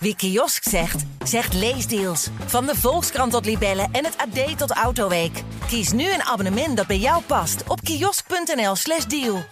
Wie 0.00 0.16
kiosk 0.16 0.62
zegt, 0.68 1.04
zegt 1.24 1.54
leesdeals. 1.54 2.28
Van 2.46 2.66
de 2.66 2.74
Volkskrant 2.74 3.32
tot 3.32 3.44
Libellen 3.44 3.88
en 3.92 4.04
het 4.04 4.16
AD 4.16 4.58
tot 4.58 4.70
Autoweek. 4.70 5.42
Kies 5.66 5.92
nu 5.92 6.12
een 6.12 6.22
abonnement 6.22 6.76
dat 6.76 6.86
bij 6.86 6.98
jou 6.98 7.22
past 7.22 7.68
op 7.68 7.80
kiosk.nl/slash 7.80 9.04
deal. 9.04 9.42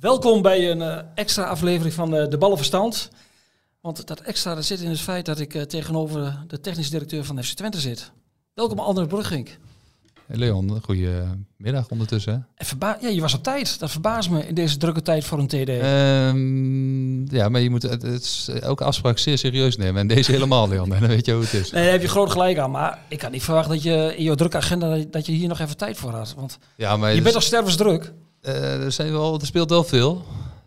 Welkom 0.00 0.42
bij 0.42 0.70
een 0.70 0.82
eh, 0.82 0.98
extra 1.14 1.44
aflevering 1.44 1.94
van 1.94 2.16
eh, 2.16 2.28
De 2.28 2.38
Ballenverstand. 2.38 3.10
Want 3.80 4.06
dat 4.06 4.20
extra 4.20 4.60
zit 4.62 4.80
in 4.80 4.90
het 4.90 5.00
feit 5.00 5.26
dat 5.26 5.40
ik 5.40 5.54
eh, 5.54 5.62
tegenover 5.62 6.44
de 6.46 6.60
technisch 6.60 6.90
directeur 6.90 7.24
van 7.24 7.42
FC 7.42 7.54
Twente 7.56 7.80
zit. 7.80 8.12
Welkom 8.54 8.78
Anders 8.78 9.08
Brugink. 9.08 9.58
Leon, 10.38 10.80
goedemiddag 10.82 11.88
ondertussen. 11.88 12.32
hè? 12.32 12.38
En 12.54 12.66
verba- 12.66 12.98
ja, 13.00 13.08
je 13.08 13.20
was 13.20 13.34
op 13.34 13.42
tijd. 13.42 13.78
Dat 13.78 13.90
verbaast 13.90 14.30
me 14.30 14.46
in 14.46 14.54
deze 14.54 14.76
drukke 14.76 15.02
tijd 15.02 15.24
voor 15.24 15.38
een 15.38 15.46
TD. 15.46 15.68
Ehm, 15.68 17.34
ja, 17.36 17.48
maar 17.48 17.60
je 17.60 17.70
moet 17.70 17.82
het, 17.82 18.02
het 18.02 18.22
is 18.22 18.48
elke 18.60 18.84
afspraak 18.84 19.18
zeer 19.18 19.38
serieus 19.38 19.76
nemen. 19.76 20.00
En 20.00 20.06
deze 20.06 20.32
helemaal, 20.32 20.68
Leon. 20.68 20.94
En 20.94 21.00
dan 21.00 21.08
weet 21.08 21.26
je 21.26 21.32
hoe 21.32 21.42
het 21.42 21.52
is. 21.52 21.70
Nee, 21.70 21.82
daar 21.82 21.92
heb 21.92 22.02
je 22.02 22.08
groot 22.08 22.30
gelijk 22.30 22.58
aan. 22.58 22.70
Maar 22.70 22.98
ik 23.08 23.22
had 23.22 23.30
niet 23.30 23.42
verwacht 23.42 23.68
dat 23.68 23.82
je 23.82 24.14
in 24.16 24.22
jouw 24.24 24.34
drukke 24.34 24.56
agenda 24.56 24.96
dat 25.10 25.26
je- 25.26 25.32
je 25.32 25.38
hier 25.38 25.48
nog 25.48 25.58
even 25.58 25.76
tijd 25.76 25.96
voor 25.96 26.10
had. 26.10 26.34
Want 26.36 26.58
Ja, 26.76 26.96
maar 26.96 27.14
je 27.14 27.22
bent 27.22 27.34
al 27.34 27.40
stervensdruk. 27.40 28.12
eh, 28.40 28.84
er, 28.84 28.92
zijn 28.92 29.12
wel, 29.12 29.40
er 29.40 29.46
speelt 29.46 29.70
wel 29.70 29.84
veel. 29.84 30.24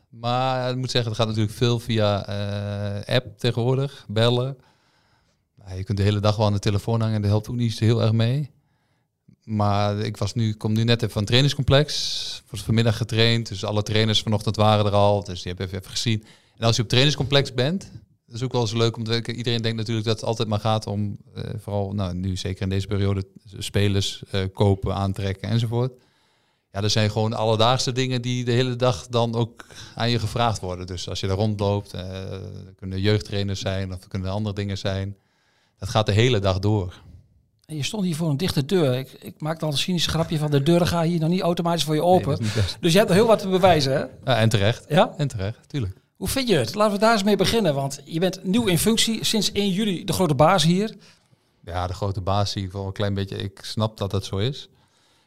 Maar 0.09 0.69
ik 0.69 0.75
moet 0.75 0.91
zeggen, 0.91 1.11
het 1.11 1.19
gaat 1.19 1.29
natuurlijk 1.29 1.55
veel 1.57 1.79
via 1.79 2.25
eh, 2.25 3.15
app 3.15 3.37
tegenwoordig, 3.37 4.05
bellen. 4.07 4.57
Nou, 5.65 5.77
je 5.77 5.83
kunt 5.83 5.97
de 5.97 6.03
hele 6.03 6.19
dag 6.19 6.35
wel 6.35 6.45
aan 6.45 6.53
de 6.53 6.59
telefoon 6.59 6.99
hangen 6.99 7.15
en 7.15 7.21
dat 7.21 7.29
helpt 7.31 7.49
ook 7.49 7.55
niet 7.55 7.79
heel 7.79 8.01
erg 8.01 8.11
mee. 8.11 8.51
Maar 9.43 9.99
ik 9.99 10.17
was 10.17 10.33
nu, 10.33 10.53
kom 10.53 10.73
nu 10.73 10.83
net 10.83 10.95
even 10.95 11.09
van 11.09 11.21
het 11.21 11.27
trainingscomplex. 11.27 12.43
Was 12.49 12.61
vanmiddag 12.61 12.97
getraind, 12.97 13.47
dus 13.47 13.65
alle 13.65 13.83
trainers 13.83 14.21
vanochtend 14.21 14.55
waren 14.55 14.85
er 14.85 14.91
al. 14.91 15.23
Dus 15.23 15.41
die 15.41 15.51
heb 15.51 15.61
even, 15.61 15.77
even 15.77 15.91
gezien. 15.91 16.23
En 16.57 16.65
als 16.65 16.75
je 16.75 16.81
op 16.81 16.89
het 16.89 16.89
trainingscomplex 16.89 17.53
bent, 17.53 17.91
dat 18.25 18.35
is 18.35 18.43
ook 18.43 18.51
wel 18.51 18.61
eens 18.61 18.73
leuk 18.73 18.97
om 18.97 19.03
te. 19.03 19.33
Iedereen 19.33 19.61
denkt 19.61 19.77
natuurlijk 19.77 20.05
dat 20.05 20.15
het 20.15 20.25
altijd 20.25 20.47
maar 20.47 20.59
gaat 20.59 20.87
om, 20.87 21.17
eh, 21.35 21.43
vooral 21.57 21.93
nou, 21.93 22.13
nu 22.13 22.37
zeker 22.37 22.61
in 22.61 22.69
deze 22.69 22.87
periode, 22.87 23.25
spelers 23.57 24.23
eh, 24.31 24.41
kopen, 24.53 24.95
aantrekken 24.95 25.49
enzovoort. 25.49 25.93
Ja, 26.71 26.81
er 26.81 26.89
zijn 26.89 27.11
gewoon 27.11 27.33
alledaagse 27.33 27.91
dingen 27.91 28.21
die 28.21 28.45
de 28.45 28.51
hele 28.51 28.75
dag 28.75 29.07
dan 29.07 29.35
ook 29.35 29.65
aan 29.95 30.09
je 30.09 30.19
gevraagd 30.19 30.59
worden. 30.59 30.87
Dus 30.87 31.09
als 31.09 31.19
je 31.19 31.27
daar 31.27 31.35
rondloopt, 31.35 31.91
er 31.91 32.41
kunnen 32.75 33.01
jeugdtrainers 33.01 33.59
zijn 33.59 33.93
of 33.93 34.01
er 34.01 34.07
kunnen 34.07 34.31
andere 34.31 34.55
dingen 34.55 34.77
zijn. 34.77 35.17
Dat 35.77 35.89
gaat 35.89 36.05
de 36.05 36.11
hele 36.11 36.39
dag 36.39 36.59
door. 36.59 37.01
En 37.65 37.75
je 37.75 37.83
stond 37.83 38.03
hier 38.05 38.15
voor 38.15 38.29
een 38.29 38.37
dichte 38.37 38.65
deur. 38.65 38.97
Ik, 38.97 39.11
ik 39.21 39.33
maakte 39.41 39.65
al 39.65 39.71
een 39.71 39.77
cynisch 39.77 40.05
grapje 40.07 40.37
van 40.37 40.51
de 40.51 40.63
deuren 40.63 40.87
gaan 40.87 41.03
hier 41.05 41.19
nog 41.19 41.29
niet 41.29 41.41
automatisch 41.41 41.83
voor 41.83 41.95
je 41.95 42.03
open. 42.03 42.39
dus 42.79 42.91
je 42.91 42.97
hebt 42.97 43.09
er 43.09 43.15
heel 43.15 43.27
wat 43.27 43.39
te 43.39 43.47
bewijzen, 43.47 43.91
hè? 43.93 43.99
Ja, 43.99 44.37
en 44.39 44.49
terecht. 44.49 44.85
Ja? 44.89 45.13
En 45.17 45.27
terecht, 45.27 45.69
tuurlijk. 45.69 45.97
Hoe 46.15 46.27
vind 46.27 46.47
je 46.47 46.55
het? 46.55 46.75
Laten 46.75 46.93
we 46.93 46.99
daar 46.99 47.13
eens 47.13 47.23
mee 47.23 47.35
beginnen. 47.35 47.73
Want 47.73 48.01
je 48.05 48.19
bent 48.19 48.43
nieuw 48.43 48.65
in 48.65 48.77
functie. 48.77 49.23
Sinds 49.25 49.51
1 49.51 49.69
juli 49.71 50.03
de 50.03 50.13
grote 50.13 50.35
baas 50.35 50.63
hier. 50.63 50.95
Ja, 51.65 51.87
de 51.87 51.93
grote 51.93 52.21
baas 52.21 52.51
zie 52.51 52.63
ik 52.63 52.71
wel 52.71 52.85
een 52.85 52.91
klein 52.93 53.13
beetje. 53.13 53.35
Ik 53.35 53.59
snap 53.63 53.97
dat 53.97 54.11
dat 54.11 54.25
zo 54.25 54.37
is. 54.37 54.69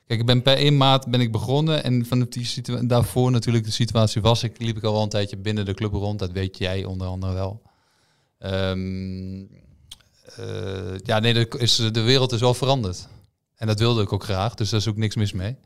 Kijk, 0.07 0.21
ik 0.21 0.27
ben 0.27 0.43
per 0.43 0.57
1 0.57 0.77
maart 0.77 1.07
ben 1.07 1.21
ik 1.21 1.33
begonnen 1.33 1.85
en 1.85 2.07
van 2.07 2.27
die 2.31 2.45
situa- 2.45 2.83
daarvoor 2.83 3.31
natuurlijk 3.31 3.65
de 3.65 3.71
situatie 3.71 4.23
was 4.23 4.43
ik 4.43 4.59
liep 4.61 4.77
ik 4.77 4.85
al 4.85 4.93
wel 4.93 5.03
een 5.03 5.09
tijdje 5.09 5.37
binnen 5.37 5.65
de 5.65 5.75
club 5.75 5.93
rond. 5.93 6.19
Dat 6.19 6.31
weet 6.33 6.59
jij 6.59 6.85
onder 6.85 7.07
andere 7.07 7.33
wel. 7.33 7.63
Ehm, 8.39 9.39
eh, 10.37 10.99
ja, 10.99 11.19
nee, 11.19 11.35
de, 11.35 11.49
is, 11.59 11.77
de 11.77 12.03
wereld 12.03 12.33
is 12.33 12.41
wel 12.41 12.55
veranderd. 12.55 13.09
En 13.57 13.67
dat 13.67 13.79
wilde 13.79 14.03
ik 14.03 14.13
ook 14.13 14.25
graag, 14.25 14.55
dus 14.55 14.71
daar 14.71 14.81
is 14.81 14.89
ook 14.89 14.97
niks 14.97 15.15
mis 15.15 15.33
mee. 15.33 15.57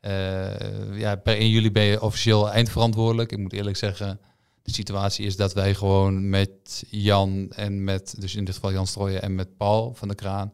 Eh, 0.00 0.98
ja, 0.98 1.16
per 1.16 1.36
1 1.36 1.50
juli 1.50 1.70
ben 1.70 1.82
je 1.82 2.02
officieel 2.02 2.50
eindverantwoordelijk. 2.50 3.32
Ik 3.32 3.38
moet 3.38 3.52
eerlijk 3.52 3.76
zeggen, 3.76 4.20
de 4.62 4.72
situatie 4.72 5.26
is 5.26 5.36
dat 5.36 5.52
wij 5.52 5.74
gewoon 5.74 6.28
met 6.28 6.84
Jan 6.90 7.50
en 7.50 7.84
met, 7.84 8.14
dus 8.18 8.34
in 8.34 8.44
dit 8.44 8.54
geval 8.54 8.72
Jan 8.72 8.86
Strooijen 8.86 9.22
en 9.22 9.34
met 9.34 9.56
Paul 9.56 9.94
van 9.94 10.08
de 10.08 10.14
Kraan, 10.14 10.52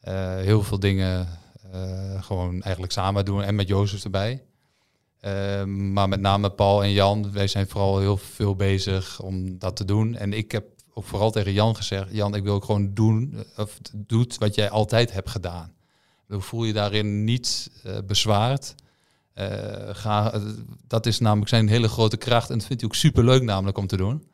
eh, 0.00 0.36
heel 0.36 0.62
veel 0.62 0.78
dingen 0.78 1.28
eh, 1.72 2.22
gewoon 2.22 2.62
eigenlijk 2.62 2.92
samen 2.92 3.24
doen 3.24 3.42
en 3.42 3.54
met 3.54 3.68
Jozef 3.68 4.04
erbij. 4.04 4.42
Eh, 5.20 5.64
maar 5.64 6.08
met 6.08 6.20
name 6.20 6.50
Paul 6.50 6.82
en 6.82 6.92
Jan, 6.92 7.32
wij 7.32 7.46
zijn 7.46 7.68
vooral 7.68 7.98
heel 7.98 8.16
veel 8.16 8.56
bezig 8.56 9.20
om 9.20 9.58
dat 9.58 9.76
te 9.76 9.84
doen. 9.84 10.14
En 10.14 10.32
ik 10.32 10.52
heb 10.52 10.64
ook 10.94 11.04
vooral 11.04 11.30
tegen 11.30 11.52
Jan 11.52 11.76
gezegd, 11.76 12.06
Jan, 12.10 12.34
ik 12.34 12.42
wil 12.42 12.54
ook 12.54 12.64
gewoon 12.64 12.94
doen, 12.94 13.34
eh, 13.34 13.62
of 13.64 13.78
doet 13.96 14.38
wat 14.38 14.54
jij 14.54 14.70
altijd 14.70 15.12
hebt 15.12 15.30
gedaan. 15.30 15.72
Dan 16.28 16.42
voel 16.42 16.64
je 16.64 16.72
daarin 16.72 17.24
niet 17.24 17.70
eh, 17.82 17.98
bezwaard. 18.06 18.74
Eh, 19.32 19.88
ga, 19.92 20.40
dat 20.86 21.06
is 21.06 21.18
namelijk 21.18 21.48
zijn 21.48 21.68
hele 21.68 21.88
grote 21.88 22.16
kracht 22.16 22.50
en 22.50 22.58
dat 22.58 22.66
vindt 22.66 22.82
hij 22.82 22.90
ook 22.90 22.96
superleuk 22.96 23.42
namelijk 23.42 23.78
om 23.78 23.86
te 23.86 23.96
doen. 23.96 24.26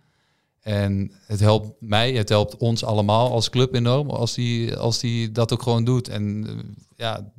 En 0.61 1.13
het 1.27 1.41
helpt 1.41 1.81
mij, 1.81 2.13
het 2.13 2.29
helpt 2.29 2.57
ons 2.57 2.85
allemaal 2.85 3.33
als 3.33 3.51
club 3.51 3.75
enorm 3.75 4.11
als 4.11 4.35
die, 4.35 4.77
als 4.77 4.99
die 4.99 5.33
dat 5.33 5.53
ook 5.53 5.63
gewoon 5.63 5.85
doet. 5.85 6.09
En 6.09 6.47
ja, 6.97 7.33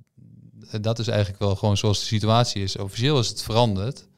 dat 0.81 0.99
is 0.99 1.07
eigenlijk 1.07 1.39
wel 1.39 1.55
gewoon 1.55 1.77
zoals 1.77 1.99
de 1.99 2.05
situatie 2.05 2.63
is. 2.63 2.77
Officieel 2.77 3.19
is 3.19 3.27
het 3.27 3.41
veranderd. 3.41 4.08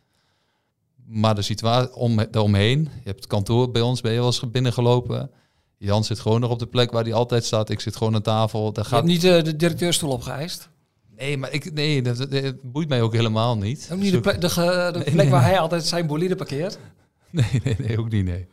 Maar 1.14 1.36
de 1.36 1.42
situatie 1.42 1.94
om, 1.96 2.16
daaromheen, 2.32 2.80
je 2.80 2.90
hebt 3.04 3.20
het 3.20 3.28
kantoor 3.28 3.72
bij 3.72 3.82
ons, 3.82 4.02
ben 4.02 4.12
je 4.12 4.18
wel 4.18 4.26
eens 4.28 4.52
binnengelopen. 4.52 5.32
Jan 5.78 6.04
zit 6.04 6.20
gewoon 6.20 6.40
nog 6.40 6.50
op 6.52 6.60
de 6.60 6.66
plek 6.68 6.92
waar 6.92 7.04
hij 7.04 7.14
altijd 7.14 7.46
staat. 7.46 7.70
Ik 7.70 7.80
zit 7.80 7.96
gewoon 7.96 8.16
aan 8.16 8.22
tafel. 8.22 8.74
Daar 8.74 8.84
Je 8.84 8.90
gaat... 8.90 9.00
hebt 9.00 9.12
niet 9.14 9.24
eh, 9.24 9.44
de 9.44 9.56
directeurstoel 9.56 10.12
opgeëist. 10.12 10.70
Nee, 11.18 11.38
maar 11.38 11.52
ik, 11.54 11.74
nee, 11.74 12.02
dat, 12.02 12.18
dat- 12.18 12.32
dat 12.32 12.56
boeit 12.62 12.90
mij 12.90 13.02
ook 13.02 13.14
helemaal 13.14 13.58
niet. 13.58 13.90
Ook 13.92 14.00
niet 14.00 14.12
de 14.12 14.20
plek, 14.20 14.42
de, 14.42 14.92
plek 15.04 15.14
nee, 15.14 15.30
waar 15.30 15.44
hij 15.44 15.60
altijd 15.60 15.86
zijn 15.86 16.08
bolide 16.08 16.36
parkeert. 16.36 16.78
Nee, 17.30 17.62
nee, 17.64 17.76
nee, 17.80 18.00
ook 18.00 18.10
niet, 18.10 18.26
nee. 18.26 18.48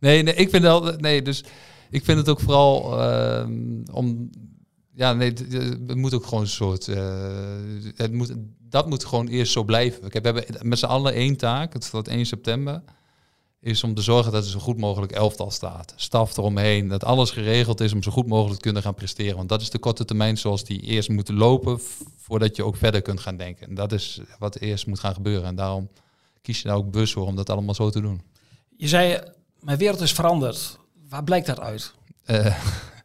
Nee, 0.00 0.22
nee, 0.22 0.34
ik 0.34 0.50
vind 0.50 0.62
wel, 0.62 0.82
nee, 0.96 1.22
dus 1.22 1.44
ik 1.90 2.04
vind 2.04 2.18
het 2.18 2.28
ook 2.28 2.40
vooral 2.40 3.00
ehm, 3.00 3.52
om, 3.92 4.30
ja, 4.96 5.12
nee, 5.12 5.32
het 5.86 5.94
moet 5.94 6.14
ook 6.14 6.24
gewoon 6.24 6.40
een 6.40 6.48
soort, 6.48 6.88
eh, 6.88 7.28
het 7.94 8.12
moet, 8.12 8.34
dat 8.58 8.88
moet 8.88 9.04
gewoon 9.04 9.28
eerst 9.28 9.52
zo 9.52 9.64
blijven. 9.64 10.08
Kijk, 10.08 10.24
we 10.24 10.30
hebben 10.30 10.68
met 10.68 10.78
z'n 10.78 10.86
allen 10.86 11.12
één 11.12 11.36
taak, 11.36 11.72
het 11.72 11.84
staat 11.84 12.08
1 12.08 12.26
september, 12.26 12.82
is 13.60 13.84
om 13.84 13.94
te 13.94 14.02
zorgen 14.02 14.32
dat 14.32 14.44
er 14.44 14.50
zo 14.50 14.58
goed 14.58 14.78
mogelijk 14.78 15.12
elftal 15.12 15.50
staat. 15.50 15.92
Staf 15.96 16.36
eromheen, 16.36 16.88
dat 16.88 17.04
alles 17.04 17.30
geregeld 17.30 17.80
is 17.80 17.92
om 17.92 18.02
zo 18.02 18.10
goed 18.10 18.26
mogelijk 18.26 18.56
te 18.56 18.62
kunnen 18.62 18.82
gaan 18.82 18.94
presteren. 18.94 19.36
Want 19.36 19.48
dat 19.48 19.60
is 19.60 19.70
de 19.70 19.78
korte 19.78 20.04
termijn 20.04 20.38
zoals 20.38 20.64
die 20.64 20.80
eerst 20.80 21.08
moeten 21.08 21.34
lopen 21.34 21.80
voordat 22.16 22.56
je 22.56 22.64
ook 22.64 22.76
verder 22.76 23.02
kunt 23.02 23.20
gaan 23.20 23.36
denken. 23.36 23.68
En 23.68 23.74
dat 23.74 23.92
is 23.92 24.20
wat 24.38 24.56
eerst 24.56 24.86
moet 24.86 25.00
gaan 25.00 25.14
gebeuren. 25.14 25.48
En 25.48 25.54
daarom 25.54 25.88
kies 26.42 26.62
je 26.62 26.68
daar 26.68 26.76
ook 26.76 26.90
bewust 26.90 27.12
voor 27.12 27.26
om 27.26 27.36
dat 27.36 27.50
allemaal 27.50 27.74
zo 27.74 27.90
te 27.90 28.00
doen. 28.00 28.22
Je 28.76 28.88
zei, 28.88 29.20
mijn 29.60 29.78
wereld 29.78 30.00
is 30.00 30.12
veranderd. 30.12 30.78
Waar 31.08 31.24
blijkt 31.24 31.46
dat 31.46 31.60
uit? 31.60 31.94
Eh, 32.24 32.56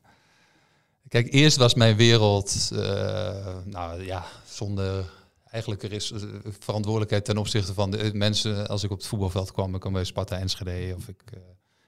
kijk, 1.11 1.33
eerst 1.33 1.57
was 1.57 1.73
mijn 1.73 1.95
wereld, 1.95 2.69
eh, 2.73 3.55
nou 3.65 4.03
ja, 4.03 4.25
zonder 4.45 5.05
eigenlijk 5.49 5.83
er 5.83 5.91
is 5.91 6.11
eh, 6.11 6.21
verantwoordelijkheid 6.59 7.25
ten 7.25 7.37
opzichte 7.37 7.73
van 7.73 7.91
de 7.91 7.97
eh, 7.97 8.11
mensen. 8.11 8.67
Als 8.67 8.83
ik 8.83 8.91
op 8.91 8.97
het 8.97 9.07
voetbalveld 9.07 9.51
kwam, 9.51 9.73
ik 9.73 9.79
kwam 9.79 9.93
bij 9.93 10.03
Sparta 10.03 10.37
Enschede 10.37 10.95
of 10.95 11.07
ik 11.07 11.23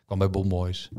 kwam 0.06 0.18
bij 0.18 0.30
Bomboys. 0.30 0.90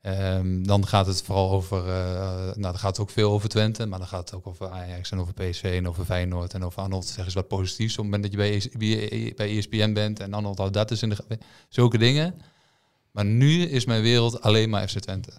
Ehm, 0.00 0.62
dan 0.62 0.86
gaat 0.86 1.06
het 1.06 1.22
vooral 1.22 1.50
over, 1.50 1.84
nou 1.84 2.60
dan 2.60 2.78
gaat 2.78 2.96
het 2.96 2.98
ook 2.98 3.10
veel 3.10 3.30
over 3.30 3.48
Twente, 3.48 3.86
maar 3.86 3.98
dan 3.98 4.08
gaat 4.08 4.30
het 4.30 4.34
ook 4.34 4.46
over 4.46 4.68
Ajax 4.68 5.10
en 5.10 5.20
over 5.20 5.32
PSV 5.34 5.62
en 5.64 5.88
over 5.88 6.04
Feyenoord 6.04 6.54
en 6.54 6.64
over 6.64 6.82
Arnold. 6.82 7.06
Zeg 7.06 7.24
eens 7.24 7.34
wat 7.34 7.48
positiefs 7.48 7.98
op 7.98 8.04
het 8.04 8.12
moment 8.12 8.22
dat 8.22 8.32
je 8.32 8.38
bij, 8.38 8.54
ES 8.54 9.34
bij- 9.34 9.56
ESPN 9.56 9.92
bent 9.92 10.20
en 10.20 10.34
Arnold 10.34 10.58
houdt 10.58 10.74
dat 10.74 10.90
is 10.90 11.02
in 11.02 11.08
de, 11.08 11.38
zulke 11.68 11.98
dingen. 11.98 12.40
Maar 13.10 13.24
nu 13.24 13.62
is 13.62 13.84
mijn 13.84 14.02
wereld 14.02 14.40
alleen 14.40 14.70
maar 14.70 14.88
FC 14.88 14.98
Twente. 14.98 15.32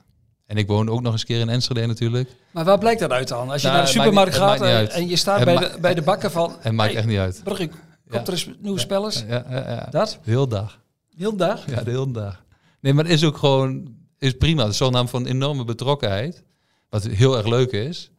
En 0.46 0.58
ik 0.58 0.68
woon 0.68 0.90
ook 0.90 1.02
nog 1.02 1.12
eens 1.12 1.22
een 1.22 1.28
keer 1.28 1.40
in 1.40 1.50
Enschede 1.50 1.86
natuurlijk. 1.86 2.30
Maar 2.52 2.66
waar 2.66 2.78
blijkt 2.78 3.00
dat 3.00 3.12
uit 3.12 3.28
dan? 3.28 3.50
Als 3.50 3.62
je 3.62 3.68
Nou, 3.68 3.80
naar 3.80 3.92
de 3.92 3.98
maakt 3.98 4.08
supermarkt 4.08 4.36
gaat 4.36 4.92
en, 4.92 5.08
je 5.08 5.16
staat 5.16 5.40
Het 5.40 5.46
bij 5.46 5.58
de, 5.58 5.78
bij 5.80 5.94
de 5.94 6.02
bakken 6.02 6.32
van... 6.32 6.56
Het 6.60 6.74
maakt 6.74 6.94
echt 6.94 7.08
niet 7.08 7.18
uit. 7.18 7.42
Brugge, 7.44 7.70
komt 8.10 8.28
er 8.28 8.34
eens 8.34 8.50
nieuwe 8.60 8.80
spellers? 8.80 9.24
Ja, 9.28 9.46
ja, 9.50 9.70
ja. 9.70 9.88
Dat? 9.90 10.20
De 10.24 10.32
hele 10.32 10.48
dag. 10.48 10.80
Heel 11.16 11.36
dag? 11.36 11.66
Ja, 11.68 11.84
de 11.84 11.92
hele 11.92 12.12
dag. 12.12 12.44
Nee, 12.80 12.94
maar 12.94 13.04
het 13.04 13.14
is 13.14 13.24
ook 13.24 13.38
gewoon 13.38 13.96
is 14.24 14.38
prima. 14.38 14.62
Het 14.62 14.72
is 14.72 14.78
zo'n 14.78 14.92
naam 14.92 15.08
van 15.08 15.26
enorme 15.26 15.64
betrokkenheid. 15.64 16.44
Wat 16.90 17.04
heel 17.04 17.38
erg 17.38 17.48
leuk 17.48 17.72
is. 17.72 18.12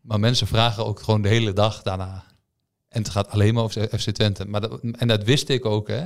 Maar 0.00 0.20
mensen 0.20 0.46
vragen 0.46 0.86
ook 0.86 1.00
gewoon 1.00 1.22
de 1.22 1.28
hele 1.28 1.52
dag 1.52 1.82
daarna. 1.82 2.24
En 2.88 3.02
het 3.02 3.10
gaat 3.10 3.28
alleen 3.28 3.54
maar 3.54 3.62
over 3.62 3.98
FC 3.98 4.10
Twente. 4.10 4.44
Maar 4.44 4.60
dat, 4.60 4.80
en 4.92 5.08
dat 5.08 5.24
wist 5.24 5.48
ik 5.48 5.64
ook, 5.64 5.88
hè. 5.88 6.00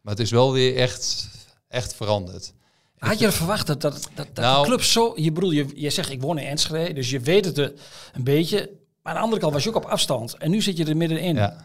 Maar 0.00 0.14
het 0.14 0.20
is 0.20 0.30
wel 0.30 0.52
weer 0.52 0.76
echt, 0.76 1.28
echt 1.68 1.94
veranderd. 1.94 2.52
Had 3.00 3.18
je 3.18 3.26
er 3.26 3.32
verwacht 3.32 3.66
dat, 3.66 3.80
dat, 3.80 4.08
dat, 4.14 4.26
dat 4.32 4.44
Nou- 4.44 4.62
de 4.62 4.68
club 4.68 4.82
zo... 4.82 5.12
Je, 5.16 5.32
bedoel, 5.32 5.50
je, 5.50 5.66
je 5.74 5.90
zegt, 5.90 6.10
ik 6.10 6.20
woon 6.20 6.38
in 6.38 6.46
Enschede, 6.46 6.92
dus 6.92 7.10
je 7.10 7.20
weet 7.20 7.44
het 7.44 7.58
eh, 7.58 7.68
een 8.12 8.24
beetje. 8.24 8.70
Maar 9.02 9.12
aan 9.12 9.18
de 9.18 9.24
andere 9.24 9.40
kant 9.40 9.52
was 9.52 9.62
je 9.62 9.68
ook 9.68 9.76
op 9.76 9.84
afstand. 9.84 10.36
En 10.36 10.50
nu 10.50 10.62
zit 10.62 10.76
je 10.76 10.84
er 10.84 10.96
middenin. 10.96 11.34
Ja. 11.34 11.64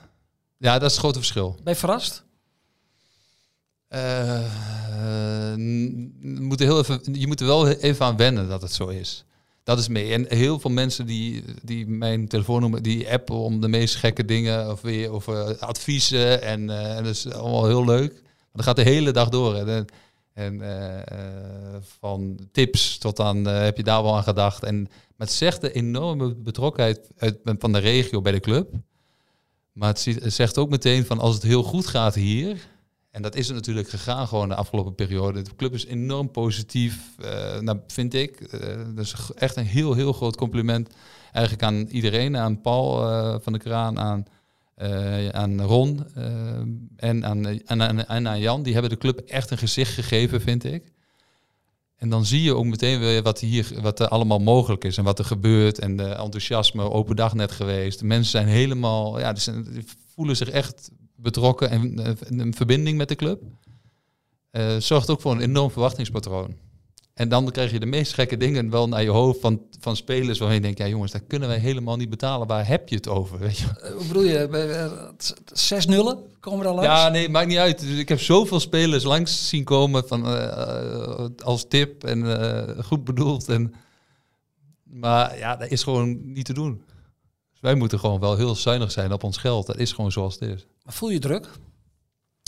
ja, 0.58 0.74
dat 0.74 0.84
is 0.90 0.92
het 0.92 1.00
grote 1.00 1.18
verschil. 1.20 1.58
Ben 1.64 1.74
je 1.74 1.80
verrast? 1.80 2.24
Eh, 3.88 4.46
eh, 4.46 5.58
moet 6.22 6.60
er 6.60 6.66
heel 6.66 6.80
even, 6.80 7.02
je 7.12 7.28
moet 7.28 7.40
er 7.40 7.46
wel 7.46 7.68
even 7.68 8.06
aan 8.06 8.18
wennen 8.18 8.50
dat 8.50 8.62
het 8.62 8.74
zo 8.74 8.88
is. 8.88 9.24
Dat 9.64 9.80
is 9.80 9.88
mee. 9.88 10.14
En 10.14 10.26
heel 10.30 10.60
veel 10.60 10.72
mensen 10.72 11.06
die, 11.06 11.44
die 11.64 11.88
mijn 11.88 12.28
telefoonnummer, 12.28 12.82
die 12.82 13.12
appen 13.12 13.36
om 13.36 13.62
de 13.62 13.68
meest 13.68 13.96
gekke 13.96 14.26
dingen 14.26 14.72
of 14.72 14.82
weer 14.82 15.12
over 15.12 15.58
adviezen. 15.60 16.42
En, 16.42 16.70
eh, 16.70 16.98
en 16.98 17.04
dat 17.04 17.14
is 17.14 17.32
allemaal 17.32 17.66
heel 17.66 17.86
leuk. 17.86 18.22
dat 18.54 18.66
gaat 18.66 18.76
de 18.76 18.82
hele 18.82 19.12
dag 19.12 19.30
door. 19.30 19.56
En, 19.56 19.86
en 20.36 20.62
eh, 20.62 21.00
eh, 21.00 21.82
van 22.00 22.40
tips 22.52 22.98
tot 22.98 23.20
aan 23.20 23.48
eh, 23.48 23.60
heb 23.64 23.78
je 23.78 23.84
daar 23.84 24.04
wel 24.04 24.16
aan 24.16 24.24
gedacht. 24.24 24.64
En, 24.64 24.82
maar 24.82 25.28
het 25.28 25.32
zegt 25.32 25.62
de 25.62 25.72
enorme 25.72 26.36
betrokkenheid 26.36 27.10
uit, 27.18 27.38
van 27.44 27.72
de 27.72 27.78
regio 27.80 28.22
bij 28.22 28.32
de 28.32 28.40
club. 28.40 28.74
Maar 29.72 29.88
het, 29.90 30.00
ziet- 30.00 30.24
zegt 30.34 30.58
ook 30.58 30.70
meteen 30.70 31.06
van 31.06 31.20
als 31.20 31.34
het 31.34 31.44
heel 31.44 31.64
goed 31.64 31.88
gaat 31.88 32.16
hier. 32.16 32.68
En 33.12 33.22
dat 33.22 33.36
is 33.36 33.48
het 33.48 33.56
natuurlijk 33.56 33.90
gegaan 33.90 34.28
gewoon 34.28 34.50
de 34.50 34.56
afgelopen 34.56 34.96
periode. 34.96 35.42
De 35.42 35.56
club 35.56 35.74
is 35.74 35.86
enorm 35.86 36.32
positief, 36.32 37.00
eh, 37.20 37.60
nou, 37.60 37.80
vind 37.88 38.14
ik. 38.14 38.40
G- 39.02 39.30
echt 39.32 39.56
een 39.56 39.66
heel, 39.66 39.94
heel 39.94 40.14
groot 40.14 40.36
compliment. 40.36 40.90
Eigenlijk 41.32 41.66
aan 41.66 41.88
iedereen. 41.88 42.38
Aan 42.38 42.62
Paul 42.62 42.92
van 43.42 43.54
der 43.54 43.62
Kraan, 43.62 44.00
aan, 44.00 44.26
eh, 44.76 45.30
aan 45.30 45.62
Ron 45.62 46.06
eh, 46.16 46.26
en, 46.96 47.26
aan, 47.26 47.46
en, 47.46 47.82
aan, 47.82 48.06
en 48.06 48.28
aan 48.28 48.40
Jan. 48.40 48.64
Die 48.64 48.74
hebben 48.74 48.92
de 48.92 48.98
club 48.98 49.20
echt 49.20 49.52
een 49.52 49.58
gezicht 49.58 49.94
gegeven, 49.94 50.42
vind 50.42 50.64
ik. 50.64 50.94
En 51.96 52.10
dan 52.10 52.26
zie 52.26 52.42
je 52.42 52.56
ook 52.56 52.66
meteen 52.66 53.00
weer 53.00 53.22
wat, 53.22 53.40
hier, 53.40 53.72
wat 53.82 54.00
er 54.00 54.08
allemaal 54.08 54.40
mogelijk 54.40 54.84
is 54.84 54.98
en 54.98 55.04
wat 55.04 55.20
er 55.20 55.26
gebeurt. 55.26 55.80
En 55.80 55.96
de 55.96 56.08
enthousiasme, 56.08 56.90
open 56.90 57.16
dag 57.16 57.34
net 57.34 57.52
geweest. 57.52 58.00
De 58.00 58.06
mensen 58.06 58.32
zijn 58.32 58.48
helemaal, 58.48 59.20
ja, 59.20 59.34
die, 59.34 59.86
voelen 60.14 60.36
zich 60.36 60.50
echt 60.50 60.92
betrokken 61.16 61.70
en 61.70 62.40
een 62.40 62.54
verbinding 62.54 62.98
met 62.98 63.08
de 63.08 63.16
club. 63.16 63.42
Eh, 64.52 64.76
zorgt 64.78 65.10
ook 65.10 65.22
voor 65.22 65.32
een 65.32 65.42
enorm 65.42 65.72
verwachtingspatroon. 65.72 66.56
En 67.16 67.30
dan 67.30 67.52
krijg 67.52 67.72
je 67.72 67.80
de 67.80 67.86
meest 67.86 68.14
gekke 68.14 68.38
dingen 68.38 68.70
wel 68.70 68.88
naar 68.88 69.04
je 69.04 69.10
hoofd 69.10 69.40
van, 69.40 69.62
van 69.80 69.96
spelers 69.96 70.38
waarvan 70.38 70.56
je 70.56 70.62
denkt, 70.62 70.78
ja 70.78 70.88
jongens, 70.88 71.12
dat 71.12 71.28
kunnen 71.28 71.48
wij 71.48 71.58
helemaal 71.58 71.96
niet 71.96 72.10
betalen. 72.10 72.48
Waar 72.48 72.68
heb 72.68 72.90
je 72.90 72.96
het 72.96 73.08
over? 73.08 73.40
Weet 73.40 73.58
je? 73.58 73.66
Eh, 73.82 73.92
Hoe 73.92 74.08
bedoel 74.08 74.24
je? 74.24 75.14
Zes 75.54 75.86
nullen? 75.86 76.20
Komen 76.40 76.64
daar 76.64 76.74
langs? 76.74 76.90
Ja, 76.90 77.10
nee, 77.10 77.30
maakt 77.30 77.48
niet 77.48 77.58
uit. 77.58 77.80
Dus 77.80 77.98
ik 77.98 78.10
heb 78.10 78.20
zoveel 78.20 78.60
spelers 78.60 79.04
langs 79.04 79.50
zien 79.50 79.64
komen 79.64 80.08
van, 80.08 80.26
eh, 80.26 80.44
eh, 80.44 81.30
als 81.44 81.66
tip 81.68 82.04
en 82.04 82.84
goed 82.84 83.04
bedoeld. 83.04 83.50
En, 83.50 83.74
maar 84.84 85.38
ja, 85.38 85.56
dat 85.56 85.72
is 85.72 85.84
gewoon 85.84 86.34
niet 86.34 86.46
te 86.46 86.54
doen. 86.54 86.82
Dus 87.52 87.60
wij 87.62 87.76
moeten 87.76 88.00
gewoon 88.00 88.20
wel 88.20 88.36
heel 88.36 88.56
zuinig 88.56 88.92
zijn 88.92 89.14
op 89.14 89.24
ons 89.24 89.38
geld. 89.38 89.66
Dat 89.66 89.78
is 89.78 89.92
gewoon 89.92 90.12
zoals 90.12 90.40
het 90.40 90.50
is. 90.50 90.66
Maar 90.84 90.94
voel 90.94 91.10
je 91.10 91.20
druk? 91.20 91.50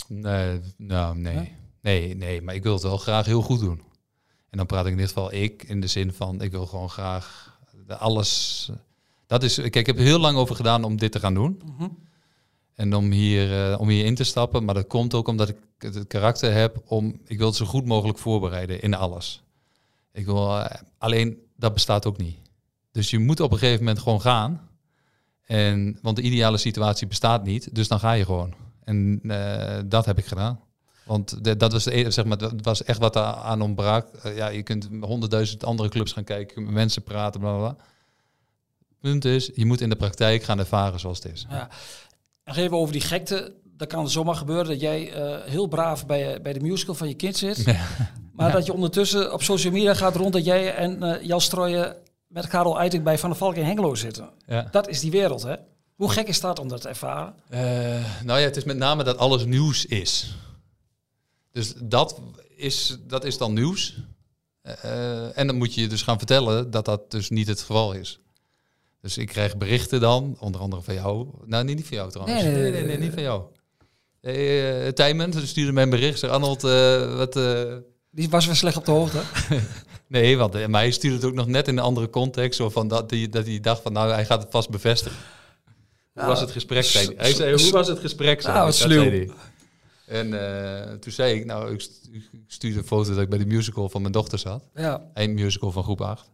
Nee, 0.08 0.60
nou, 0.76 1.18
nee. 1.18 1.34
Nee? 1.34 1.56
Nee, 1.80 2.16
nee, 2.16 2.42
maar 2.42 2.54
ik 2.54 2.62
wil 2.62 2.72
het 2.72 2.82
wel 2.82 2.96
graag 2.96 3.26
heel 3.26 3.42
goed 3.42 3.60
doen. 3.60 3.86
En 4.50 4.56
dan 4.58 4.66
praat 4.66 4.86
ik 4.86 4.92
in 4.92 4.98
dit 4.98 5.08
geval 5.08 5.32
ik, 5.32 5.62
in 5.62 5.80
de 5.80 5.86
zin 5.86 6.12
van, 6.12 6.40
ik 6.40 6.50
wil 6.50 6.66
gewoon 6.66 6.90
graag 6.90 7.58
alles... 7.88 8.70
Dat 9.26 9.42
is, 9.42 9.54
kijk, 9.54 9.76
ik 9.76 9.86
heb 9.86 9.96
er 9.96 10.02
heel 10.02 10.18
lang 10.18 10.36
over 10.36 10.56
gedaan 10.56 10.84
om 10.84 10.96
dit 10.96 11.12
te 11.12 11.20
gaan 11.20 11.34
doen. 11.34 11.62
Mhm. 11.64 11.88
En 12.74 12.94
om 12.94 13.10
hier, 13.10 13.70
eh, 13.70 13.80
om 13.80 13.88
hier 13.88 14.04
in 14.04 14.14
te 14.14 14.24
stappen. 14.24 14.64
Maar 14.64 14.74
dat 14.74 14.86
komt 14.86 15.14
ook 15.14 15.28
omdat 15.28 15.48
ik 15.48 15.56
het, 15.78 15.94
het 15.94 16.06
karakter 16.06 16.52
heb 16.52 16.82
om... 16.86 17.20
Ik 17.24 17.38
wil 17.38 17.46
het 17.46 17.56
zo 17.56 17.66
goed 17.66 17.84
mogelijk 17.84 18.18
voorbereiden 18.18 18.80
in 18.80 18.94
alles. 18.94 19.42
Ik 20.12 20.24
wil, 20.24 20.58
eh, 20.58 20.80
alleen, 20.98 21.38
dat 21.56 21.72
bestaat 21.72 22.06
ook 22.06 22.16
niet. 22.16 22.36
Dus 22.92 23.10
je 23.10 23.18
moet 23.18 23.40
op 23.40 23.52
een 23.52 23.58
gegeven 23.58 23.84
moment 23.84 24.02
gewoon 24.02 24.20
gaan. 24.20 24.68
En, 25.44 25.98
want 26.02 26.16
de 26.16 26.22
ideale 26.22 26.58
situatie 26.58 27.06
bestaat 27.06 27.44
niet. 27.44 27.74
Dus 27.74 27.88
dan 27.88 28.00
ga 28.00 28.12
je 28.12 28.24
gewoon. 28.24 28.54
En 28.84 29.20
eh, 29.22 29.78
dat 29.84 30.04
heb 30.04 30.18
ik 30.18 30.26
gedaan. 30.26 30.60
Want 31.08 31.44
de- 31.44 31.56
dat 31.56 31.72
was, 31.72 31.84
de, 31.84 31.96
e- 31.98 32.10
zeg 32.10 32.24
maar, 32.24 32.38
dat 32.38 32.52
was 32.62 32.84
echt 32.84 32.98
wat 32.98 33.16
er 33.16 33.22
aan 33.22 33.60
ontbrak. 33.62 34.06
Eh, 34.22 34.36
ja, 34.36 34.48
je 34.48 34.62
kunt 34.62 34.88
honderdduizend 35.00 35.64
andere 35.64 35.88
clubs 35.88 36.12
gaan 36.12 36.24
kijken, 36.24 36.72
mensen 36.72 37.02
praten, 37.02 37.40
bla 37.40 37.56
bla. 37.56 37.76
Punt 39.00 39.24
is, 39.24 39.50
je 39.54 39.66
moet 39.66 39.80
in 39.80 39.88
de 39.88 39.96
praktijk 39.96 40.42
gaan 40.42 40.58
ervaren 40.58 41.00
zoals 41.00 41.22
het 41.22 41.32
is. 41.32 41.46
Ja. 41.50 41.68
Nog 42.44 42.56
even 42.56 42.76
over 42.76 42.92
die 42.92 43.00
gekte. 43.02 43.54
Dat 43.76 43.88
kan 43.88 44.10
zomaar 44.10 44.34
gebeuren 44.34 44.66
dat 44.66 44.80
jij 44.80 45.12
eh, 45.12 45.50
heel 45.50 45.66
braaf 45.66 46.06
bij, 46.06 46.40
bij 46.42 46.52
de 46.52 46.60
musical 46.60 46.94
van 46.94 47.08
je 47.08 47.14
kind 47.14 47.36
zit. 47.36 47.64
Maar 48.32 48.52
dat 48.52 48.66
je 48.66 48.72
ondertussen 48.72 49.32
op 49.32 49.42
social 49.42 49.72
media 49.72 49.94
gaat 49.94 50.16
rond 50.16 50.32
dat 50.32 50.44
jij 50.44 50.74
en 50.74 51.02
eh 51.02 51.22
Jan 51.26 51.40
Strooijen 51.40 51.96
met 52.26 52.46
Karel 52.46 52.78
Eiting 52.78 53.02
bij 53.04 53.18
Van 53.18 53.28
der 53.30 53.38
Valk 53.38 53.54
in 53.54 53.64
Hengelo 53.64 53.94
zitten. 53.94 54.28
Ja. 54.46 54.68
Dat 54.70 54.88
is 54.88 55.00
die 55.00 55.10
wereld, 55.10 55.42
hè? 55.42 55.54
Hoe 55.94 56.10
gek 56.10 56.28
is 56.28 56.40
dat 56.40 56.58
om 56.58 56.68
dat 56.68 56.80
te 56.80 56.88
ervaren? 56.88 57.34
Nou 58.24 58.38
ja, 58.38 58.44
het 58.44 58.56
is 58.56 58.64
met 58.64 58.76
name 58.76 59.04
dat 59.04 59.18
alles 59.18 59.44
nieuws 59.44 59.86
is. 59.86 60.36
Dus 61.58 61.72
dat 61.82 62.20
is, 62.56 62.98
dat 63.06 63.24
is 63.24 63.38
dan 63.38 63.52
nieuws. 63.52 63.96
Eh, 64.62 65.38
en 65.38 65.46
dan 65.46 65.56
moet 65.56 65.74
je 65.74 65.80
je 65.80 65.86
dus 65.86 66.02
gaan 66.02 66.18
vertellen 66.18 66.70
dat 66.70 66.84
dat 66.84 67.10
dus 67.10 67.30
niet 67.30 67.46
het 67.48 67.60
geval 67.60 67.92
is. 67.92 68.20
Dus 69.00 69.18
ik 69.18 69.28
krijg 69.28 69.56
berichten 69.56 70.00
dan, 70.00 70.36
onder 70.40 70.60
andere 70.60 70.82
van 70.82 70.94
jou. 70.94 71.28
Nou, 71.44 71.64
niet, 71.64 71.76
niet 71.76 71.86
van 71.86 71.96
jou 71.96 72.10
trouwens. 72.10 72.42
Nee, 72.42 72.52
nee, 72.52 72.62
nee, 72.62 72.70
nee, 72.70 72.80
nee, 72.80 72.90
nee. 72.90 72.98
niet 72.98 73.12
van 73.14 73.22
jou. 73.22 73.42
Eh 74.20 74.88
Tijmen 74.88 75.30
dus 75.30 75.48
stuurde 75.48 75.72
mij 75.72 75.82
een 75.82 75.90
bericht. 75.90 76.18
Zeg, 76.18 76.30
Arnold, 76.30 76.64
eh, 76.64 77.16
wat... 77.16 77.36
eh, 77.36 77.76
Die 78.10 78.28
was 78.28 78.46
weer 78.46 78.56
slecht 78.56 78.76
op 78.76 78.84
de 78.84 78.90
hoogte. 78.90 79.20
Nee, 80.06 80.36
want 80.36 80.54
eh, 80.54 80.66
maar 80.66 80.80
hij 80.80 80.90
stuurde 80.90 81.16
het 81.16 81.24
ook 81.24 81.34
nog 81.34 81.46
net 81.46 81.68
in 81.68 81.76
een 81.76 81.84
andere 81.84 82.10
context. 82.10 82.56
Zo 82.58 82.70
van 82.70 82.88
dat, 82.88 83.08
die, 83.08 83.28
dat 83.28 83.46
hij 83.46 83.60
dacht 83.60 83.82
van, 83.82 83.92
nou, 83.92 84.12
hij 84.12 84.24
gaat 84.24 84.42
het 84.42 84.50
vast 84.50 84.70
bevestigen. 84.70 85.18
Hoe 86.12 86.22
Ja, 86.22 86.26
was 86.26 86.40
het 86.40 86.50
gesprek? 86.50 86.86
Hij. 86.86 87.14
hij 87.16 87.34
zei, 87.34 87.62
hoe 87.62 87.70
was 87.70 87.88
het 87.88 87.98
gesprek? 87.98 88.42
Nou, 88.42 88.54
hij. 88.54 88.64
wat 88.64 88.78
Dat 88.78 88.90
sluw. 88.90 89.34
En 90.08 90.32
eh, 90.86 90.92
toen 90.94 91.12
zei 91.12 91.34
ik, 91.38 91.44
nou, 91.44 91.72
ik 91.72 91.80
stu- 91.80 92.10
ik 92.12 92.30
stuurde 92.46 92.78
een 92.78 92.84
foto 92.86 93.10
dat 93.14 93.22
ik 93.22 93.28
bij 93.28 93.38
de 93.38 93.46
musical 93.46 93.88
van 93.88 94.00
mijn 94.00 94.12
dochter 94.12 94.38
zat. 94.38 94.68
Ja. 94.74 95.10
Een 95.14 95.34
musical 95.34 95.72
van 95.72 95.82
groep 95.82 96.00
8. 96.00 96.30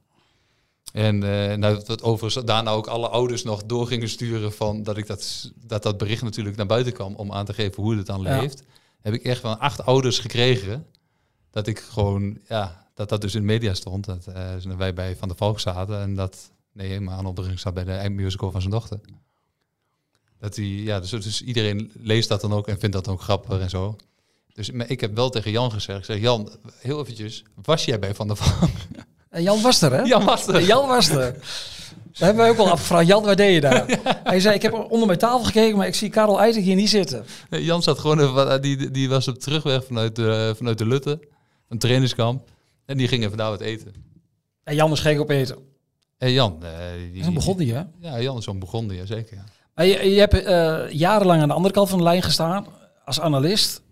En 0.93 1.23
eh 1.23 1.57
nou, 1.57 1.85
dat 1.85 2.03
overigens 2.03 2.45
daarna 2.45 2.71
ook 2.71 2.87
alle 2.87 3.09
ouders 3.09 3.43
nog 3.43 3.65
door 3.65 3.87
gingen 3.87 4.09
sturen 4.09 4.53
van 4.53 4.83
dat 4.83 4.97
ik 4.97 5.07
dat, 5.07 5.53
dat 5.67 5.83
dat 5.83 5.99
bericht 5.99 6.23
natuurlijk 6.23 6.57
naar 6.57 6.67
buiten 6.67 6.93
kwam 6.93 7.15
om 7.15 7.33
aan 7.33 7.45
te 7.45 7.53
geven 7.55 7.83
hoe 7.83 7.97
het 7.97 8.07
dan 8.07 8.23
Ja. 8.23 8.41
leeft. 8.41 8.63
Heb 9.01 9.15
ik 9.15 9.23
echt 9.23 9.41
van 9.41 9.59
acht 9.59 9.85
ouders 9.85 10.19
gekregen 10.19 10.87
dat 11.51 11.67
ik 11.67 11.79
gewoon, 11.81 12.39
ja, 12.49 12.89
dat 12.95 13.09
dat 13.09 13.21
dus 13.21 13.35
in 13.35 13.41
de 13.41 13.47
media 13.47 13.75
stond. 13.75 14.05
Dat 14.05 14.27
eh, 14.27 14.55
wij 14.77 14.95
bij 14.95 15.17
Van 15.17 15.29
der 15.29 15.37
Valk 15.37 15.61
zaten 15.61 16.01
en 16.01 16.15
dat, 16.15 16.51
nee, 16.73 17.01
maar 17.01 17.15
aan 17.17 17.35
zat 17.55 17.75
bij 17.75 17.85
de 17.85 17.93
eindmusical 17.93 18.51
van 18.51 18.61
zijn 18.61 18.73
dochter. 18.73 19.01
Dat 20.45 20.55
die, 20.55 20.83
ja, 20.83 21.01
dus, 21.01 21.11
dus 21.11 21.43
iedereen 21.43 21.91
leest 22.01 22.29
dat 22.29 22.41
dan 22.41 22.53
ook 22.53 22.69
en 22.69 22.79
vindt 22.79 22.95
dat 22.95 23.09
ook 23.09 23.21
grappig 23.23 23.61
en 23.61 23.71
zo. 23.71 23.97
Dus 24.53 24.71
maar 24.71 24.91
ik 24.91 25.01
heb 25.01 25.15
wel 25.15 25.31
tegen 25.31 25.51
Jan 25.51 25.73
gezegd, 25.73 25.99
ik 25.99 26.05
zeg, 26.05 26.21
Jan, 26.21 26.51
heel 26.79 27.01
eventjes, 27.01 27.45
was 27.63 27.85
jij 27.85 27.99
bij 27.99 28.15
Van 28.15 28.27
der 28.27 28.37
Valk? 28.37 28.71
En 29.31 29.43
Jan 29.43 29.63
was 29.63 29.83
er, 29.83 29.93
hè? 29.93 30.03
Jan 30.03 30.25
was 30.25 30.47
er. 30.47 30.63
Jan 30.63 30.89
was 30.89 31.09
er. 31.09 31.33
Dat 32.13 32.19
hebben 32.19 32.37
wij 32.45 32.51
ook 32.51 32.59
al 32.59 32.71
afgevraagd. 32.71 33.07
Jan, 33.07 33.25
waar 33.25 33.37
deed 33.37 33.55
je 33.55 33.61
daar? 33.61 34.01
Hij 34.25 34.41
zei, 34.41 34.55
ik 34.55 34.63
heb 34.63 34.73
onder 34.91 35.07
mijn 35.07 35.19
tafel 35.19 35.45
gekeken, 35.45 35.77
maar 35.77 35.87
ik 35.87 35.95
zie 35.95 36.11
Karel 36.11 36.41
Eiting 36.41 36.65
hier 36.65 36.75
niet 36.75 36.89
zitten. 36.91 37.25
Nee, 37.51 37.65
Jan 37.65 37.83
zat 37.83 37.99
gewoon, 37.99 38.19
even, 38.21 38.35
wat- 38.35 38.63
die, 38.63 38.91
die 38.91 39.09
was 39.09 39.29
op 39.29 39.39
terugweg 39.39 39.85
vanuit 39.85 40.17
de, 40.17 40.55
vanuit 40.57 40.79
de 40.79 40.87
Lutte, 40.87 41.21
een 41.69 41.79
trainingskamp. 41.79 42.49
En 42.87 42.97
die 42.97 43.09
ging 43.09 43.25
even 43.25 43.37
daar 43.37 43.51
wat 43.51 43.61
eten. 43.61 43.95
En 44.65 44.75
Jan 44.75 44.93
is 44.93 45.01
gek 45.01 45.21
op 45.21 45.31
eten. 45.31 45.57
En 46.19 46.33
Jan, 46.33 46.65
eh, 46.65 46.71
die, 47.13 47.33
begon 47.33 47.57
die, 47.57 47.75
hè? 47.75 47.83
Ja, 47.99 48.21
Jan 48.21 48.37
is 48.39 48.45
zo'n 48.45 48.59
begonnen, 48.59 48.97
ja, 48.97 49.07
zeker. 49.07 49.37
Ja. 49.37 49.45
Je, 49.75 50.11
je 50.11 50.19
hebt 50.19 50.43
eh, 50.43 50.91
jarenlang 50.91 51.43
aan 51.43 51.49
de 51.49 51.55
andere 51.55 51.75
kant 51.75 51.89
van 51.89 51.99
de 51.99 52.05
lijn 52.05 52.23
gestaan 52.23 52.67
als 53.05 53.21
analist. 53.21 53.83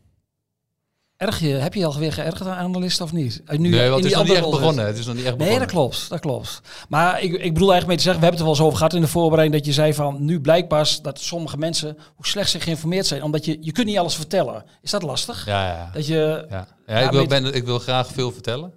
Erg 1.16 1.38
je, 1.40 1.46
heb 1.48 1.74
je 1.74 1.86
alweer 1.86 2.12
geërgerd 2.12 2.48
aan 2.48 2.56
analist 2.58 3.00
of 3.00 3.12
niet? 3.12 3.42
Eh, 3.46 3.58
Nu 3.58 3.68
nee, 3.68 3.88
want 3.90 4.02
het 4.02 4.12
is 4.12 4.18
nog 4.18 4.26
niet 4.28 4.36
echt 4.36 4.50
begonnen. 4.50 4.86
Het 4.86 4.98
is 4.98 5.06
nog 5.06 5.14
niet 5.14 5.24
echt 5.24 5.36
Nee, 5.36 5.46
begonnen. 5.48 5.68
dat 5.68 5.76
klopt, 5.76 6.08
dat 6.08 6.20
klopt. 6.20 6.60
Maar 6.88 7.22
ik, 7.22 7.32
ik 7.32 7.52
bedoel 7.52 7.72
eigenlijk 7.72 7.86
mee 7.86 7.96
te 7.96 8.02
zeggen, 8.02 8.20
we 8.20 8.26
hebben 8.26 8.30
het 8.30 8.38
er 8.38 8.44
wel 8.44 8.54
eens 8.54 8.60
over 8.64 8.76
gehad 8.76 8.94
in 8.94 9.00
de 9.00 9.06
voorbereiding, 9.08 9.56
dat 9.62 9.66
je 9.66 9.72
zei 9.80 9.94
van, 9.94 10.24
nu 10.24 10.40
blijkt 10.40 10.68
pas 10.68 11.02
dat 11.02 11.18
sommige 11.20 11.58
mensen, 11.58 11.98
hoe 12.14 12.26
slecht 12.26 12.50
ze 12.50 12.60
geïnformeerd 12.60 13.06
zijn, 13.06 13.22
omdat 13.22 13.44
je, 13.44 13.56
je 13.60 13.72
kunt 13.72 13.86
niet 13.86 13.98
alles 13.98 14.14
vertellen. 14.14 14.64
Is 14.80 14.90
dat 14.90 15.02
lastig? 15.02 15.46
Ja, 15.46 15.66
ja. 15.66 15.90
Dat 15.92 16.06
je, 16.06 16.46
ja. 16.50 16.66
ja 16.86 16.98
ik, 16.98 17.10
wil, 17.10 17.26
ben, 17.26 17.54
ik 17.54 17.64
wil 17.64 17.78
graag 17.78 18.06
veel 18.12 18.32
vertellen. 18.32 18.72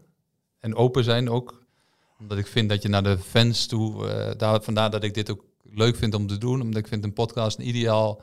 En 0.60 0.76
open 0.76 1.04
zijn 1.04 1.30
ook. 1.30 1.64
Omdat 2.20 2.38
ik 2.38 2.48
vind 2.48 2.70
dat 2.70 2.82
je 2.82 2.90
naar 2.90 3.04
de 3.04 3.18
fans 3.18 3.66
toe... 3.66 4.08
eh, 4.08 4.32
daar, 4.38 4.62
vandaar 4.62 4.90
dat 4.90 5.04
ik 5.04 5.14
dit 5.14 5.32
ook 5.32 5.44
leuk 5.78 5.96
vind 5.96 6.14
om 6.14 6.28
te 6.28 6.38
doen. 6.38 6.62
Omdat 6.62 6.82
ik 6.82 6.88
vind 6.88 7.04
een 7.04 7.14
podcast 7.14 7.58
een 7.58 7.68
ideaal 7.68 8.22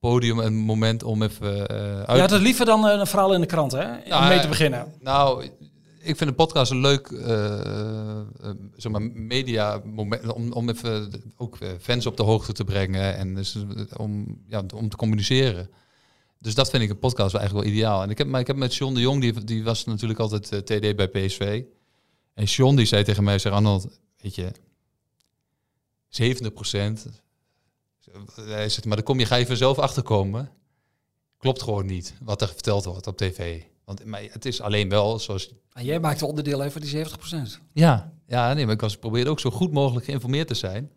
podium 0.00 0.40
en 0.40 0.54
moment 0.54 1.02
om 1.02 1.22
even 1.22 1.68
eh 1.68 2.00
uit 2.02 2.14
je 2.14 2.20
had 2.20 2.30
het 2.30 2.42
liever 2.42 2.64
dan 2.66 2.86
eh, 2.86 2.98
een 2.98 3.06
verhaal 3.06 3.34
in 3.34 3.40
de 3.40 3.46
krant, 3.46 3.72
hè? 3.72 3.92
Om 3.92 4.00
Ja, 4.04 4.28
mee 4.28 4.40
te 4.40 4.48
beginnen. 4.48 4.92
Nou, 5.00 5.44
ik 6.00 6.16
vind 6.16 6.30
een 6.30 6.34
podcast 6.36 6.70
een 6.70 6.80
leuk 6.80 7.06
eh, 7.06 7.60
eh, 7.60 8.18
zeg 8.76 8.92
maar 8.92 9.02
media 9.02 9.80
moment 9.84 10.32
om, 10.32 10.52
om 10.52 10.68
even 10.68 11.10
ook 11.36 11.56
eh, 11.58 11.68
fans 11.80 12.06
op 12.06 12.16
de 12.16 12.22
hoogte 12.22 12.52
te 12.52 12.64
brengen 12.64 13.16
en 13.16 13.34
dus, 13.34 13.54
eh, 13.54 13.84
om, 13.96 14.38
ja, 14.48 14.62
om 14.74 14.88
te 14.88 14.96
communiceren. 14.96 15.70
Dus 16.40 16.54
dat 16.54 16.70
vind 16.70 16.82
ik 16.82 16.90
een 16.90 16.98
podcast 16.98 17.32
wel 17.32 17.40
eigenlijk 17.40 17.68
wel 17.68 17.78
ideaal. 17.78 18.02
En 18.02 18.10
ik 18.10 18.18
heb, 18.18 18.26
maar 18.26 18.40
ik 18.40 18.46
heb 18.46 18.56
met 18.56 18.74
John 18.74 18.94
de 18.94 19.00
Jong, 19.00 19.20
die, 19.20 19.44
die 19.44 19.64
was 19.64 19.84
natuurlijk 19.84 20.20
altijd 20.20 20.52
eh, 20.52 20.58
TD 20.58 20.96
bij 20.96 21.08
PSV. 21.08 21.62
En 22.34 22.44
John 22.44 22.76
die 22.76 22.86
zei 22.86 23.04
tegen 23.04 23.24
mij, 23.24 23.38
zeg 23.38 23.52
Arnold, 23.52 23.98
weet 24.20 24.34
je, 24.34 24.52
70 26.08 26.52
procent. 26.52 27.06
Maar 28.84 28.96
dan 28.96 29.02
kom 29.02 29.18
je, 29.18 29.26
ga 29.26 29.36
je 29.36 29.46
vanzelf 29.46 29.78
achterkomen. 29.78 30.50
Klopt 31.38 31.62
gewoon 31.62 31.86
niet 31.86 32.14
wat 32.22 32.42
er 32.42 32.48
verteld 32.48 32.84
wordt 32.84 33.06
op 33.06 33.16
tv. 33.16 33.62
Want 33.84 34.04
maar 34.04 34.22
het 34.30 34.44
is 34.44 34.60
alleen 34.60 34.88
wel 34.88 35.18
zoals. 35.18 35.50
Maar 35.72 35.84
jij 35.84 36.00
maakt 36.00 36.22
onderdeel 36.22 36.62
even 36.62 36.72
van 36.72 36.90
die 36.90 37.58
70%. 37.58 37.62
Ja, 37.72 38.12
ja 38.26 38.52
nee, 38.54 38.64
maar 38.64 38.74
ik 38.74 38.80
was 38.80 38.96
probeerde 38.96 39.30
ook 39.30 39.40
zo 39.40 39.50
goed 39.50 39.72
mogelijk 39.72 40.04
geïnformeerd 40.04 40.48
te 40.48 40.54
zijn. 40.54 40.90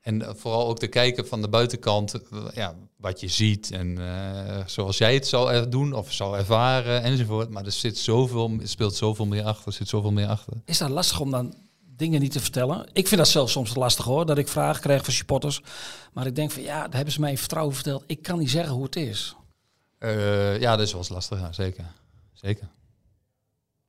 En 0.00 0.22
eh, 0.22 0.34
vooral 0.34 0.68
ook 0.68 0.78
te 0.78 0.86
kijken 0.86 1.28
van 1.28 1.42
de 1.42 1.48
buitenkant, 1.48 2.14
eh, 2.14 2.38
ja, 2.54 2.74
wat 2.96 3.20
je 3.20 3.28
ziet 3.28 3.70
en 3.70 3.98
eh, 3.98 4.66
zoals 4.66 4.98
jij 4.98 5.14
het 5.14 5.26
zou 5.26 5.68
doen 5.68 5.92
of 5.92 6.12
zou 6.12 6.36
ervaren 6.36 7.02
enzovoort. 7.02 7.50
Maar 7.50 7.64
er 7.64 7.72
zit 7.72 7.98
zoveel, 7.98 8.50
er 8.60 8.68
speelt 8.68 8.94
zoveel 8.94 9.26
meer 9.26 9.44
achter, 9.44 9.66
er 9.66 9.72
zit 9.72 9.88
zoveel 9.88 10.12
meer 10.12 10.26
achter. 10.26 10.52
Is 10.64 10.78
dat 10.78 10.90
lastig 10.90 11.20
om 11.20 11.30
dan 11.30 11.54
dingen 12.02 12.20
niet 12.20 12.32
te 12.32 12.40
vertellen? 12.40 12.86
Ik 12.92 13.08
vind 13.08 13.20
dat 13.20 13.28
zelf 13.30 13.50
soms 13.50 13.74
lastig 13.74 14.04
hoor, 14.04 14.26
dat 14.26 14.38
ik 14.38 14.48
vragen 14.48 14.82
krijg 14.82 15.04
van 15.04 15.12
supporters. 15.12 15.60
Maar 16.12 16.26
ik 16.26 16.34
denk 16.36 16.50
van 16.50 16.62
ja, 16.62 16.82
daar 16.82 16.94
hebben 16.94 17.12
ze 17.12 17.20
mij 17.20 17.38
vertrouwen 17.38 17.74
verteld. 17.74 18.04
Ik 18.06 18.22
kan 18.22 18.38
niet 18.38 18.50
zeggen 18.50 18.72
hoe 18.74 18.84
het 18.84 18.96
is. 18.96 19.34
Eh, 19.98 20.60
ja, 20.60 20.76
dat 20.76 20.86
is 20.86 20.92
wel 20.92 21.04
lastig, 21.08 21.38
ja, 21.40 21.52
zeker. 21.52 21.84
Zeker. 22.32 22.68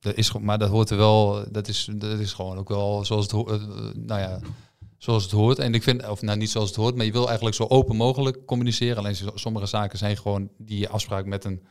Dat 0.00 0.14
is, 0.14 0.32
maar 0.32 0.58
dat 0.58 0.68
hoort 0.70 0.90
er 0.90 0.96
wel, 0.96 1.44
dat 1.50 1.68
is, 1.68 1.88
dat 1.94 2.18
is 2.18 2.32
gewoon 2.32 2.58
ook 2.58 2.68
wel 2.68 3.04
zoals 3.04 3.22
het, 3.22 3.32
ho- 3.32 3.46
eh, 3.46 3.60
nou 3.94 4.20
ja, 4.20 4.38
zoals 4.98 5.22
het 5.22 5.32
hoort. 5.32 5.58
En 5.58 5.74
ik 5.74 5.82
vind, 5.82 6.08
of 6.08 6.22
nou 6.22 6.38
niet 6.38 6.50
zoals 6.50 6.68
het 6.68 6.76
hoort, 6.76 6.94
maar 6.94 7.04
je 7.04 7.12
wil 7.12 7.26
eigenlijk 7.26 7.56
zo 7.56 7.64
open 7.68 7.96
mogelijk 7.96 8.46
communiceren. 8.46 8.96
Alleen 8.96 9.16
sommige 9.34 9.66
zaken 9.66 9.98
zijn 9.98 10.16
gewoon 10.16 10.48
die 10.58 10.78
je 10.78 10.88
afspraak 10.88 11.26
met 11.26 11.44
een 11.44 11.62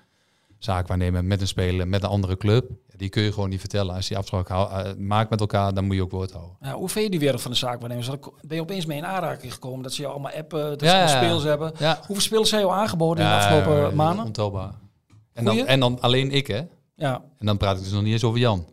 zaakwaarnemer, 0.64 1.26
met 1.26 1.42
een 1.42 1.48
speler, 1.48 1.88
met 1.88 2.04
een 2.04 2.10
andere 2.10 2.38
club. 2.38 2.72
Die 2.96 3.10
kun 3.10 3.24
je 3.24 3.34
gewoon 3.34 3.50
niet 3.50 3.60
vertellen. 3.60 3.96
Als 3.96 4.08
je 4.08 4.10
die 4.10 4.18
afspraak 4.18 4.50
eh, 4.50 4.94
maakt 4.98 5.30
met 5.30 5.40
elkaar, 5.40 5.74
dan 5.74 5.86
moet 5.86 5.96
je 5.96 6.02
ook 6.02 6.12
woord 6.12 6.32
houden. 6.32 6.56
Ja, 6.62 6.74
hoe 6.74 6.90
vind 6.90 7.06
je 7.06 7.12
die 7.12 7.20
wereld 7.20 7.42
van 7.42 7.52
de 7.52 7.58
zaakwaarnemers? 7.58 8.10
Ben 8.42 8.56
je 8.56 8.62
opeens 8.62 8.86
mee 8.86 8.98
in 8.98 9.06
aanraking 9.06 9.54
gekomen 9.54 9.84
dat 9.84 9.94
ze 9.94 10.02
jou 10.02 10.14
allemaal 10.14 10.32
appen, 10.32 10.70
dat 10.70 10.80
ze 10.80 10.86
ja, 10.86 11.08
spelers 11.08 11.44
hebben? 11.44 11.72
Ja, 11.80 11.96
Hoeveel 11.98 12.26
spelers 12.26 12.50
zijn 12.50 12.62
jou 12.62 12.74
aangeboden 12.74 13.24
in 13.24 13.30
de 13.30 13.36
afgelopen 13.36 13.96
maanden? 13.96 14.26
Ontelbaar. 14.26 14.74
En 15.34 15.46
dan, 15.46 15.58
en 15.58 15.80
dan 15.80 16.02
alleen 16.02 16.32
ik, 16.32 16.48
hè? 16.48 16.62
Ja, 16.96 17.24
En 17.40 17.46
dan 17.46 17.58
praat 17.58 17.78
ik 17.78 17.84
dus 17.84 17.92
nog 17.92 18.04
niet 18.04 18.14
eens 18.14 18.24
over 18.24 18.40
Jan. 18.40 18.66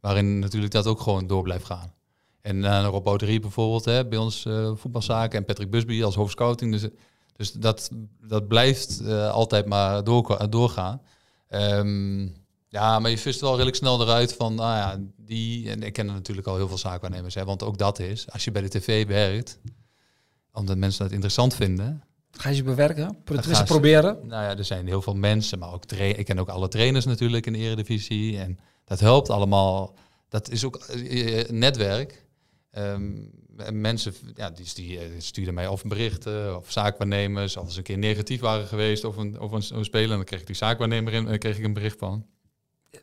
Waarin 0.00 0.38
natuurlijk 0.38 0.72
dat 0.72 0.86
ook 0.86 1.00
gewoon 1.00 1.26
door 1.26 1.42
blijft 1.42 1.64
gaan. 1.64 1.92
En 2.40 2.64
eh 2.64 2.86
Rob 2.90 3.04
Bouterie 3.04 3.40
bijvoorbeeld, 3.40 3.84
hè, 3.84 4.06
bij 4.06 4.18
ons 4.18 4.46
eh, 4.46 4.70
voetbalzaken. 4.74 5.38
En 5.38 5.44
Patrick 5.44 5.70
Busby 5.70 6.04
als 6.04 6.14
hoofdscouting. 6.14 6.72
Dus, 6.72 6.88
dus 7.36 7.52
dat, 7.52 7.90
dat 8.20 8.48
blijft 8.48 9.00
eh, 9.00 9.30
altijd 9.30 9.66
maar 9.66 10.04
door, 10.04 10.50
doorgaan. 10.50 11.02
Ehm, 11.48 12.28
ja, 12.68 12.98
maar 12.98 13.10
je 13.10 13.18
vist 13.18 13.40
wel 13.40 13.52
redelijk 13.52 13.76
snel 13.76 14.00
eruit 14.02 14.32
van, 14.32 14.54
nou 14.54 14.76
ja, 14.76 15.00
die... 15.16 15.70
En 15.70 15.82
ik 15.82 15.92
ken 15.92 16.06
er 16.06 16.14
natuurlijk 16.14 16.46
al 16.46 16.56
heel 16.56 16.68
veel 16.68 16.78
zaakwaarnemers, 16.78 17.34
hè, 17.34 17.44
want 17.44 17.62
ook 17.62 17.78
dat 17.78 17.98
is, 17.98 18.30
als 18.30 18.44
je 18.44 18.50
bij 18.50 18.62
de 18.62 18.68
tv 18.68 19.06
werkt, 19.06 19.58
omdat 20.52 20.76
mensen 20.76 21.02
dat 21.02 21.12
interessant 21.12 21.54
vinden, 21.54 22.02
ga 22.36 22.48
je 22.48 22.54
ze 22.54 22.62
bewerken? 22.62 23.22
Pro- 23.24 23.42
ze- 23.42 23.64
proberen? 23.64 24.18
nou 24.22 24.42
ja, 24.42 24.56
er 24.56 24.64
zijn 24.64 24.86
heel 24.86 25.02
veel 25.02 25.14
mensen, 25.14 25.58
maar 25.58 25.72
ook 25.72 25.92
ik 25.92 26.24
ken 26.24 26.38
ook 26.38 26.48
alle 26.48 26.68
trainers 26.68 27.04
natuurlijk 27.04 27.46
in 27.46 27.52
de 27.52 27.58
Eredivisie. 27.58 28.38
En 28.38 28.58
dat 28.84 29.00
helpt 29.00 29.30
allemaal. 29.30 29.94
Dat 30.28 30.50
is 30.50 30.64
ook 30.64 30.76
eh, 30.76 31.48
netwerk. 31.48 32.26
En 32.70 33.30
mensen 33.72 34.14
ja, 34.34 34.50
die, 34.50 34.66
die 34.74 34.98
eh, 34.98 35.04
stuurden 35.18 35.54
mij 35.54 35.66
of 35.66 35.82
berichten 35.82 36.56
of 36.56 36.70
zaakwaarnemers. 36.70 37.56
Of 37.56 37.72
ze 37.72 37.78
een 37.78 37.84
keer 37.84 37.98
negatief 37.98 38.40
waren 38.40 38.66
geweest 38.66 39.04
over 39.04 39.20
een, 39.20 39.38
over 39.38 39.56
een, 39.56 39.78
een 39.78 39.84
speler. 39.84 40.16
Dan 40.16 40.24
kreeg 40.24 40.40
ik 40.40 40.46
die 40.46 40.56
zaakwaarnemer 40.56 41.12
in 41.12 41.18
en 41.18 41.28
dan 41.28 41.38
kreeg 41.38 41.58
ik 41.58 41.64
een 41.64 41.72
bericht 41.72 41.98
van. 41.98 42.26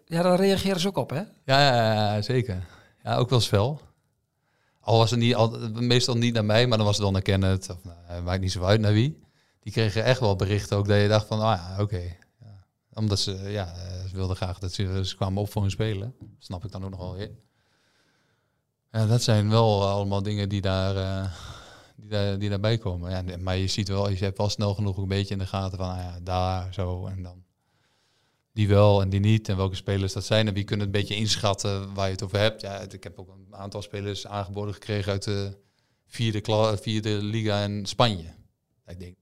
Ja, 0.06 0.22
daar 0.22 0.40
reageren 0.40 0.80
ze 0.80 0.88
ook 0.88 0.98
op, 0.98 1.10
hè? 1.10 1.16
Ja, 1.16 1.26
ja, 1.46 1.94
ja, 1.94 2.22
zeker. 2.22 2.66
Ja, 3.04 3.18
ook 3.18 3.30
wel 3.30 3.40
fel. 3.40 3.82
Al 4.80 4.98
was 4.98 5.12
het 5.12 5.20
niet, 5.20 5.36
al, 5.36 5.70
meestal 5.74 6.16
niet 6.16 6.34
naar 6.34 6.46
mij, 6.46 6.68
maar 6.68 6.78
dan 6.78 6.86
was 6.86 6.96
het 6.96 7.04
wel 7.04 7.14
naar 7.14 7.22
Kenneth. 7.22 7.70
Of 7.70 7.84
nou, 7.84 8.22
maakt 8.22 8.42
niet 8.42 8.52
zo 8.52 8.64
uit 8.64 8.80
naar 8.80 8.94
wie. 8.94 9.24
Die 9.60 9.72
kregen 9.72 10.04
echt 10.04 10.20
wel 10.20 10.36
berichten 10.36 10.78
ook 10.78 10.88
dat 10.88 11.02
je 11.02 11.08
dacht 11.08 11.28
van, 11.28 11.40
ah 11.40 11.58
ja, 11.58 11.82
oké. 11.82 12.18
Ja. 12.40 12.66
Omdat 12.94 13.20
ze, 13.20 13.32
ja, 13.32 13.74
eh, 13.74 14.06
ze 14.10 14.16
wilden 14.16 14.36
graag 14.36 14.60
dat 14.60 14.74
ze, 14.74 15.06
ze 15.06 15.16
kwamen 15.16 15.42
op 15.42 15.52
voor 15.52 15.62
hun 15.62 15.72
spelen. 15.72 16.16
Snap 16.40 16.66
ik 16.66 16.72
dan 16.72 16.84
ook 16.84 16.90
nog 16.90 17.00
wel 17.00 17.16
weer. 17.16 17.32
Ja, 18.92 19.06
dat 19.06 19.22
zijn 19.22 19.50
wel 19.50 19.88
allemaal 19.88 20.24
dingen 20.24 20.50
die 20.50 20.62
daar, 20.62 20.96
eh, 20.96 21.32
die, 21.96 22.10
daar, 22.10 22.40
die 22.40 22.50
daarbij 22.50 22.78
komen. 22.78 23.12
Ja, 23.12 23.38
maar 23.38 23.58
je 23.58 23.68
ziet 23.68 23.88
wel, 23.88 24.10
je 24.10 24.18
hebt 24.18 24.38
wel 24.38 24.50
snel 24.50 24.74
genoeg 24.74 24.98
een 24.98 25.08
beetje 25.08 25.34
in 25.34 25.40
de 25.40 25.48
gaten 25.48 25.78
van, 25.78 25.90
ah 25.90 25.98
ja, 25.98 26.20
daar, 26.20 26.74
zo 26.74 27.06
en 27.06 27.24
dan 27.24 27.44
die 28.54 28.68
wel 28.68 29.02
en 29.02 29.10
die 29.10 29.20
niet 29.20 29.50
en 29.50 29.58
welke 29.58 29.76
spelers 29.76 30.14
dat 30.14 30.26
zijn 30.26 30.48
en 30.48 30.54
wie 30.54 30.64
kunnen 30.64 30.86
een 30.86 30.92
beetje 30.92 31.16
inschatten 31.16 31.94
waar 31.94 32.06
je 32.06 32.12
het 32.12 32.24
over 32.24 32.40
hebt. 32.40 32.62
Ja, 32.62 32.80
ik 32.80 33.04
heb 33.04 33.20
ook 33.20 33.30
een 33.30 33.56
aantal 33.56 33.82
spelers 33.82 34.28
aangeboden 34.28 34.74
gekregen 34.74 35.12
uit 35.12 35.24
de 35.24 35.58
vierde, 36.08 36.78
vierde 36.82 37.10
liga 37.10 37.64
in 37.64 37.86
Spanje. 37.86 38.34
Ik 38.86 39.00
denk, 39.00 39.16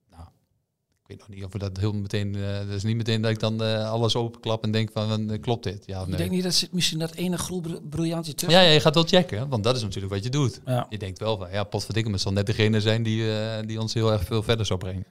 weet 1.10 1.20
nog 1.20 1.28
niet 1.28 1.44
of 1.44 1.51
we 1.51 1.58
dat 1.58 1.78
heel 1.78 1.94
meteen, 1.94 2.36
eh 2.36 2.58
dat 2.58 2.68
is 2.75 2.84
niet 2.84 2.96
meteen 2.96 3.22
dat 3.22 3.32
ik 3.32 3.39
dan 3.39 3.63
eh, 3.63 3.92
alles 3.92 4.16
openklap 4.16 4.63
en 4.63 4.72
denk 4.72 4.89
van, 4.94 5.32
eh, 5.32 5.42
klopt 5.42 5.63
dit? 5.63 5.84
Ja 5.86 5.96
of 5.98 6.04
Ik 6.04 6.08
nee? 6.10 6.18
denk 6.18 6.32
niet 6.32 6.44
dat 6.44 6.54
zit 6.54 6.72
misschien 6.72 7.00
dat 7.00 7.13
ene 7.13 7.38
groep 7.38 7.63
br- 7.63 7.75
briljantje 7.89 8.34
tussen. 8.34 8.60
Ja, 8.60 8.66
ja, 8.66 8.72
je 8.74 8.80
gaat 8.80 8.94
wel 8.94 9.04
checken, 9.04 9.50
want 9.50 9.63
dat 9.63 9.75
is 9.75 9.82
natuurlijk 9.82 10.13
wat 10.13 10.24
je 10.24 10.30
doet. 10.30 10.62
Ja. 10.66 10.86
Je 10.89 10.98
denkt 10.98 11.20
wel 11.20 11.38
van, 11.38 11.51
ja, 11.51 11.63
potverdikke, 11.63 12.12
het 12.12 12.22
zal 12.22 12.32
net 12.32 12.46
degene 12.46 12.82
zijn 12.82 13.04
die, 13.04 13.24
die 13.66 13.80
ons 13.82 13.94
heel 13.94 14.12
erg 14.12 14.24
veel 14.24 14.44
verder 14.44 14.66
zou 14.66 14.80
brengen. 14.80 15.06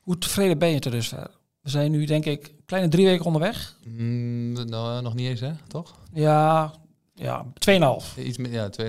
Hoe 0.00 0.18
tevreden 0.18 0.58
ben 0.58 0.68
je 0.68 0.80
dusver? 0.80 1.30
We 1.60 1.70
zijn 1.70 1.90
nu 1.90 2.04
denk 2.04 2.24
ik 2.24 2.54
kleine 2.66 2.88
drie 2.88 3.06
weken 3.06 3.24
onderweg. 3.24 3.76
Mm, 3.84 4.52
nou, 4.52 5.02
nog 5.02 5.14
niet 5.14 5.28
eens, 5.28 5.40
hè, 5.40 5.52
toch? 5.66 5.94
Ja, 6.12 6.72
ja 7.14 7.46
2,5. 7.58 8.18
Iets 8.18 8.38
meer, 8.38 8.52
ja, 8.52 8.70
2,5. 8.82 8.86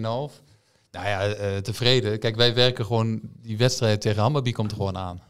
Nou 0.91 1.07
ja, 1.07 1.61
tevreden. 1.61 2.19
Kijk, 2.19 2.35
wij 2.35 2.53
werken 2.53 2.85
gewoon, 2.85 3.19
die 3.41 3.57
wedstrijd 3.57 4.01
tegen 4.01 4.21
Hammerby 4.21 4.51
komt 4.51 4.71
er 4.71 4.77
gewoon 4.77 4.97
aan. 4.97 5.21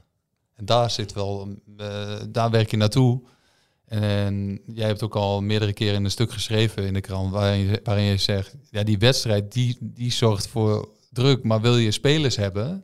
En 0.60 0.66
daar 0.66 0.92
zit 0.92 1.14
wel, 1.14 1.48
eh, 1.78 2.16
daar 2.30 2.50
werk 2.50 2.72
je 2.72 2.78
naartoe. 2.78 3.22
En 3.86 4.62
jij 4.74 4.88
hebt 4.88 5.04
ook 5.04 5.16
al 5.16 5.42
meerdere 5.42 5.74
keren 5.74 5.96
in 5.96 6.04
een 6.04 6.12
stuk 6.12 6.32
geschreven 6.32 6.86
in 6.86 6.94
de 6.94 7.02
krant, 7.02 7.32
waarin 7.32 7.60
je, 7.60 7.80
waarin 7.84 8.04
je 8.04 8.18
zegt, 8.18 8.56
ja, 8.72 8.84
die 8.84 8.98
wedstrijd, 8.98 9.52
die, 9.52 9.78
die 9.80 10.12
zorgt 10.12 10.48
voor 10.48 10.90
druk, 11.10 11.44
maar 11.44 11.62
wil 11.62 11.78
je 11.78 11.92
spelers 11.92 12.36
hebben, 12.36 12.84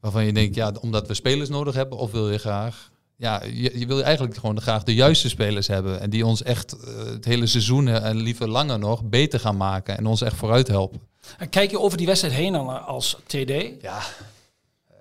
waarvan 0.00 0.24
je 0.24 0.32
denkt, 0.32 0.54
ja, 0.54 0.72
omdat 0.80 1.06
we 1.06 1.14
spelers 1.14 1.48
nodig 1.48 1.74
hebben, 1.74 1.98
of 1.98 2.10
wil 2.10 2.30
je 2.30 2.38
graag, 2.38 2.90
ja, 3.16 3.42
je, 3.44 3.78
je 3.78 3.86
wil 3.86 4.02
eigenlijk 4.02 4.36
gewoon 4.36 4.60
graag 4.60 4.82
de 4.82 4.94
juiste 4.94 5.28
spelers 5.28 5.66
hebben 5.66 6.00
en 6.00 6.10
die 6.10 6.26
ons 6.26 6.42
echt 6.42 6.72
eh, 6.72 7.04
het 7.04 7.24
hele 7.24 7.46
seizoen 7.46 7.88
en 7.88 8.16
liever 8.16 8.48
langer 8.48 8.78
nog 8.78 9.04
beter 9.04 9.40
gaan 9.40 9.56
maken 9.56 9.98
en 9.98 10.06
ons 10.06 10.20
echt 10.20 10.36
vooruit 10.36 10.68
helpen. 10.68 11.00
En 11.38 11.48
kijk 11.48 11.70
je 11.70 11.80
over 11.80 11.98
die 11.98 12.06
wedstrijd 12.06 12.34
heen 12.34 12.52
dan 12.52 12.86
als 12.86 13.16
TD? 13.26 13.82
Ja, 13.82 14.02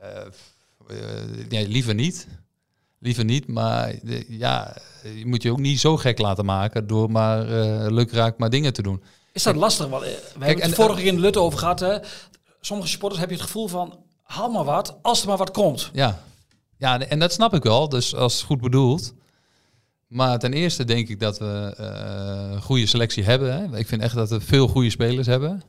eh, 0.01 0.21
eh, 0.89 0.98
ja, 1.50 1.67
liever 1.67 1.94
niet. 1.94 2.27
Liever 3.00 3.25
niet, 3.25 3.48
maar 3.48 3.94
ja, 4.27 4.77
je 5.15 5.25
moet 5.25 5.41
je 5.41 5.51
ook 5.51 5.60
niet 5.60 5.79
zo 5.79 5.98
gek 5.98 6.17
laten 6.20 6.46
maken 6.46 6.88
door 6.88 7.12
maar 7.12 7.39
eh 7.51 7.91
leuk 7.91 8.12
raak 8.12 8.38
maar 8.38 8.50
dingen 8.50 8.74
te 8.74 8.82
doen. 8.82 9.03
Is 9.34 9.44
dat 9.44 9.56
lastig? 9.56 9.88
Want, 9.88 10.03
eh, 10.03 10.10
we 10.10 10.15
hebben 10.46 10.48
het 10.50 10.60
en- 10.63 10.74
vorige 10.74 10.98
keer 11.00 11.08
in 11.08 11.15
de 11.15 11.22
Lutte 11.22 11.39
over 11.39 11.60
gehad. 11.60 11.79
Hè? 11.79 11.98
Sommige 12.62 12.89
supporters 12.89 13.20
heb 13.22 13.29
je 13.29 13.36
het 13.36 13.46
gevoel 13.46 13.67
van, 13.67 14.00
haal 14.24 14.50
maar 14.51 14.63
wat, 14.63 14.98
als 15.01 15.22
er 15.22 15.27
maar 15.27 15.38
wat 15.38 15.51
komt. 15.51 15.89
Ja. 15.94 16.22
ja, 16.77 17.00
en 17.00 17.20
dat 17.20 17.34
snap 17.34 17.53
ik 17.53 17.63
wel, 17.63 17.89
dus 17.89 18.15
als 18.15 18.44
goed 18.44 18.62
bedoeld. 18.62 19.13
Maar 20.08 20.39
ten 20.39 20.53
eerste 20.53 20.84
denk 20.86 21.08
ik 21.10 21.20
dat 21.20 21.38
we 21.39 21.74
een 21.75 22.62
goede 22.62 22.86
selectie 22.86 23.24
hebben. 23.24 23.53
Hè. 23.53 23.77
Ik 23.77 23.88
vind 23.88 24.01
echt 24.01 24.15
dat 24.15 24.29
we 24.29 24.41
veel 24.41 24.67
goede 24.67 24.89
spelers 24.89 25.27
hebben. 25.27 25.62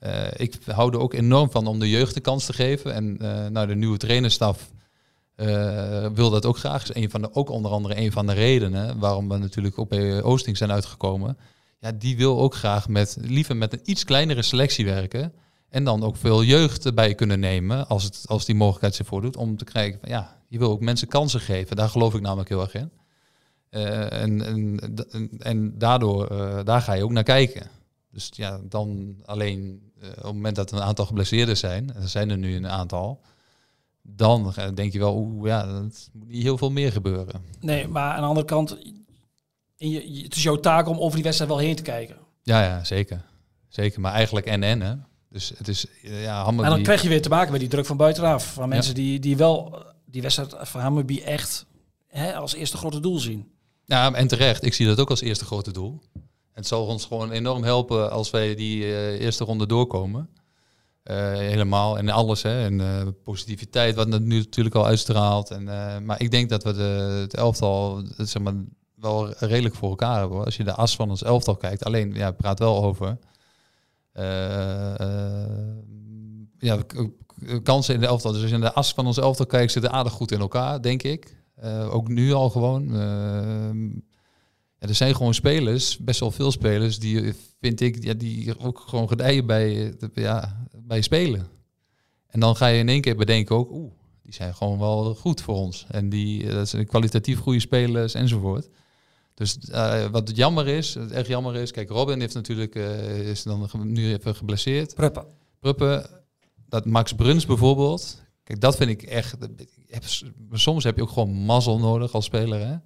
Eh, 0.00 0.26
ik 0.36 0.58
hou 0.66 0.92
er 0.92 0.98
ook 0.98 1.14
enorm 1.14 1.50
van 1.50 1.66
om 1.66 1.78
de 1.78 1.88
jeugd 1.88 2.14
de 2.14 2.20
kans 2.20 2.44
te 2.44 2.52
geven. 2.52 2.94
En 2.94 3.18
eh 3.18 3.46
nou, 3.46 3.66
de 3.66 3.74
nieuwe 3.74 3.96
trainerstaf 3.96 4.70
eh, 5.34 6.06
wil 6.14 6.30
dat 6.30 6.46
ook 6.46 6.58
graag. 6.58 6.82
Is 6.82 6.94
een 6.94 7.10
van 7.10 7.22
de, 7.22 7.34
ook 7.34 7.50
onder 7.50 7.70
andere 7.70 7.96
een 7.96 8.12
van 8.12 8.26
de 8.26 8.32
redenen 8.32 8.98
waarom 8.98 9.28
we 9.28 9.36
natuurlijk 9.36 9.76
op 9.76 9.92
Oosting 10.22 10.56
zijn 10.56 10.72
uitgekomen. 10.72 11.38
Ja, 11.80 11.92
die 11.92 12.16
wil 12.16 12.40
ook 12.40 12.54
graag 12.54 12.88
met 12.88 13.16
liever 13.20 13.56
met 13.56 13.72
een 13.72 13.80
iets 13.84 14.04
kleinere 14.04 14.42
selectie 14.42 14.84
werken. 14.84 15.32
En 15.68 15.84
dan 15.84 16.02
ook 16.02 16.16
veel 16.16 16.44
jeugd 16.44 16.86
erbij 16.86 17.14
kunnen 17.14 17.40
nemen 17.40 17.88
als, 17.88 18.04
het, 18.04 18.24
als 18.26 18.44
die 18.44 18.54
mogelijkheid 18.54 18.94
zich 18.94 19.06
voordoet. 19.06 19.36
Om 19.36 19.56
te 19.56 19.64
krijgen 19.64 19.98
ja, 20.04 20.36
je 20.48 20.58
wil 20.58 20.70
ook 20.70 20.80
mensen 20.80 21.08
kansen 21.08 21.40
geven. 21.40 21.76
Daar 21.76 21.88
geloof 21.88 22.14
ik 22.14 22.20
namelijk 22.20 22.48
heel 22.48 22.60
erg 22.60 22.74
in. 22.74 22.90
En, 23.70 24.44
en, 24.44 24.78
en, 25.38 25.78
daardoor, 25.78 26.28
daar 26.64 26.80
ga 26.80 26.92
je 26.92 27.04
ook 27.04 27.12
naar 27.12 27.22
kijken. 27.22 27.70
Dus 28.10 28.30
ja, 28.32 28.60
dan 28.68 29.16
alleen 29.24 29.89
op 30.08 30.14
het 30.14 30.24
moment 30.24 30.56
dat 30.56 30.70
er 30.70 30.76
een 30.76 30.82
aantal 30.82 31.06
geblesseerden 31.06 31.56
zijn, 31.56 31.94
en 31.94 32.02
er 32.02 32.08
zijn 32.08 32.30
er 32.30 32.38
nu 32.38 32.56
een 32.56 32.68
aantal, 32.68 33.20
dan 34.02 34.54
denk 34.74 34.92
je 34.92 34.98
wel, 34.98 35.16
oeh, 35.16 35.46
ja, 35.48 35.66
dat 35.66 36.08
moet 36.12 36.28
niet 36.28 36.42
heel 36.42 36.58
veel 36.58 36.70
meer 36.70 36.92
gebeuren. 36.92 37.44
Nee, 37.60 37.88
maar 37.88 38.12
aan 38.12 38.20
de 38.20 38.26
andere 38.26 38.46
kant, 38.46 38.78
in 39.76 39.90
je, 39.90 40.22
het 40.22 40.36
is 40.36 40.42
jouw 40.42 40.60
taak 40.60 40.88
om 40.88 40.98
over 40.98 41.14
die 41.14 41.24
wedstrijd 41.24 41.50
wel 41.50 41.60
heen 41.60 41.76
te 41.76 41.82
kijken. 41.82 42.16
Ja, 42.42 42.62
ja, 42.62 42.84
zeker. 42.84 43.24
Zeker, 43.68 44.00
maar 44.00 44.12
eigenlijk 44.12 44.46
en 44.46 44.62
en, 44.62 44.80
hè. 44.80 44.94
Dus 45.28 45.52
het 45.56 45.68
is, 45.68 45.86
eh, 46.02 46.22
ja, 46.22 46.42
Hammerby... 46.42 46.70
En 46.70 46.74
dan 46.74 46.82
krijg 46.82 47.02
je 47.02 47.08
weer 47.08 47.22
te 47.22 47.28
maken 47.28 47.50
met 47.50 47.60
die 47.60 47.68
druk 47.68 47.86
van 47.86 47.96
buitenaf. 47.96 48.52
Van 48.52 48.68
mensen 48.68 48.94
die, 48.94 49.18
die 49.18 49.36
wel 49.36 49.78
eh, 49.78 49.84
die 50.04 50.22
wedstrijd 50.22 50.54
van 50.60 50.80
Hammerby 50.80 51.20
echt 51.24 51.66
hè, 52.06 52.34
als 52.34 52.54
eerste 52.54 52.76
grote 52.76 53.00
doel 53.00 53.18
zien. 53.18 53.50
Ja, 53.84 54.12
en 54.12 54.28
terecht. 54.28 54.64
Ik 54.64 54.74
zie 54.74 54.86
dat 54.86 55.00
ook 55.00 55.10
als 55.10 55.20
eerste 55.20 55.44
grote 55.44 55.72
doel. 55.72 56.00
Het 56.60 56.68
zal 56.68 56.86
ons 56.86 57.04
gewoon 57.04 57.30
enorm 57.30 57.62
helpen 57.62 58.10
als 58.10 58.30
wij 58.30 58.54
die 58.54 58.84
eh, 58.84 59.20
eerste 59.20 59.44
ronde 59.44 59.66
doorkomen. 59.66 60.28
Eh, 61.02 61.16
helemaal 61.32 61.98
en 61.98 62.08
alles. 62.08 62.42
Hè. 62.42 62.64
En 62.64 62.80
eh, 62.80 63.06
positiviteit, 63.24 63.94
wat 63.94 64.12
het 64.12 64.24
nu 64.24 64.38
natuurlijk 64.38 64.74
al 64.74 64.86
uitstraalt. 64.86 65.50
En, 65.50 65.64
maar 66.04 66.20
ik 66.20 66.30
denk 66.30 66.48
dat 66.48 66.64
we 66.64 66.72
de, 66.72 67.18
het 67.20 67.34
elftal 67.34 68.02
zeg 68.16 68.42
maar, 68.42 68.54
wel 68.94 69.32
redelijk 69.32 69.74
voor 69.74 69.88
elkaar 69.88 70.18
hebben. 70.18 70.44
Als 70.44 70.56
je 70.56 70.64
de 70.64 70.74
as 70.74 70.96
van 70.96 71.10
ons 71.10 71.22
elftal 71.22 71.56
kijkt. 71.56 71.84
Alleen, 71.84 72.14
ja, 72.14 72.30
praat 72.30 72.58
wel 72.58 72.84
over. 72.84 73.18
ja, 76.58 76.78
kansen 77.62 77.94
in 77.94 78.00
de 78.00 78.06
elftal. 78.06 78.32
Dus 78.32 78.40
als 78.40 78.50
je 78.50 78.56
in 78.56 78.62
de 78.62 78.72
as 78.72 78.92
van 78.92 79.06
ons 79.06 79.18
elftal 79.18 79.46
kijkt, 79.46 79.72
zitten 79.72 79.92
aardig 79.92 80.12
goed 80.12 80.32
in 80.32 80.40
elkaar, 80.40 80.82
denk 80.82 81.02
ik. 81.02 81.36
Ook 81.90 82.08
nu 82.08 82.32
al 82.32 82.50
gewoon. 82.50 82.92
Er 84.80 84.94
zijn 84.94 85.14
gewoon 85.16 85.34
spelers, 85.34 85.98
best 85.98 86.20
wel 86.20 86.30
veel 86.30 86.50
spelers, 86.50 86.98
die 86.98 87.34
vind 87.60 87.80
ik, 87.80 88.04
ja, 88.04 88.14
die 88.14 88.58
ook 88.58 88.84
gewoon 88.86 89.08
gedijen 89.08 89.46
bij, 89.46 89.94
ja, 90.14 90.66
bij 90.82 91.02
spelen. 91.02 91.48
En 92.26 92.40
dan 92.40 92.56
ga 92.56 92.66
je 92.66 92.78
in 92.78 92.88
één 92.88 93.00
keer 93.00 93.16
bedenken 93.16 93.56
ook, 93.56 93.70
oeh, 93.70 93.92
die 94.22 94.34
zijn 94.34 94.54
gewoon 94.54 94.78
wel 94.78 95.14
goed 95.14 95.40
voor 95.40 95.54
ons. 95.54 95.86
En 95.88 96.08
die, 96.08 96.46
eh, 96.46 96.52
dat 96.52 96.68
zijn 96.68 96.86
kwalitatief 96.86 97.38
goede 97.38 97.60
spelers 97.60 98.14
enzovoort. 98.14 98.68
Dus 99.34 99.58
eh, 99.58 100.06
wat 100.06 100.36
jammer 100.36 100.68
is, 100.68 100.94
het 100.94 101.10
echt 101.10 101.26
jammer 101.26 101.56
is, 101.56 101.70
kijk, 101.70 101.88
Robin 101.88 102.20
heeft 102.20 102.34
natuurlijk, 102.34 102.74
eh, 102.74 103.28
is 103.28 103.42
dan 103.42 103.68
nu 103.82 104.12
even 104.12 104.34
geblesseerd. 104.34 104.94
Pruppen. 104.94 105.26
Pruppen, 105.58 106.10
dat 106.68 106.84
Max 106.84 107.12
Bruns 107.12 107.46
bijvoorbeeld. 107.46 108.22
Kijk, 108.42 108.60
dat 108.60 108.76
vind 108.76 108.90
ik 108.90 109.02
echt. 109.02 109.36
heb 109.86 110.04
Soms 110.52 110.84
heb 110.84 110.96
je 110.96 111.02
ook 111.02 111.10
gewoon 111.10 111.30
mazzel 111.30 111.78
nodig 111.78 112.12
als 112.12 112.24
speler. 112.24 112.60
Hè? 112.66 112.76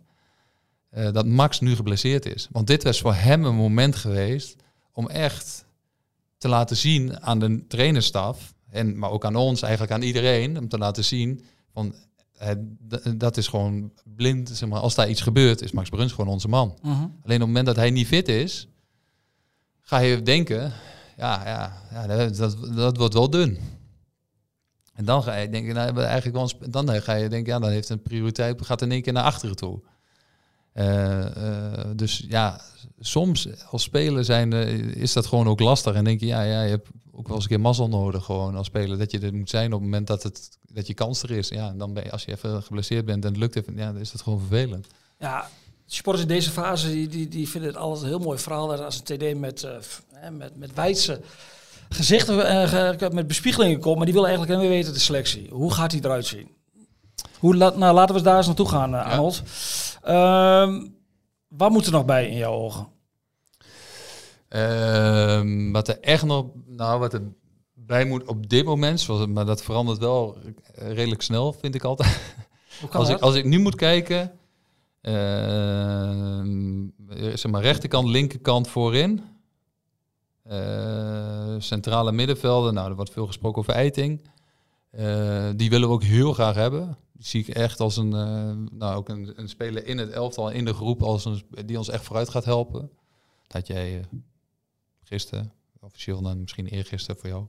Eh, 0.95 1.13
dat 1.13 1.27
Max 1.27 1.61
nu 1.61 1.75
geblesseerd 1.77 2.27
is. 2.35 2.49
Want 2.51 2.67
dit 2.67 2.83
was 2.83 3.01
voor 3.01 3.15
hem 3.15 3.45
een 3.45 3.55
moment 3.55 3.97
geweest 3.97 4.57
om 4.93 5.09
echt 5.09 5.65
te 6.39 6.49
laten 6.49 6.77
zien 6.77 7.21
aan 7.23 7.39
de 7.39 7.67
trainerstaf. 7.67 8.55
En, 8.71 8.99
maar 8.99 9.11
ook 9.11 9.25
aan 9.25 9.37
ons, 9.37 9.63
eigenlijk 9.63 9.93
aan 9.93 10.03
iedereen. 10.03 10.59
Om 10.59 10.69
te 10.69 10.79
laten 10.79 11.05
zien 11.05 11.45
van 11.73 11.95
eh, 12.39 12.51
d- 12.89 13.21
dat 13.21 13.37
is 13.37 13.49
gewoon 13.49 13.93
blind. 14.05 14.49
Zeg 14.49 14.69
maar, 14.69 14.81
als 14.81 14.95
daar 14.95 15.09
iets 15.09 15.21
gebeurt, 15.21 15.63
is 15.63 15.73
Max 15.73 15.89
Bruns 15.89 16.13
gewoon 16.13 16.31
onze 16.33 16.49
man. 16.49 16.79
Mhm. 16.83 16.93
Alleen 16.93 17.11
op 17.23 17.27
het 17.27 17.39
moment 17.39 17.67
dat 17.67 17.77
hij 17.77 17.91
niet 17.91 18.07
fit 18.07 18.29
is, 18.29 18.69
ga 19.81 19.99
je 19.99 20.23
denken, 20.23 20.73
ja, 21.17 21.47
ja, 21.47 21.83
ja 21.93 22.29
dat, 22.29 22.59
dat, 22.75 22.97
wordt 22.97 23.15
wel 23.15 23.31
dun. 23.31 23.59
En 24.95 25.05
dan 25.05 25.23
ga 25.23 25.35
je 25.37 25.49
denken, 25.49 25.75
nou, 25.75 26.01
eigenlijk 26.01 26.37
wel, 26.37 26.71
dan 26.71 27.03
ga 27.03 27.15
je 27.15 27.29
denken, 27.29 27.53
ja, 27.53 27.59
dan 27.59 27.71
heeft 27.71 27.89
een 27.89 28.03
prioriteit, 28.03 28.67
gaat 28.67 28.83
in 28.83 28.93
één 28.93 29.03
keer 29.03 29.13
naar 29.13 29.25
achteren 29.25 29.57
toe. 29.57 29.81
Eh, 30.75 31.37
eh, 31.37 31.85
dus 31.97 32.25
ja, 32.29 32.61
soms 33.01 33.49
als 33.71 33.83
speler 33.83 34.25
zijn, 34.25 34.53
eh, 34.53 34.79
is 34.79 35.13
dat 35.13 35.27
gewoon 35.27 35.49
ook 35.49 35.61
lastig. 35.61 35.95
En 35.95 36.05
denk 36.05 36.21
je, 36.21 36.27
ja, 36.27 36.43
ja, 36.43 36.63
je 36.63 36.71
hebt 36.71 36.89
ook 37.13 37.27
wel 37.27 37.35
eens 37.37 37.45
een 37.45 37.51
keer 37.51 37.61
mazzel 37.61 37.89
nodig 37.89 38.25
gewoon 38.25 38.57
als 38.57 38.67
speler. 38.67 38.99
Dat 38.99 39.11
je 39.11 39.19
er 39.21 39.35
moet 39.35 39.51
zijn 39.51 39.67
op 39.67 39.73
het 39.81 39.83
moment 39.83 40.07
dat, 40.07 40.23
het, 40.23 40.59
dat 40.73 40.87
je 40.87 40.95
kans 40.95 41.23
er 41.23 41.31
is. 41.31 41.49
Ja, 41.49 41.69
en 41.69 41.79
dan 41.79 41.93
ben 41.95 42.05
je, 42.05 42.11
als 42.11 42.25
je 42.25 42.33
even 42.33 42.63
geblesseerd 42.63 43.05
bent 43.05 43.25
en 43.25 43.31
het 43.31 43.39
lukt 43.41 43.57
even, 43.57 43.77
ja, 43.77 43.93
dan 43.93 44.01
is 44.01 44.13
dat 44.13 44.23
gewoon 44.23 44.39
vervelend. 44.49 44.87
Ja, 45.19 45.49
supporters 45.87 46.27
in 46.29 46.35
deze 46.35 46.51
fase 46.51 46.89
die, 46.91 47.09
die, 47.09 47.29
die 47.29 47.49
vinden 47.49 47.71
het 47.71 47.79
altijd 47.79 48.03
een 48.03 48.09
heel 48.09 48.19
mooi 48.19 48.39
verhaal. 48.39 48.67
Dat 48.67 48.81
als 48.81 49.01
een 49.05 49.19
TD 49.19 49.39
met, 49.39 49.67
hè, 50.13 50.31
met, 50.31 50.57
met 50.57 50.75
wijdse 50.75 51.21
gezichten 51.89 52.69
ge- 52.69 53.11
met 53.13 53.27
bespiegelingen 53.27 53.81
komt. 53.81 53.97
Maar 53.97 54.05
die 54.05 54.15
willen 54.15 54.29
eigenlijk 54.29 54.59
alleen 54.59 54.69
maar 54.71 54.79
weten 54.79 54.95
de 54.95 55.01
selectie. 55.05 55.49
Hoe 55.51 55.73
gaat 55.73 55.91
die 55.91 56.05
eruit 56.05 56.27
zien? 56.27 56.49
Hoe, 57.39 57.55
nou, 57.57 57.95
laten 57.95 58.15
we 58.15 58.21
daar 58.23 58.37
eens 58.37 58.47
naartoe 58.47 58.69
gaan, 58.69 58.95
Arnold. 58.95 59.43
Ehm, 60.05 60.87
wat 61.49 61.71
moet 61.71 61.87
er 61.87 61.93
nog 61.93 62.05
bij 62.05 62.29
in 62.29 62.37
jouw 62.37 62.53
ogen? 62.53 62.89
Ehm, 64.49 65.73
wat 65.73 65.89
er 65.89 66.01
echt 66.01 66.25
nog, 66.25 66.47
nou 66.67 66.99
wat 66.99 67.13
er 67.13 67.23
bij 67.75 68.05
moet 68.05 68.25
op 68.27 68.49
dit 68.49 68.65
moment, 68.65 69.01
zoals 69.01 69.21
het, 69.21 69.31
maar 69.31 69.47
dat 69.47 69.63
verandert 69.63 69.99
wel 69.99 70.39
redelijk 70.75 71.23
snel, 71.23 71.53
vind 71.53 71.75
ik 71.75 71.85
altijd. 71.85 72.35
Als 72.91 73.09
ik, 73.09 73.19
als 73.21 73.35
ik 73.35 73.45
nu 73.45 73.59
moet 73.59 73.75
kijken, 73.75 74.33
ehm, 75.01 76.87
zeg 77.35 77.51
maar 77.51 77.63
rechterkant, 77.63 78.09
linkerkant 78.09 78.69
voorin, 78.69 79.23
Eh, 80.45 81.55
centrale 81.59 82.13
middenvelden, 82.13 82.75
nou 82.75 82.89
er 82.89 82.95
wordt 82.97 83.13
veel 83.13 83.27
gesproken 83.27 83.59
over 83.59 83.73
Eiting. 83.73 84.29
Eh, 84.91 85.49
die 85.57 85.71
willen 85.71 85.89
we 85.89 85.95
ook 85.95 86.03
heel 86.03 86.33
graag 86.33 86.55
hebben. 86.55 86.97
Die 87.15 87.27
zie 87.27 87.41
ik 87.41 87.49
echt 87.49 87.81
als 87.81 87.97
een, 87.97 88.13
eh, 88.13 88.79
nou 88.79 88.97
ook 88.97 89.09
een, 89.09 89.33
een 89.37 89.49
speler 89.49 89.87
in 89.87 89.99
het 89.99 90.11
elftal, 90.11 90.51
in 90.51 90.65
de 90.65 90.75
groep, 90.75 91.03
als 91.03 91.25
een, 91.25 91.43
die 91.67 91.79
ons 91.79 91.89
echt 91.89 92.05
vooruit 92.05 92.29
gaat 92.29 92.45
helpen. 92.45 92.91
Dat 93.47 93.67
jij 93.67 93.99
eh, 93.99 94.05
gisteren, 95.03 95.53
officieel 95.81 96.23
dan 96.23 96.41
misschien 96.41 96.67
eergisteren 96.67 97.21
voor 97.21 97.29
jou, 97.29 97.47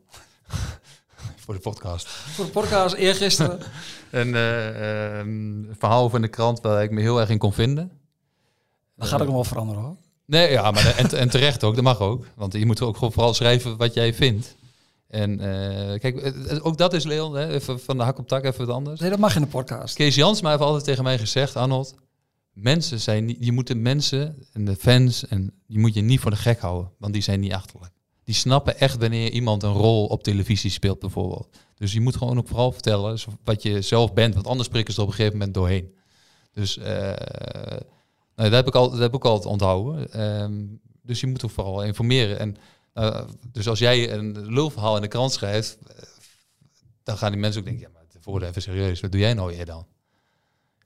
voor 1.43 1.53
de 1.53 1.59
podcast. 1.59 2.07
Voor 2.07 2.45
de 2.45 2.51
podcast 2.51 2.95
eergisteren. 2.95 3.59
Een 4.11 4.35
eh, 4.35 5.19
ehm, 5.19 5.63
verhaal 5.77 6.03
over 6.03 6.15
in 6.15 6.21
de 6.21 6.27
krant 6.27 6.61
waar 6.61 6.83
ik 6.83 6.91
me 6.91 7.01
heel 7.01 7.19
erg 7.19 7.29
in 7.29 7.37
kon 7.37 7.53
vinden. 7.53 7.91
Dat 8.95 9.07
gaat 9.07 9.19
ook 9.19 9.25
nog 9.25 9.35
wel 9.35 9.43
veranderen 9.43 9.83
hoor. 9.83 9.95
Nee, 10.25 10.51
ja, 10.51 10.71
maar 10.71 10.95
en, 10.97 11.11
en 11.11 11.29
terecht 11.29 11.63
ook, 11.63 11.75
dat 11.75 11.83
mag 11.83 11.99
ook. 11.99 12.25
Want 12.35 12.53
je 12.53 12.65
moet 12.65 12.81
ook 12.81 12.95
gewoon 12.95 13.11
vooral 13.11 13.33
schrijven 13.33 13.77
wat 13.77 13.93
jij 13.93 14.13
vindt. 14.13 14.55
En 15.15 15.39
eh, 15.39 15.99
kijk, 15.99 16.33
ook 16.65 16.77
dat 16.77 16.93
is 16.93 17.03
Leon, 17.03 17.35
hè, 17.35 17.47
even 17.47 17.79
van 17.79 17.97
de 17.97 18.03
hak 18.03 18.17
op 18.17 18.27
tak, 18.27 18.43
even 18.43 18.65
wat 18.65 18.75
anders. 18.75 18.99
Nee, 18.99 19.09
dat 19.09 19.19
mag 19.19 19.35
in 19.35 19.41
de 19.41 19.47
podcast. 19.47 19.95
Kees 19.95 20.15
Jansma 20.15 20.49
heeft 20.49 20.61
altijd 20.61 20.83
tegen 20.83 21.03
mij 21.03 21.17
gezegd, 21.17 21.55
Arnold, 21.55 21.95
mensen 22.53 22.99
zijn 22.99 23.25
niet, 23.25 23.37
je 23.39 23.51
moet 23.51 23.67
de 23.67 23.75
mensen 23.75 24.45
en 24.53 24.65
de 24.65 24.75
fans, 24.75 25.27
en 25.27 25.53
die 25.67 25.79
moet 25.79 25.93
je 25.93 26.01
niet 26.01 26.19
voor 26.19 26.31
de 26.31 26.37
gek 26.37 26.59
houden, 26.59 26.91
want 26.97 27.13
die 27.13 27.21
zijn 27.21 27.39
niet 27.39 27.53
achterlijk. 27.53 27.91
Die 28.23 28.35
snappen 28.35 28.79
echt 28.79 28.97
wanneer 28.97 29.31
iemand 29.31 29.63
een 29.63 29.73
rol 29.73 30.05
op 30.05 30.23
televisie 30.23 30.71
speelt 30.71 30.99
bijvoorbeeld. 30.99 31.47
Dus 31.75 31.93
je 31.93 32.01
moet 32.01 32.15
gewoon 32.15 32.37
ook 32.37 32.47
vooral 32.47 32.71
vertellen 32.71 33.19
wat 33.43 33.63
je 33.63 33.81
zelf 33.81 34.13
bent, 34.13 34.33
want 34.33 34.47
anders 34.47 34.67
prikken 34.69 34.93
ze 34.93 34.99
er 34.99 35.05
op 35.05 35.11
een 35.11 35.17
gegeven 35.17 35.37
moment 35.37 35.55
doorheen. 35.55 35.93
Dus 36.53 36.77
eh, 36.77 36.85
nou, 38.35 38.49
dat, 38.49 38.51
heb 38.51 38.67
ik 38.67 38.75
al, 38.75 38.89
dat 38.89 38.99
heb 38.99 39.13
ik 39.13 39.25
altijd 39.25 39.51
onthouden. 39.51 40.11
Ehm, 40.11 40.63
dus 41.01 41.19
je 41.19 41.27
moet 41.27 41.45
ook 41.45 41.51
vooral 41.51 41.83
informeren. 41.83 42.39
En, 42.39 42.57
eh, 42.95 43.21
dus 43.51 43.67
als 43.67 43.79
jij 43.79 44.11
een 44.11 44.53
lulverhaal 44.53 44.95
in 44.95 45.01
de 45.01 45.07
krant 45.07 45.31
schrijft, 45.31 45.77
eh, 45.87 46.03
dan 47.03 47.17
gaan 47.17 47.31
die 47.31 47.39
mensen 47.39 47.59
ook 47.61 47.67
denken, 47.67 47.83
ja, 47.83 47.93
maar 47.93 48.03
voor 48.19 48.41
even 48.41 48.61
serieus, 48.61 48.99
wat 49.01 49.11
doe 49.11 49.21
jij 49.21 49.33
nou 49.33 49.55
weer 49.55 49.65
dan? 49.65 49.87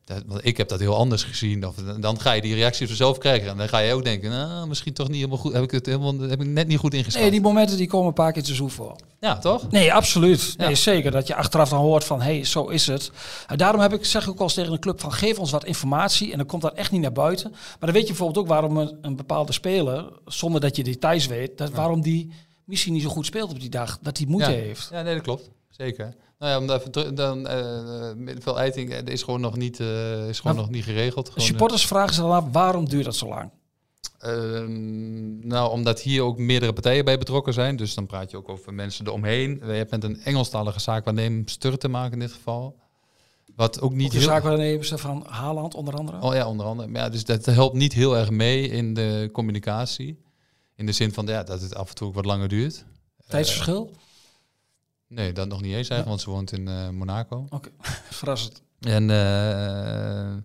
Dat, 0.09 0.23
want 0.25 0.45
ik 0.45 0.57
heb 0.57 0.67
dat 0.67 0.79
heel 0.79 0.95
anders 0.95 1.23
gezien. 1.23 1.67
Of, 1.67 1.75
dan 1.75 2.19
ga 2.19 2.31
je 2.31 2.41
die 2.41 2.55
reactie 2.55 2.87
vanzelf 2.87 3.17
krijgen. 3.17 3.49
En 3.49 3.57
dan 3.57 3.69
ga 3.69 3.79
je 3.79 3.93
ook 3.93 4.03
denken, 4.03 4.29
nou, 4.29 4.67
misschien 4.67 4.93
toch 4.93 5.07
niet 5.07 5.15
helemaal 5.15 5.37
goed. 5.37 5.53
Heb 5.53 5.63
ik 5.63 5.71
het 5.71 5.85
helemaal, 5.85 6.19
heb 6.19 6.41
ik 6.41 6.47
net 6.47 6.67
niet 6.67 6.77
goed 6.77 6.93
ingeschat. 6.93 7.21
Nee, 7.21 7.31
die 7.31 7.41
momenten 7.41 7.77
die 7.77 7.87
komen 7.87 8.07
een 8.07 8.13
paar 8.13 8.31
keer 8.31 8.43
te 8.43 8.53
zoek 8.53 8.71
voor. 8.71 8.95
Ja, 9.19 9.37
toch? 9.37 9.71
Nee, 9.71 9.93
absoluut. 9.93 10.53
Nee, 10.57 10.69
Ja. 10.69 10.75
zeker. 10.75 11.11
Dat 11.11 11.27
je 11.27 11.35
achteraf 11.35 11.69
dan 11.69 11.79
hoort 11.79 12.03
van, 12.03 12.21
hé, 12.21 12.35
hey, 12.35 12.45
zo 12.45 12.67
is 12.67 12.87
het. 12.87 13.11
En 13.47 13.57
daarom 13.57 13.81
heb 13.81 13.93
ik, 13.93 14.05
zeg 14.05 14.23
ik 14.23 14.29
ook 14.29 14.37
al 14.37 14.43
eens 14.43 14.53
tegen 14.53 14.73
een 14.73 14.79
club 14.79 15.01
van, 15.01 15.11
geef 15.13 15.39
ons 15.39 15.51
wat 15.51 15.65
informatie. 15.65 16.31
En 16.31 16.37
dan 16.37 16.47
komt 16.47 16.61
dat 16.61 16.73
echt 16.73 16.91
niet 16.91 17.01
naar 17.01 17.11
buiten. 17.11 17.51
Maar 17.51 17.77
dan 17.79 17.91
weet 17.91 18.01
je 18.01 18.07
bijvoorbeeld 18.07 18.37
ook 18.37 18.47
waarom 18.47 18.77
een, 18.77 18.97
een 19.01 19.15
bepaalde 19.15 19.51
speler, 19.53 20.05
zonder 20.25 20.61
dat 20.61 20.75
je 20.75 20.83
details 20.83 21.27
weet, 21.27 21.57
dat, 21.57 21.69
waarom 21.69 22.01
die 22.01 22.31
misschien 22.63 22.93
niet 22.93 23.03
zo 23.03 23.09
goed 23.09 23.25
speelt 23.25 23.51
op 23.51 23.59
die 23.59 23.69
dag. 23.69 23.99
Dat 24.01 24.17
hij 24.17 24.27
moeite 24.27 24.51
ja. 24.51 24.57
heeft. 24.57 24.87
Ja, 24.91 25.01
nee, 25.01 25.13
dat 25.13 25.23
klopt. 25.23 25.49
Zeker. 25.69 26.13
Nou 26.39 26.51
ja, 26.51 26.57
om 26.57 26.67
daar 26.67 26.81
even 26.81 27.15
dan 27.15 27.51
uh, 27.51 28.13
middenveld 28.15 28.57
Eiting 28.57 28.91
eh, 28.91 29.13
is 29.13 29.23
gewoon 29.23 29.41
nog 29.41 29.57
niet, 29.57 29.79
uh, 29.79 30.27
is 30.27 30.39
gewoon 30.39 30.55
Maar- 30.55 30.65
nog 30.65 30.73
niet 30.73 30.83
geregeld. 30.83 31.29
Gewoon, 31.29 31.45
supporters 31.45 31.85
vragen 31.87 32.13
zich 32.13 32.23
dan 32.23 32.31
af, 32.31 32.45
waarom 32.51 32.89
duurt 32.89 33.05
dat 33.05 33.15
zo 33.15 33.27
lang? 33.27 33.51
Ehm, 34.19 35.47
nou, 35.47 35.71
omdat 35.71 36.01
hier 36.01 36.21
ook 36.21 36.37
meerdere 36.37 36.73
partijen 36.73 37.05
bij 37.05 37.17
betrokken 37.17 37.53
zijn. 37.53 37.75
Dus 37.75 37.93
dan 37.93 38.05
praat 38.05 38.31
je 38.31 38.37
ook 38.37 38.49
over 38.49 38.73
mensen 38.73 39.07
eromheen. 39.07 39.61
Je 39.65 39.71
hebt 39.71 39.91
met 39.91 40.03
een 40.03 40.21
Engelstalige 40.23 40.79
zaakwaarnemer 40.79 41.57
te 41.77 41.87
maken 41.87 42.13
in 42.13 42.19
dit 42.19 42.31
geval. 42.31 42.75
Wat 43.55 43.81
ook 43.81 43.91
niet 43.91 43.99
Niet 43.99 44.11
de 44.11 44.17
heel... 44.17 44.27
zaakwaarnemers 44.27 44.91
van 44.95 45.25
Haaland 45.27 45.73
onder 45.75 45.93
andere. 45.93 46.21
Oh 46.21 46.33
ja, 46.33 46.47
onder 46.47 46.65
andere. 46.65 46.89
Maar 46.89 47.01
ja, 47.01 47.09
dus 47.09 47.25
dat 47.25 47.45
helpt 47.45 47.75
niet 47.75 47.93
heel 47.93 48.17
erg 48.17 48.29
mee 48.29 48.67
in 48.69 48.93
de 48.93 49.29
communicatie. 49.33 50.21
In 50.75 50.85
de 50.85 50.91
zin 50.91 51.13
van 51.13 51.25
ja, 51.25 51.43
dat 51.43 51.61
het 51.61 51.75
af 51.75 51.89
en 51.89 51.95
toe 51.95 52.07
ook 52.07 52.13
wat 52.13 52.25
langer 52.25 52.47
duurt. 52.47 52.85
Tijdsverschil? 53.27 53.91
Nee, 55.09 55.31
dat 55.31 55.47
nog 55.47 55.61
niet 55.61 55.73
eens 55.73 55.89
eigenlijk, 55.89 56.07
want 56.07 56.21
ze 56.21 56.29
woont 56.29 56.51
in 56.51 56.67
uh, 56.67 56.89
Monaco. 56.89 57.45
Oké, 57.49 57.69
verrassend. 58.19 58.61
En, 58.79 59.03
uh, 59.03 60.37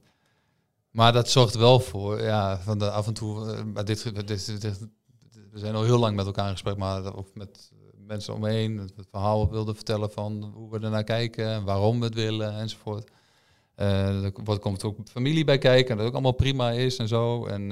maar 0.91 1.13
dat 1.13 1.31
zorgt 1.31 1.55
wel 1.55 1.81
voor, 1.81 2.23
ja, 2.23 2.59
van 2.59 2.79
de 2.79 2.91
af 2.91 3.07
en 3.07 3.15
toe, 3.15 3.47
uh, 3.47 3.63
maar 3.63 3.85
dit, 3.85 4.03
dit, 4.03 4.27
dit, 4.27 4.61
dit, 4.61 4.89
we 5.51 5.59
zijn 5.59 5.75
al 5.75 5.85
heel 5.85 5.99
lang 5.99 6.17
met 6.17 6.27
elkaar 6.27 6.47
in 6.47 6.53
gesprek, 6.53 6.77
maar 6.77 7.17
ook 7.17 7.35
met 7.35 7.71
mensen 8.07 8.35
omheen, 8.35 8.79
het 8.79 9.07
verhaal 9.11 9.51
wilden 9.51 9.75
vertellen 9.75 10.11
van 10.11 10.53
hoe 10.55 10.71
we 10.71 10.79
ernaar 10.81 11.05
kijken, 11.05 11.47
en 11.47 11.65
waarom 11.65 11.99
we 11.99 12.05
het 12.05 12.15
willen 12.15 12.55
enzovoort. 12.55 13.11
Uh, 13.77 14.25
er 14.25 14.59
komt 14.59 14.85
ook 14.85 14.97
familie 15.05 15.45
bij 15.45 15.59
kijken, 15.59 15.91
en 15.91 15.97
dat 15.97 16.07
ook 16.07 16.13
allemaal 16.13 16.33
prima 16.33 16.71
is 16.71 16.97
en 16.97 17.09
zo. 17.09 17.47
En 17.47 17.71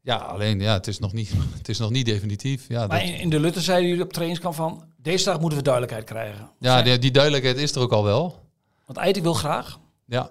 ja, 0.00 0.16
alleen 0.16 0.60
ja, 0.60 0.72
het 0.72 0.86
is 0.86 0.98
nog 0.98 1.12
niet, 1.12 1.32
het 1.58 1.68
is 1.68 1.78
nog 1.78 1.90
niet 1.90 2.06
definitief. 2.06 2.68
Ja, 2.68 2.86
maar 2.86 3.04
in, 3.04 3.14
in, 3.14 3.30
de 3.30 3.40
Lutte 3.40 3.60
zeiden 3.60 3.88
jullie 3.88 4.04
op 4.04 4.12
trainingskamp 4.12 4.54
van, 4.54 4.84
deze 4.96 5.24
dag 5.24 5.40
moeten 5.40 5.58
we 5.58 5.64
duidelijkheid 5.64 6.06
krijgen. 6.06 6.50
Ja, 6.58 6.82
die, 6.82 6.98
die 6.98 7.10
duidelijkheid 7.10 7.56
is 7.56 7.74
er 7.74 7.80
ook 7.80 7.92
al 7.92 8.04
wel. 8.04 8.46
Want 8.84 8.98
Eiting 8.98 9.24
wil 9.24 9.34
graag. 9.34 9.78
Ja. 10.04 10.30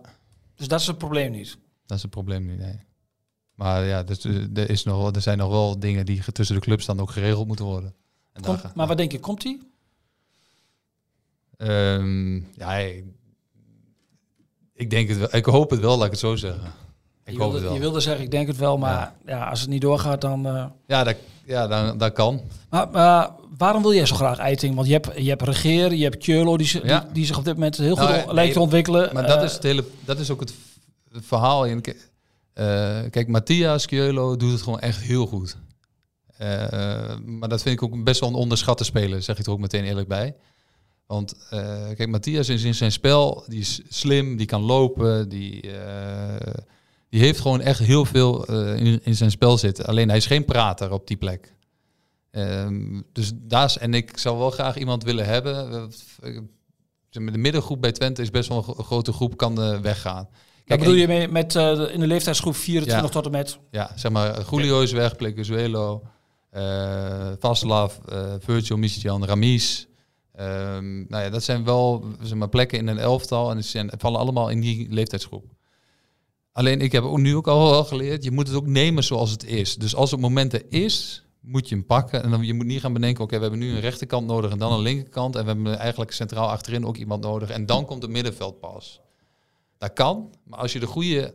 Dus 0.56 0.68
dat 0.68 0.80
is 0.80 0.88
het 0.88 0.98
probleem 0.98 1.32
niet. 1.32 1.58
Dat 1.86 1.98
is 1.98 2.04
het 2.04 2.12
probleem 2.12 2.46
niet, 2.46 2.58
nee. 2.58 2.80
Maar 3.54 3.86
ja, 3.86 4.04
dus, 4.04 4.24
er, 4.24 4.70
is 4.70 4.84
nog, 4.84 5.16
er 5.16 5.22
zijn 5.22 5.38
nog 5.38 5.50
wel 5.50 5.80
dingen 5.80 6.06
die 6.06 6.32
tussen 6.32 6.56
de 6.56 6.62
clubs 6.62 6.86
dan 6.86 7.00
ook 7.00 7.12
geregeld 7.12 7.48
moeten 7.48 7.66
worden. 7.66 7.96
En 8.34 8.42
komt, 8.42 8.62
daar, 8.62 8.72
maar 8.76 8.88
wat 8.88 8.98
denk 8.98 9.12
je, 9.12 9.20
komt 9.20 9.42
die? 9.42 9.62
Um, 11.58 12.48
ja, 12.56 12.74
ik, 12.74 13.06
ik 14.74 14.90
denk 14.90 15.10
het 15.10 15.18
wel. 15.18 15.36
Ik 15.36 15.46
hoop 15.46 15.70
het 15.70 15.80
wel, 15.80 15.98
laat 15.98 16.06
ik 16.06 16.12
het 16.12 16.20
zo 16.20 16.36
zeggen. 16.36 16.74
Ik 17.28 17.34
je, 17.34 17.40
hoop 17.40 17.52
wilde, 17.52 17.56
het 17.56 17.64
wel. 17.64 17.74
je 17.74 17.80
wilde 17.80 18.00
zeggen, 18.00 18.24
ik 18.24 18.32
denk 18.32 18.48
het 18.48 18.58
wel, 18.58 18.78
maar 18.78 19.14
ja. 19.26 19.50
als 19.50 19.60
het 19.62 19.70
niet 19.70 19.82
doorgaat, 19.82 20.22
dan... 20.22 20.46
eh, 20.48 20.66
Ja, 20.88 21.04
dat, 21.04 21.16
ja 21.46 21.68
dan, 21.68 21.98
dat 21.98 22.14
kan. 22.14 22.42
Maar, 22.70 23.30
waarom 23.58 23.82
wil 23.82 23.94
jij 23.94 24.06
zo 24.06 24.16
graag 24.16 24.38
Eiting? 24.38 24.76
Want 24.76 24.88
je 24.88 24.94
hebt, 24.94 25.10
je 25.16 25.30
hebt 25.30 25.42
Regeer, 25.42 25.94
je 25.94 26.04
hebt 26.04 26.18
Kjurlo, 26.18 26.58
die, 26.58 26.80
Ja. 26.84 27.00
die, 27.00 27.12
die 27.12 27.26
zich 27.26 27.38
op 27.38 27.46
dit 27.46 27.54
moment 27.54 27.78
heel 27.78 27.96
goed 27.96 28.10
Nou, 28.10 28.26
nee, 28.26 28.34
lijkt 28.34 28.54
te 28.54 28.60
ontwikkelen. 28.60 29.10
Maar 29.14 29.28
dat 29.28 29.38
Eh, 29.38 29.44
is, 29.44 29.54
het 29.54 29.64
hele, 29.64 29.84
dat 30.06 30.20
is 30.20 30.30
ook 30.32 30.40
het, 30.40 30.54
verhaal. 31.12 31.66
In. 31.66 31.84
Eh, 32.54 33.00
kijk, 33.10 33.28
Matthias 33.28 33.86
Kjölo 33.88 34.36
doet 34.38 34.52
het 34.52 34.62
gewoon 34.62 34.80
echt 34.80 35.02
heel 35.02 35.26
goed. 35.28 35.58
Maar 37.26 37.50
dat 37.50 37.62
vind 37.62 37.76
ik 37.76 37.84
ook 37.84 38.04
best 38.04 38.20
wel 38.20 38.30
een 38.30 38.36
onderschatte 38.36 38.84
speler, 38.84 39.22
zeg 39.22 39.40
ik 39.40 39.46
er 39.46 39.52
ook 39.52 39.60
meteen 39.60 39.84
eerlijk 39.84 40.08
bij. 40.08 40.36
Want 41.06 41.36
kijk, 41.96 42.08
Matthias 42.08 42.50
is 42.50 42.64
in 42.64 42.76
zijn 42.76 42.92
spel, 42.92 43.44
die 43.48 43.60
is 43.60 43.82
slim, 43.90 44.38
die 44.38 44.46
kan 44.46 44.62
lopen, 44.62 45.30
die, 45.30 45.70
die 47.18 47.26
heeft 47.26 47.40
gewoon 47.40 47.62
echt 47.62 47.80
heel 47.80 48.06
veel 48.06 48.46
eh, 48.46 48.76
in, 48.86 49.00
in 49.04 49.16
zijn 49.16 49.32
spel 49.32 49.58
zitten. 49.58 49.86
Alleen 49.86 50.08
hij 50.08 50.18
is 50.18 50.26
geen 50.26 50.46
prater 50.46 50.92
op 50.92 51.08
die 51.08 51.18
plek. 51.18 51.56
Ehm, 52.32 53.02
dus 53.14 53.32
daar 53.36 53.66
is, 53.66 53.78
en 53.78 53.94
ik 53.94 54.18
zou 54.18 54.38
wel 54.38 54.52
graag 54.52 54.78
iemand 54.78 55.04
willen 55.04 55.26
hebben. 55.26 55.72
eh, 56.22 56.40
maar, 57.20 57.32
De 57.32 57.38
middengroep 57.38 57.82
bij 57.82 57.92
Twente 57.92 58.22
is 58.22 58.30
best 58.30 58.50
wel 58.50 58.58
een 58.58 58.64
gro- 58.64 58.84
grote 58.84 59.12
groep, 59.14 59.38
kan 59.38 59.62
eh, 59.62 59.80
weggaan. 59.80 60.28
Kijk, 60.66 60.80
bedoel 60.80 60.94
en- 60.96 61.00
je 61.00 61.08
mee 61.08 61.28
met 61.28 61.56
eh, 61.56 61.94
in 61.94 62.00
de 62.00 62.08
leeftijdsgroep 62.08 62.56
24 62.56 63.06
Ja. 63.06 63.12
tot 63.12 63.26
en 63.26 63.32
met... 63.32 63.60
Ja, 63.72 63.92
zeg 63.96 64.12
maar, 64.12 64.46
Julio 64.52 64.82
is 64.82 64.92
weg, 64.92 65.16
Plecuzuelo, 65.16 66.04
eh 66.50 67.32
Vaslav, 67.40 67.98
eh 68.10 68.34
Virgil, 68.40 68.78
Misjan, 68.78 69.26
Ramis. 69.26 69.88
Ehm, 70.34 70.96
nou 71.08 71.24
ja, 71.24 71.30
dat 71.30 71.44
zijn 71.44 71.64
wel 71.64 72.06
zeg 72.22 72.38
maar, 72.38 72.50
plekken 72.50 72.78
in 72.78 72.88
een 72.88 72.98
elftal 73.00 73.52
en 73.52 73.64
zijn, 73.64 73.92
vallen 73.98 74.20
allemaal 74.20 74.50
in 74.50 74.60
die 74.60 74.88
leeftijdsgroep. 74.90 75.46
Alleen 76.58 76.82
ik 76.82 76.92
heb 76.92 77.04
ook 77.04 77.18
nu 77.18 77.36
ook 77.36 77.48
al 77.48 77.70
wel 77.70 77.84
geleerd, 77.84 78.24
je 78.24 78.32
moet 78.32 78.48
het 78.48 78.58
ook 78.58 78.66
nemen 78.66 79.04
zoals 79.04 79.32
het 79.32 79.44
is. 79.44 79.76
Dus 79.76 79.96
als 79.96 80.12
het 80.12 80.20
moment 80.20 80.54
er 80.54 80.66
is, 80.70 81.26
moet 81.42 81.70
je 81.70 81.76
hem 81.76 81.86
pakken. 81.86 82.24
En 82.24 82.32
dan 82.32 82.46
je 82.46 82.54
moet 82.54 82.66
niet 82.66 82.80
gaan 82.80 82.94
bedenken, 82.94 83.24
oké, 83.24 83.36
we 83.36 83.42
hebben 83.42 83.60
nu 83.60 83.70
een 83.72 83.80
rechterkant 83.80 84.28
nodig 84.28 84.52
en 84.52 84.58
dan 84.58 84.72
een 84.72 84.82
linkerkant. 84.82 85.36
En 85.36 85.42
we 85.42 85.48
hebben 85.48 85.78
eigenlijk 85.78 86.12
centraal 86.12 86.50
achterin 86.50 86.86
ook 86.86 86.98
iemand 86.98 87.24
nodig. 87.24 87.50
En 87.50 87.66
dan 87.66 87.86
komt 87.86 88.02
het 88.02 88.12
middenveld 88.12 88.60
pas. 88.60 89.02
Dat 89.78 89.94
kan, 89.94 90.34
maar 90.44 90.60
als 90.60 90.74
je 90.74 90.80
de 90.80 90.86
goede 90.86 91.34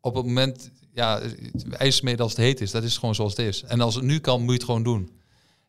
op 0.00 0.14
het 0.14 0.24
moment, 0.24 0.70
ja, 0.92 1.20
ijsmeden 1.70 2.20
als 2.20 2.32
het 2.32 2.40
heet 2.40 2.60
is, 2.60 2.70
dat 2.70 2.82
is 2.82 2.98
gewoon 2.98 3.14
zoals 3.14 3.36
het 3.36 3.46
is. 3.46 3.62
En 3.62 3.80
als 3.80 3.94
het 3.94 4.04
nu 4.04 4.18
kan, 4.18 4.40
moet 4.40 4.48
je 4.48 4.54
het 4.54 4.64
gewoon 4.64 4.82
doen. 4.82 5.10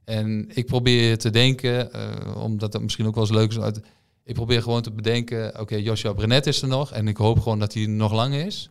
En 0.04 0.50
ik 0.54 0.66
probeer 0.66 1.18
te 1.18 1.30
denken, 1.30 1.94
eh, 1.94 2.44
omdat 2.44 2.74
het 2.74 2.82
misschien 2.82 3.08
ook 3.08 3.16
wel 3.16 3.24
eens 3.24 3.34
leuk 3.34 3.50
is, 3.50 3.60
uit, 3.60 3.82
ik 4.24 4.34
probeer 4.34 4.62
gewoon 4.62 4.82
te 4.82 4.92
bedenken, 4.92 5.60
oké, 5.60 5.76
Joshua 5.76 6.14
Brenet 6.14 6.48
is 6.48 6.62
er 6.62 6.68
nog 6.68 6.92
en 6.92 7.08
ik 7.08 7.18
hoop 7.18 7.40
gewoon 7.40 7.60
dat 7.60 7.74
hij 7.74 7.86
nog 7.86 8.12
lang 8.14 8.34
is. 8.34 8.70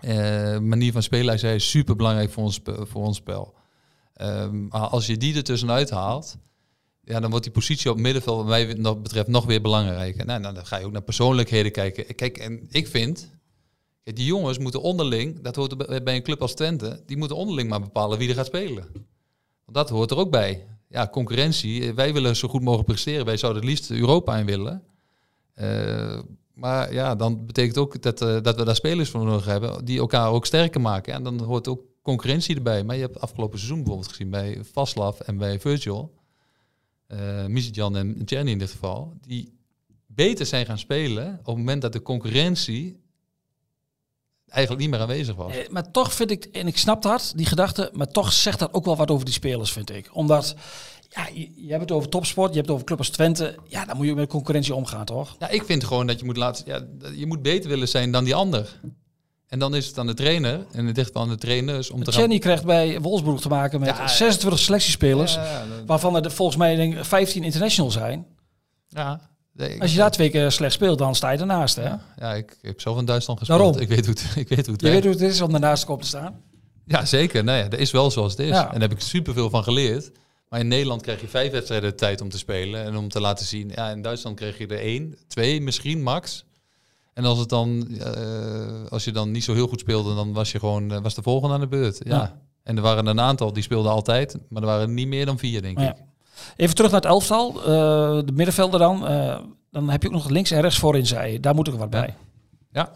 Eh, 0.00 0.58
manier 0.58 0.92
van 0.92 1.02
spelen, 1.02 1.28
hij 1.28 1.38
zei, 1.38 1.54
is 1.54 1.70
super 1.70 1.96
belangrijk 1.96 2.30
voor 2.30 2.42
ons, 2.42 2.60
voor 2.64 3.04
ons 3.04 3.16
spel. 3.16 3.54
Ehm, 4.14 4.66
maar 4.66 4.80
als 4.80 5.06
je 5.06 5.16
die 5.16 5.36
er 5.36 5.44
tussenuit 5.44 5.90
haalt, 5.90 6.36
ja, 7.04 7.20
dan 7.20 7.30
wordt 7.30 7.44
die 7.44 7.54
positie 7.54 7.90
op 7.90 7.98
middenveld, 7.98 8.36
wat 8.36 8.46
mij 8.46 8.76
betreft, 9.02 9.26
nog 9.28 9.44
weer 9.44 9.60
belangrijker. 9.60 10.26
Nou, 10.26 10.40
nou, 10.40 10.54
dan 10.54 10.66
ga 10.66 10.76
je 10.78 10.84
ook 10.84 10.92
naar 10.92 11.02
persoonlijkheden 11.02 11.72
kijken. 11.72 12.14
Kijk, 12.14 12.38
en 12.38 12.66
ik 12.70 12.86
vind, 12.86 13.30
die 14.02 14.24
jongens 14.24 14.58
moeten 14.58 14.82
onderling, 14.82 15.40
dat 15.40 15.56
hoort 15.56 16.04
bij- 16.04 16.16
een 16.16 16.22
club 16.22 16.42
als 16.42 16.54
Twente, 16.54 17.02
die 17.06 17.16
moeten 17.16 17.36
onderling 17.36 17.68
maar 17.68 17.80
bepalen 17.80 18.18
wie 18.18 18.28
er 18.28 18.34
gaat 18.34 18.46
spelen. 18.46 18.88
Dat 19.66 19.90
hoort 19.90 20.10
er 20.10 20.16
ook 20.16 20.30
bij. 20.30 20.66
Ja, 20.90 21.08
concurrentie. 21.08 21.86
Eh, 21.86 21.94
Wij 21.94 22.12
willen 22.12 22.36
zo 22.36 22.48
goed 22.48 22.62
mogelijk 22.62 22.88
presteren. 22.88 23.24
Wij 23.24 23.36
zouden 23.36 23.62
het 23.62 23.70
liefst 23.70 23.90
Europa 23.90 24.36
in 24.36 24.46
willen. 24.46 24.82
Eh, 25.54 26.20
maar 26.54 26.92
ja, 26.92 27.14
dan 27.14 27.46
betekent 27.46 27.78
ook 27.78 28.02
dat, 28.02 28.22
eh, 28.22 28.42
dat 28.42 28.56
we 28.56 28.64
daar 28.64 28.74
spelers 28.74 29.10
voor 29.10 29.24
nodig 29.24 29.44
hebben 29.44 29.84
die 29.84 29.98
elkaar 29.98 30.30
ook 30.30 30.46
sterker 30.46 30.80
maken. 30.80 31.14
En 31.14 31.22
dan 31.22 31.40
hoort 31.40 31.68
ook 31.68 31.82
concurrentie 32.02 32.56
erbij. 32.56 32.84
Maar 32.84 32.96
je 32.96 33.02
hebt 33.02 33.20
afgelopen 33.20 33.58
seizoen 33.58 33.78
bijvoorbeeld 33.78 34.08
gezien 34.10 34.30
bij 34.30 34.58
Vaslav 34.72 35.20
en 35.20 35.36
bij 35.36 35.60
Virgil, 35.60 36.14
eh 37.06 37.46
Misitjan 37.46 37.96
en 37.96 38.24
Czerny 38.24 38.50
in 38.50 38.58
dit 38.58 38.70
geval, 38.70 39.12
die 39.26 39.58
beter 40.06 40.46
zijn 40.46 40.66
gaan 40.66 40.78
spelen 40.78 41.38
op 41.38 41.46
het 41.46 41.56
moment 41.56 41.82
dat 41.82 41.92
de 41.92 42.02
concurrentie 42.02 42.99
eigenlijk 44.50 44.82
niet 44.82 44.90
meer 44.90 45.00
aanwezig 45.00 45.34
was. 45.34 45.52
Eh, 45.56 45.68
maar 45.68 45.90
toch 45.90 46.12
vind 46.12 46.30
ik, 46.30 46.44
en 46.44 46.66
ik 46.66 46.78
snap 46.78 47.02
dat, 47.02 47.32
die 47.36 47.46
gedachte, 47.46 47.90
maar 47.92 48.08
toch 48.08 48.32
zegt 48.32 48.58
dat 48.58 48.72
ook 48.74 48.84
wel 48.84 48.96
wat 48.96 49.10
over 49.10 49.24
die 49.24 49.34
spelers, 49.34 49.72
vind 49.72 49.90
ik. 49.94 50.08
Omdat, 50.12 50.54
ja, 51.08 51.28
je, 51.34 51.50
je 51.56 51.68
hebt 51.70 51.80
het 51.80 51.92
over 51.92 52.08
topsport, 52.08 52.48
je 52.48 52.54
hebt 52.54 52.66
het 52.66 52.74
over 52.74 52.86
club 52.86 52.98
als 52.98 53.08
Twente. 53.08 53.54
Ja, 53.68 53.84
dan 53.84 53.96
moet 53.96 54.06
je 54.06 54.14
met 54.14 54.28
concurrentie 54.28 54.74
omgaan, 54.74 55.04
toch? 55.04 55.36
Ja, 55.38 55.48
ik 55.48 55.64
vind 55.64 55.84
gewoon 55.84 56.06
dat 56.06 56.18
je 56.18 56.24
moet 56.24 56.36
laten. 56.36 56.64
Ja, 56.66 56.84
je 57.14 57.26
moet 57.26 57.42
beter 57.42 57.68
willen 57.70 57.88
zijn 57.88 58.12
dan 58.12 58.24
die 58.24 58.34
ander. 58.34 58.80
En 59.48 59.58
dan 59.58 59.74
is 59.74 59.86
het 59.86 59.98
aan 59.98 60.06
de 60.06 60.14
trainer 60.14 60.66
en 60.72 60.86
het 60.86 60.96
ligt 60.96 61.16
aan 61.16 61.28
de 61.28 61.36
trainers 61.36 61.90
om 61.90 62.04
te 62.04 62.10
Jenny 62.10 62.38
krijgt 62.38 62.64
bij 62.64 63.00
Wolfsburg 63.00 63.40
te 63.40 63.48
maken 63.48 63.80
met 63.80 63.88
Ja, 63.88 64.08
26 64.08 64.60
selectiespelers, 64.60 65.34
Ja, 65.34 65.44
ja, 65.44 65.58
dat- 65.66 65.86
waarvan 65.86 66.24
er 66.24 66.30
volgens 66.30 66.56
mij 66.58 66.76
denk, 66.76 66.94
ik 66.98 67.04
15 67.04 67.44
international 67.44 67.90
zijn. 67.90 68.26
ja, 68.88 69.29
nee, 69.52 69.80
Als 69.80 69.90
je 69.90 69.96
daar 69.96 70.10
twee 70.10 70.30
keer 70.30 70.50
slecht 70.50 70.72
speelt, 70.72 70.98
dan 70.98 71.14
sta 71.14 71.30
je 71.30 71.38
ernaast, 71.38 71.76
hè? 71.76 71.82
ja, 71.82 72.00
ja, 72.16 72.34
ik, 72.34 72.50
ik 72.50 72.68
heb 72.68 72.80
zelf 72.80 72.98
in 72.98 73.04
Duitsland 73.04 73.38
gespeeld. 73.38 73.60
Daarom. 73.60 73.80
Ik 73.80 73.88
weet 73.88 74.06
hoe 74.06 74.14
het, 74.14 74.36
ik 74.44 74.48
weet 74.48 74.66
hoe 74.66 74.74
het 74.74 74.84
Je 74.84 74.90
weet 74.90 75.02
hoe 75.02 75.12
het 75.12 75.20
is 75.20 75.40
om 75.40 75.54
ernaast 75.54 75.80
te 75.80 75.86
komen 75.86 76.02
te 76.02 76.08
staan. 76.08 76.42
Ja, 76.84 77.04
zeker. 77.04 77.44
Nou 77.44 77.58
ja, 77.58 77.68
dat 77.68 77.80
is 77.80 77.90
wel 77.90 78.10
zoals 78.10 78.32
het 78.32 78.40
is. 78.40 78.48
Ja. 78.48 78.64
En 78.64 78.72
daar 78.72 78.88
heb 78.88 78.98
ik 78.98 79.00
superveel 79.00 79.50
van 79.50 79.62
geleerd. 79.62 80.10
Maar 80.48 80.60
in 80.60 80.68
Nederland 80.68 81.02
krijg 81.02 81.20
je 81.20 81.28
vijf 81.28 81.52
wedstrijden 81.52 81.90
de 81.90 81.96
tijd 81.96 82.20
om 82.20 82.28
te 82.28 82.38
spelen 82.38 82.84
en 82.84 82.96
om 82.96 83.08
te 83.08 83.20
laten 83.20 83.46
zien. 83.46 83.72
Ja, 83.74 83.90
in 83.90 84.02
Duitsland 84.02 84.36
kreeg 84.36 84.58
je 84.58 84.66
er 84.66 84.78
één, 84.78 85.14
twee 85.28 85.60
misschien 85.60 86.02
max. 86.02 86.44
En 87.14 87.24
als 87.24 87.38
het 87.38 87.48
dan, 87.48 87.98
eh, 87.98 88.84
als 88.88 89.04
je 89.04 89.12
dan 89.12 89.30
niet 89.30 89.44
zo 89.44 89.54
heel 89.54 89.68
goed 89.68 89.80
speelde, 89.80 90.14
dan 90.14 90.32
was 90.32 90.52
je 90.52 90.58
gewoon, 90.58 90.92
eh, 90.92 91.00
was 91.02 91.14
de 91.14 91.22
volgende 91.22 91.54
aan 91.54 91.60
de 91.60 91.68
beurt. 91.68 92.00
Ja. 92.04 92.16
Ja. 92.16 92.40
En 92.62 92.76
er 92.76 92.82
waren 92.82 93.06
een 93.06 93.20
aantal 93.20 93.52
die 93.52 93.62
speelden 93.62 93.92
altijd, 93.92 94.36
maar 94.48 94.62
er 94.62 94.68
waren 94.68 94.94
niet 94.94 95.08
meer 95.08 95.26
dan 95.26 95.38
vier, 95.38 95.62
denk 95.62 95.80
ik. 95.80 95.94
Even 96.56 96.74
terug 96.74 96.90
naar 96.90 97.00
het 97.00 97.10
elftal, 97.10 97.54
eh, 97.60 97.64
de 98.24 98.32
middenvelder 98.34 98.78
dan. 98.80 99.06
Eh, 99.06 99.38
dan 99.70 99.90
heb 99.90 100.02
je 100.02 100.08
ook 100.08 100.14
nog 100.14 100.28
links 100.28 100.50
en 100.50 100.60
rechts 100.60 100.78
voorin, 100.78 101.06
zei 101.06 101.32
je. 101.32 101.40
Daar 101.40 101.54
moet 101.54 101.68
ik 101.68 101.74
wat 101.74 101.90
bij. 101.90 102.14
Ja, 102.72 102.90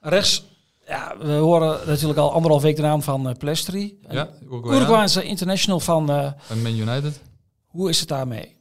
Rechts, 0.00 0.44
ja, 0.86 1.14
we 1.20 1.32
horen 1.32 1.78
natuurlijk 1.86 2.18
al 2.18 2.32
anderhalf 2.32 2.62
week 2.62 2.76
de 2.76 2.82
naam 2.82 3.02
van 3.02 3.28
uh, 3.28 3.34
Plestri. 3.38 3.98
ja. 4.10 4.28
Uruguay. 4.44 4.76
Uruguayanse 4.76 5.22
international 5.22 5.80
van, 5.80 6.06
Van 6.38 6.62
Man 6.62 6.76
United. 6.76 7.20
hoe 7.66 7.88
is 7.88 8.00
het 8.00 8.08
daarmee? 8.08 8.56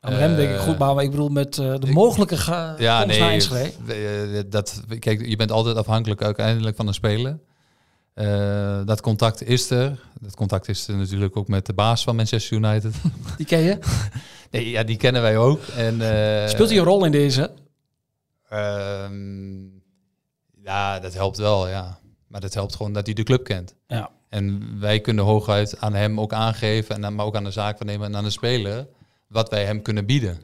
Met 0.00 0.12
hem 0.12 0.36
denk 0.36 0.50
ik 0.50 0.58
goed, 0.58 0.78
maar 0.78 1.02
ik 1.02 1.10
bedoel 1.10 1.28
met 1.28 1.54
de 1.54 1.78
ik- 1.82 1.92
mogelijke 1.92 2.36
ga 2.36 2.74
Ja, 2.78 3.04
nee. 3.04 4.48
Dat, 4.48 4.82
kijk, 4.98 5.26
je 5.26 5.36
bent 5.36 5.50
altijd 5.50 5.76
afhankelijk 5.76 6.22
uiteindelijk 6.22 6.76
van 6.76 6.86
een 6.86 6.94
speler. 6.94 7.38
Eh, 8.14 8.80
dat 8.84 9.00
contact 9.00 9.42
is 9.42 9.70
er. 9.70 10.00
Dat 10.20 10.34
contact 10.36 10.68
is 10.68 10.88
er 10.88 10.96
natuurlijk 10.96 11.36
ook 11.36 11.48
met 11.48 11.66
de 11.66 11.72
baas 11.72 12.02
van 12.04 12.16
Manchester 12.16 12.56
United. 12.56 12.94
Die 13.36 13.46
ken 13.46 13.58
je. 13.60 13.78
nee, 14.50 14.70
ja, 14.70 14.82
die 14.82 14.96
kennen 14.96 15.22
wij 15.22 15.36
ook. 15.36 15.62
En, 15.62 16.00
eh, 16.00 16.48
Speelt 16.48 16.68
hij 16.68 16.78
een 16.78 16.84
rol 16.84 17.04
in 17.04 17.12
deze? 17.12 17.50
ehm, 18.48 19.62
ja, 20.62 20.98
dat 21.00 21.14
helpt 21.14 21.36
wel, 21.38 21.68
ja. 21.68 21.98
Maar 22.26 22.40
dat 22.40 22.54
helpt 22.54 22.76
gewoon 22.76 22.92
dat 22.92 23.06
hij 23.06 23.14
de 23.14 23.22
club 23.22 23.44
kent. 23.44 23.74
Ja. 23.86 24.10
En 24.28 24.76
wij 24.80 25.00
kunnen 25.00 25.24
hooguit 25.24 25.78
aan 25.80 25.94
hem 25.94 26.20
ook 26.20 26.32
aangeven, 26.32 26.94
en 26.94 27.04
aan, 27.04 27.14
maar 27.14 27.26
ook 27.26 27.36
aan 27.36 27.44
de 27.44 27.50
zaakwaarnemer 27.50 28.06
en 28.06 28.16
aan 28.16 28.24
de 28.24 28.30
speler, 28.30 28.86
wat 29.28 29.50
wij 29.50 29.64
hem 29.64 29.82
kunnen 29.82 30.06
bieden. 30.06 30.40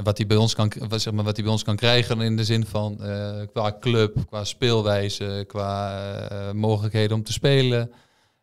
En 0.00 0.06
wat 0.06 0.16
hij 0.16 0.26
bij 0.26 0.36
ons 0.36 0.54
kan, 0.54 0.72
wat, 0.88 1.00
zeg 1.00 1.12
maar, 1.12 1.24
wat 1.24 1.34
hij 1.34 1.44
bij 1.44 1.52
ons 1.52 1.62
kan 1.62 1.76
krijgen 1.76 2.20
in 2.20 2.36
de 2.36 2.44
zin 2.44 2.66
van 2.66 3.02
eh, 3.02 3.40
qua 3.52 3.76
club, 3.80 4.16
qua 4.26 4.44
speelwijze, 4.44 5.44
qua 5.46 6.02
eh, 6.28 6.52
mogelijkheden 6.52 7.16
om 7.16 7.22
te 7.22 7.32
spelen. 7.32 7.90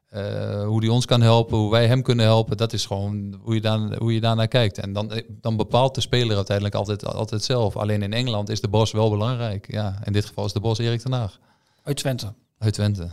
eh, 0.07 0.65
hoe 0.65 0.79
hij 0.79 0.89
ons 0.89 1.05
kan 1.05 1.21
helpen, 1.21 1.57
hoe 1.57 1.71
wij 1.71 1.87
hem 1.87 2.01
kunnen 2.01 2.25
helpen. 2.25 2.57
Dat 2.57 2.73
is 2.73 2.85
gewoon 2.85 3.39
hoe 3.41 3.53
je, 3.53 3.61
daar, 3.61 3.97
hoe 3.97 4.13
je 4.13 4.19
daarnaar 4.19 4.47
kijkt. 4.47 4.77
En 4.77 4.93
dan, 4.93 5.11
dan 5.41 5.57
bepaalt 5.57 5.95
de 5.95 6.01
speler 6.01 6.35
uiteindelijk 6.35 6.75
altijd, 6.75 7.05
altijd 7.05 7.43
zelf. 7.43 7.77
Alleen 7.77 8.01
in 8.01 8.13
Engeland 8.13 8.49
is 8.49 8.61
de 8.61 8.67
bos 8.67 8.91
wel 8.91 9.09
belangrijk. 9.09 9.71
Ja, 9.71 9.99
in 10.03 10.13
dit 10.13 10.25
geval 10.25 10.45
is 10.45 10.53
de 10.53 10.59
bos 10.59 10.77
Erik 10.77 11.01
ten 11.01 11.13
Haag. 11.13 11.39
Uit 11.83 11.97
Twente. 11.97 12.33
Uit 12.57 12.73
Twente. 12.73 13.09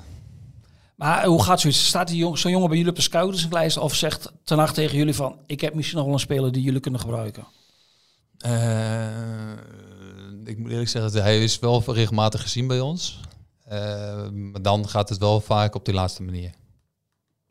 Maar 0.96 1.26
hoe 1.26 1.42
gaat 1.42 1.60
zoiets? 1.60 1.86
Staat 1.86 2.08
die 2.08 2.16
jong, 2.16 2.38
zo'n 2.38 2.50
jongen 2.50 2.68
bij 2.68 2.76
jullie 2.76 2.92
op 2.92 2.98
de 2.98 3.02
scouterslijst 3.02 3.76
of 3.76 3.94
zegt 3.94 4.32
Ten 4.44 4.72
tegen 4.72 4.96
jullie 4.96 5.14
van... 5.14 5.38
ik 5.46 5.60
heb 5.60 5.74
misschien 5.74 5.96
nog 5.96 6.06
wel 6.06 6.14
een 6.14 6.20
speler 6.20 6.52
die 6.52 6.62
jullie 6.62 6.80
kunnen 6.80 7.00
gebruiken? 7.00 7.44
Eh, 8.44 9.50
ik 10.44 10.58
moet 10.58 10.70
eerlijk 10.70 10.88
zeggen, 10.88 11.12
dat 11.12 11.22
hij 11.22 11.42
is 11.42 11.58
wel 11.58 11.82
regelmatig 11.86 12.42
gezien 12.42 12.66
bij 12.66 12.80
ons. 12.80 13.20
Eh, 13.64 14.28
maar 14.30 14.62
dan 14.62 14.88
gaat 14.88 15.08
het 15.08 15.18
wel 15.18 15.40
vaak 15.40 15.74
op 15.74 15.84
die 15.84 15.94
laatste 15.94 16.22
manier. 16.22 16.54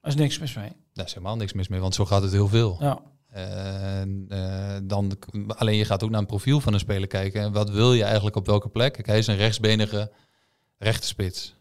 Er 0.01 0.10
is 0.10 0.15
niks 0.15 0.39
mis 0.39 0.53
mee. 0.53 0.71
Daar 0.93 1.06
is 1.06 1.13
helemaal 1.13 1.36
niks 1.36 1.53
mis 1.53 1.67
mee, 1.67 1.79
want 1.79 1.95
zo 1.95 2.06
gaat 2.06 2.21
het 2.21 2.32
heel 2.32 2.47
veel. 2.47 2.77
Ja. 2.79 3.01
En, 3.29 4.25
eh, 4.29 4.77
dan, 4.84 5.17
alleen 5.47 5.75
je 5.75 5.86
gaat 5.86 6.03
ook 6.03 6.10
naar 6.10 6.19
een 6.19 6.25
profiel 6.25 6.60
van 6.60 6.73
een 6.73 6.79
speler 6.79 7.08
kijken. 7.08 7.41
En 7.41 7.51
wat 7.51 7.69
wil 7.69 7.93
je 7.93 8.03
eigenlijk 8.03 8.36
op 8.36 8.45
welke 8.45 8.69
plek? 8.69 8.93
Kijk, 8.93 9.08
hij 9.08 9.17
is 9.17 9.27
een 9.27 9.36
rechtsbenige 9.36 10.12
rechterspits. 10.77 11.56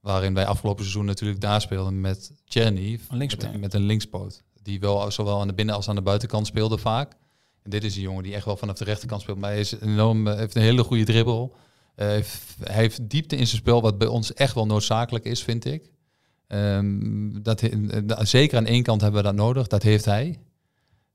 Waarin 0.00 0.34
wij 0.34 0.46
afgelopen 0.46 0.82
seizoen 0.82 1.04
natuurlijk 1.04 1.40
daar 1.40 1.60
speelden 1.60 2.00
met 2.00 2.32
linkspoot. 3.10 3.50
Met, 3.52 3.60
met 3.60 3.74
een 3.74 3.86
linkspoot. 3.86 4.42
Die 4.62 4.80
wel 4.80 5.10
zowel 5.10 5.40
aan 5.40 5.48
de 5.48 5.54
binnen- 5.54 5.74
als 5.74 5.88
aan 5.88 5.94
de 5.94 6.02
buitenkant 6.02 6.46
speelde 6.46 6.78
vaak. 6.78 7.16
Dit 7.68 7.84
is 7.84 7.96
een 7.96 8.02
jongen 8.02 8.22
die 8.22 8.34
echt 8.34 8.44
wel 8.44 8.56
vanaf 8.56 8.76
de 8.76 8.84
rechterkant 8.84 9.20
speelt. 9.20 9.38
Maar 9.38 9.50
hij 9.50 9.60
is 9.60 9.80
enorm, 9.80 10.26
eh, 10.26 10.36
heeft 10.36 10.54
een 10.54 10.62
hele 10.62 10.84
goede 10.84 11.04
dribbel. 11.04 11.54
Uh, 11.96 12.06
hij 12.06 12.24
heeft 12.62 13.10
diepte 13.10 13.36
in 13.36 13.46
zijn 13.46 13.60
spel, 13.60 13.82
wat 13.82 13.98
bij 13.98 14.08
ons 14.08 14.34
echt 14.34 14.54
wel 14.54 14.66
noodzakelijk 14.66 15.24
is, 15.24 15.42
vind 15.42 15.64
ik. 15.64 15.90
Um, 16.48 17.42
dat, 17.42 17.62
zeker 18.20 18.58
aan 18.58 18.66
één 18.66 18.82
kant 18.82 19.00
hebben 19.00 19.20
we 19.20 19.26
dat 19.26 19.36
nodig, 19.36 19.66
dat 19.66 19.82
heeft 19.82 20.04
hij. 20.04 20.38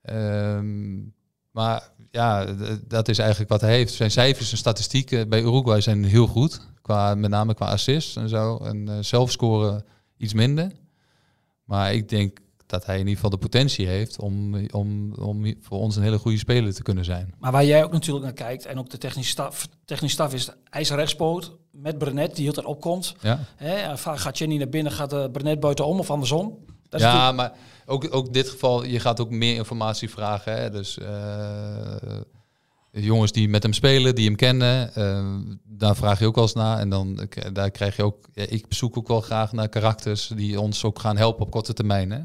Um, 0.09 1.13
maar 1.51 1.89
ja, 2.11 2.45
dat 2.87 3.07
is 3.07 3.17
eigenlijk 3.17 3.49
wat 3.49 3.61
hij 3.61 3.71
heeft. 3.71 3.93
Zijn 3.93 4.11
cijfers 4.11 4.51
en 4.51 4.57
statistieken 4.57 5.29
bij 5.29 5.41
Uruguay 5.41 5.81
zijn 5.81 6.03
heel 6.03 6.27
goed. 6.27 6.67
Qua, 6.81 7.15
met 7.15 7.29
name 7.29 7.53
qua 7.53 7.65
assists 7.65 8.15
en 8.15 8.29
zo. 8.29 8.57
En 8.57 9.03
uh, 9.41 9.77
iets 10.17 10.33
minder. 10.33 10.71
Maar 11.63 11.93
ik 11.93 12.09
denk 12.09 12.39
dat 12.71 12.85
hij 12.85 12.95
in 12.95 13.01
ieder 13.01 13.15
geval 13.15 13.29
de 13.29 13.37
potentie 13.37 13.87
heeft 13.87 14.19
om, 14.19 14.65
om, 14.69 15.13
om 15.13 15.55
voor 15.61 15.79
ons 15.79 15.95
een 15.95 16.03
hele 16.03 16.17
goede 16.17 16.37
speler 16.37 16.73
te 16.73 16.83
kunnen 16.83 17.05
zijn. 17.05 17.33
Maar 17.39 17.51
waar 17.51 17.65
jij 17.65 17.83
ook 17.83 17.91
natuurlijk 17.91 18.25
naar 18.25 18.33
kijkt, 18.33 18.65
en 18.65 18.79
ook 18.79 18.89
de 18.89 18.97
technische 18.97 19.31
staf, 19.31 19.67
technische 19.85 20.15
staf 20.15 20.33
is 20.33 20.49
hij 20.69 20.81
is 20.81 20.91
rechtspoot 20.91 21.57
met 21.71 21.97
Brenet, 21.97 22.35
die 22.35 22.43
heel 22.43 22.53
tijd 22.53 22.65
opkomt. 22.65 23.15
Ja. 23.21 23.39
Hè, 23.55 23.97
vaak 23.97 24.19
gaat 24.19 24.37
Jenny 24.37 24.57
naar 24.57 24.69
binnen, 24.69 24.91
gaat 24.91 25.13
uh, 25.13 25.25
Brenet 25.31 25.59
buitenom 25.59 25.99
of 25.99 26.11
andersom. 26.11 26.57
Dat 26.89 26.99
is 26.99 27.05
ja, 27.05 27.31
maar 27.31 27.53
ook, 27.85 28.07
ook 28.15 28.25
in 28.25 28.31
dit 28.31 28.49
geval, 28.49 28.83
je 28.83 28.99
gaat 28.99 29.19
ook 29.19 29.29
meer 29.29 29.55
informatie 29.55 30.09
vragen. 30.09 30.57
Hè? 30.57 30.69
Dus 30.69 30.97
uh, 30.97 31.95
jongens 32.91 33.31
die 33.31 33.49
met 33.49 33.63
hem 33.63 33.73
spelen, 33.73 34.15
die 34.15 34.25
hem 34.25 34.35
kennen, 34.35 34.91
uh, 34.97 35.55
daar 35.63 35.95
vraag 35.95 36.19
je 36.19 36.25
ook 36.25 36.35
wel 36.35 36.43
eens 36.43 36.53
naar. 36.53 36.79
En 36.79 36.89
dan 36.89 37.27
daar 37.53 37.71
krijg 37.71 37.95
je 37.95 38.03
ook, 38.03 38.27
ja, 38.33 38.45
ik 38.49 38.65
zoek 38.69 38.97
ook 38.97 39.07
wel 39.07 39.21
graag 39.21 39.51
naar 39.51 39.69
karakters 39.69 40.31
die 40.35 40.59
ons 40.59 40.83
ook 40.83 40.99
gaan 40.99 41.17
helpen 41.17 41.45
op 41.45 41.51
korte 41.51 41.73
termijn. 41.73 42.11
Hè? 42.11 42.19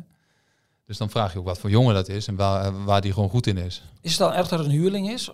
Dus 0.86 0.96
dan 0.96 1.10
vraag 1.10 1.32
je 1.32 1.38
ook 1.38 1.44
wat 1.44 1.58
voor 1.58 1.70
jongen 1.70 1.94
dat 1.94 2.08
is 2.08 2.26
en 2.26 2.36
waar, 2.36 2.84
waar 2.84 3.00
die 3.00 3.12
gewoon 3.12 3.28
goed 3.28 3.46
in 3.46 3.56
is. 3.56 3.82
Is 4.00 4.10
het 4.10 4.20
dan 4.20 4.32
echt 4.32 4.50
dat 4.50 4.58
het 4.58 4.68
een 4.68 4.74
huurling 4.74 5.10
is? 5.10 5.30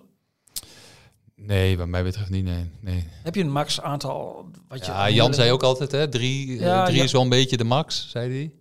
Nee, 1.35 1.79
wat 1.79 1.87
mij 1.87 2.03
betreft 2.03 2.31
niet, 2.31 2.45
nee. 2.45 2.71
nee. 2.81 3.09
Heb 3.23 3.35
je 3.35 3.41
een 3.41 3.51
max 3.51 3.81
aantal? 3.81 4.49
Wat 4.69 4.87
je 4.87 4.93
ja, 4.93 5.11
Jan 5.11 5.35
zei 5.35 5.51
ook 5.51 5.63
altijd, 5.63 5.93
hè, 5.93 6.09
drie, 6.09 6.61
ja, 6.61 6.85
drie 6.85 7.03
is 7.03 7.13
wel 7.13 7.23
een 7.23 7.29
beetje 7.29 7.57
de 7.57 7.65
max, 7.65 8.11
zei 8.11 8.33
hij. 8.33 8.53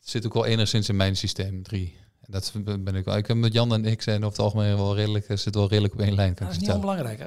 Het 0.00 0.08
zit 0.10 0.26
ook 0.26 0.34
wel 0.34 0.44
enigszins 0.44 0.88
in 0.88 0.96
mijn 0.96 1.16
systeem, 1.16 1.62
drie. 1.62 1.96
En 2.20 2.32
dat 2.32 2.52
ben 2.80 2.94
ik 2.94 3.04
wel. 3.04 3.16
Ik 3.16 3.26
heb 3.26 3.36
met 3.36 3.52
Jan 3.52 3.72
en 3.72 3.84
ik 3.84 4.02
zijn 4.02 4.16
over 4.16 4.28
het 4.28 4.38
algemeen 4.38 4.76
wel 4.76 4.94
redelijk, 4.94 5.26
zit 5.34 5.54
wel 5.54 5.68
redelijk 5.68 5.94
op 5.94 6.00
één 6.00 6.14
lijn. 6.14 6.34
Kan 6.34 6.46
dat 6.46 6.54
is 6.54 6.60
niet 6.60 6.70
onbelangrijk, 6.70 7.18
hè? 7.18 7.26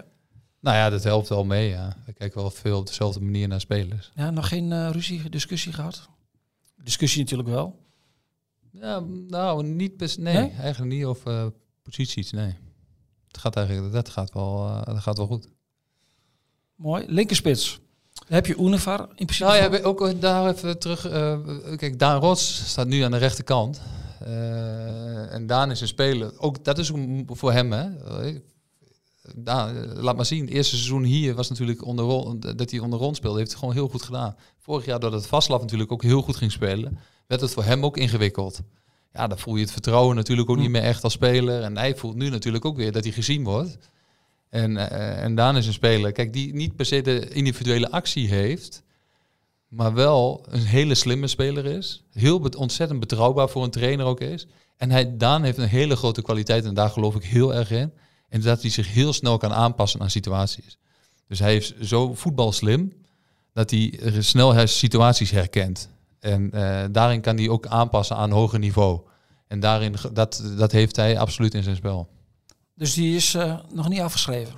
Nou 0.60 0.78
ja, 0.78 0.90
dat 0.90 1.04
helpt 1.04 1.30
wel 1.30 1.46
mee, 1.46 1.70
ja. 1.70 1.98
We 2.06 2.14
kijken 2.14 2.42
wel 2.42 2.50
veel 2.50 2.78
op 2.78 2.88
dezelfde 2.88 3.22
manier 3.22 3.48
naar 3.48 3.62
spelers. 3.62 4.12
Ja, 4.16 4.30
nog 4.30 4.48
geen 4.48 4.72
uh, 4.72 4.90
ruzie, 4.92 5.30
discussie 5.30 5.74
gehad? 5.74 6.10
Discussie 6.84 7.22
natuurlijk 7.22 7.50
wel. 7.50 7.86
Ja, 8.82 9.00
nou, 9.28 9.64
niet 9.64 9.98
best, 9.98 10.18
nee, 10.18 10.52
eigenlijk 10.52 10.94
niet 10.94 11.06
over 11.06 11.32
uh, 11.32 11.48
posities, 11.84 12.32
nee. 12.32 12.56
Het 13.28 13.38
gaat 13.38 13.56
eigenlijk, 13.56 13.94
dat 13.94 14.10
gaat 14.10 14.34
wel, 14.34 14.68
uh, 14.68 14.84
dat 14.84 15.00
gaat 15.00 15.18
wel 15.18 15.28
goed. 15.28 15.48
Mooi. 16.76 17.06
Linkerspits. 17.08 17.80
Heb 18.28 18.46
je 18.46 18.56
Univar 18.56 19.00
in 19.00 19.26
principe? 19.26 19.50
Nou 19.50 19.74
ja, 19.74 19.84
ook 19.84 20.22
daar 20.22 20.50
even 20.50 20.80
terug. 20.80 21.12
Uh, 21.12 21.40
kijk, 21.76 22.00
Daan 22.00 22.20
Rots 22.20 22.70
staat 22.70 22.88
nu 22.88 23.02
aan 23.02 23.12
de 23.12 23.18
rechterkant. 23.18 23.82
En 25.30 25.48
Daan 25.48 25.72
is 25.72 25.82
een 25.82 25.88
speler. 25.88 26.40
Ook 26.40 26.64
dat 26.64 26.78
is 26.78 26.92
voor 27.26 27.52
hem, 27.52 27.72
hè. 27.72 27.90
Laat 30.02 30.16
maar 30.16 30.26
zien. 30.26 30.46
Het 30.46 30.54
eerste 30.54 30.76
seizoen 30.76 31.04
hier 31.04 31.36
was 31.36 31.50
natuurlijk 31.50 31.86
onder 31.86 32.40
dat 32.58 32.72
hij 32.72 32.80
onder 32.80 33.00
rond 33.00 33.16
speelde. 33.16 33.38
Heeft 33.38 33.52
hij 33.52 33.60
gewoon 33.60 33.76
heel 33.76 33.90
goed 33.90 34.02
gedaan. 34.02 34.36
Vorig 34.58 34.86
jaar 34.86 35.00
doordat 35.00 35.20
het 35.20 35.30
Vaslav 35.30 35.62
natuurlijk 35.62 35.92
ook 35.92 36.04
heel 36.04 36.22
goed 36.22 36.36
ging 36.36 36.52
spelen, 36.52 36.98
werd 37.28 37.42
het 37.42 37.54
voor 37.54 37.64
hem 37.64 37.86
ook 37.86 37.98
ingewikkeld. 37.98 38.62
Ja, 39.14 39.28
dan 39.28 39.40
voel 39.40 39.56
je 39.56 39.62
het 39.62 39.72
vertrouwen 39.72 40.16
natuurlijk 40.16 40.50
ook 40.50 40.58
niet 40.58 40.66
hm. 40.66 40.72
meer 40.72 40.82
echt 40.82 41.04
als 41.04 41.14
speler. 41.14 41.62
En 41.62 41.78
hij 41.78 41.96
voelt 41.96 42.16
nu 42.16 42.30
natuurlijk 42.30 42.66
ook 42.66 42.78
weer 42.78 42.92
dat 42.92 43.04
hij 43.04 43.14
gezien 43.14 43.44
wordt. 43.44 43.78
En, 44.50 44.72
uh, 44.72 45.24
en 45.24 45.36
Daan 45.36 45.58
is 45.58 45.68
een 45.68 45.74
speler, 45.74 46.12
kijk, 46.12 46.34
die 46.34 46.54
niet 46.54 46.76
per 46.76 46.86
se 46.86 47.02
de 47.02 47.30
individuele 47.30 47.92
actie 47.92 48.28
heeft, 48.28 48.84
maar 49.68 49.94
wel 49.94 50.46
een 50.50 50.66
hele 50.66 50.96
slimme 50.96 51.28
speler 51.28 51.66
is. 51.66 52.04
Heel 52.12 52.40
ontzettend 52.58 53.00
betrouwbaar 53.00 53.50
voor 53.50 53.64
een 53.64 53.72
trainer 53.72 54.06
ook 54.06 54.20
is. 54.20 54.48
En 54.78 54.92
hij, 54.92 55.18
Daan 55.18 55.44
heeft 55.44 55.58
een 55.58 55.68
hele 55.68 55.96
grote 55.96 56.22
kwaliteit 56.22 56.66
en 56.66 56.74
daar 56.74 56.90
geloof 56.90 57.16
ik 57.16 57.24
heel 57.24 57.54
erg 57.54 57.72
in. 57.72 57.94
En 58.30 58.42
dat 58.42 58.62
hij 58.62 58.72
zich 58.72 58.94
heel 58.94 59.14
snel 59.14 59.38
kan 59.38 59.54
aanpassen 59.54 60.02
aan 60.02 60.10
situaties. 60.10 60.78
Dus 61.28 61.40
hij 61.40 61.56
is 61.56 61.80
zo 61.80 62.14
voetbalslim 62.14 62.94
dat 63.54 63.70
hij 63.70 64.00
snel 64.20 64.68
situaties 64.68 65.32
herkent. 65.32 65.90
En 66.20 66.52
uh, 66.54 66.84
daarin 66.92 67.22
kan 67.22 67.38
hij 67.38 67.50
ook 67.50 67.68
aanpassen 67.68 68.16
aan 68.16 68.32
hoger 68.32 68.60
niveau. 68.60 69.02
En 69.48 69.60
daarin, 69.60 69.96
dat, 70.14 70.44
dat 70.58 70.72
heeft 70.72 70.96
hij 70.96 71.20
absoluut 71.20 71.54
in 71.54 71.64
zijn 71.64 71.76
spel. 71.76 72.10
Dus 72.76 72.94
die 72.94 73.16
is 73.16 73.36
uh, 73.36 73.60
nog 73.74 73.90
niet 73.90 74.00
afgeschreven? 74.00 74.54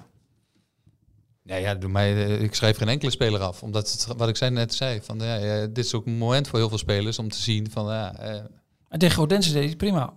Nee, 1.43 1.61
ja, 1.61 1.75
doe 1.75 1.89
mij, 1.89 2.25
eh, 2.25 2.41
ik 2.41 2.55
schrijf 2.55 2.77
geen 2.77 2.87
enkele 2.87 3.11
speler 3.11 3.41
af. 3.41 3.63
Omdat 3.63 3.91
het, 3.91 4.17
wat 4.17 4.29
ik 4.29 4.35
zei, 4.35 4.51
net 4.51 4.73
zei, 4.73 5.01
van, 5.01 5.19
ja, 5.19 5.65
dit 5.67 5.85
is 5.85 5.93
ook 5.93 6.05
een 6.05 6.17
moment 6.17 6.47
voor 6.47 6.59
heel 6.59 6.69
veel 6.69 6.77
spelers 6.77 7.19
om 7.19 7.29
te 7.29 7.37
zien 7.37 7.71
van... 7.71 7.85
Ja, 7.85 8.23
uh, 8.23 8.41
en 8.89 8.99
tegen 8.99 9.21
Odense 9.21 9.53
deed 9.53 9.65
hij 9.65 9.75
prima. 9.75 10.13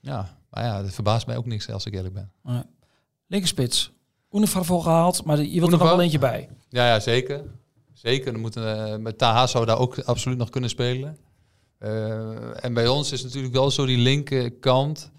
Ja, 0.00 0.38
maar 0.50 0.64
ja, 0.64 0.82
dat 0.82 0.92
verbaast 0.92 1.26
mij 1.26 1.36
ook 1.36 1.46
niks 1.46 1.70
als 1.70 1.86
ik 1.86 1.94
eerlijk 1.94 2.14
ben. 2.14 2.32
Uh, 2.46 2.58
linkerspits. 3.26 3.92
Univar 4.30 4.64
voor 4.64 4.82
gehaald, 4.82 5.24
maar 5.24 5.42
je 5.42 5.58
wilt 5.58 5.72
er 5.72 5.78
nog 5.78 5.88
wel 5.88 6.00
eentje 6.00 6.18
bij. 6.18 6.48
Ja, 6.68 6.86
ja 6.86 7.00
zeker. 7.00 7.44
Zeker. 8.04 8.32
Dan 8.32 8.40
moeten, 8.40 8.88
uh, 8.90 8.96
met 8.96 9.18
Taha 9.18 9.46
zou 9.46 9.66
daar 9.66 9.78
ook 9.78 9.98
absoluut 9.98 10.38
nog 10.38 10.50
kunnen 10.50 10.70
spelen. 10.70 11.18
Uh, 11.80 12.64
en 12.64 12.74
bij 12.74 12.88
ons 12.88 13.12
is 13.12 13.22
natuurlijk 13.22 13.54
wel 13.54 13.70
zo 13.70 13.86
die 13.86 13.98
linkerkant... 13.98 15.12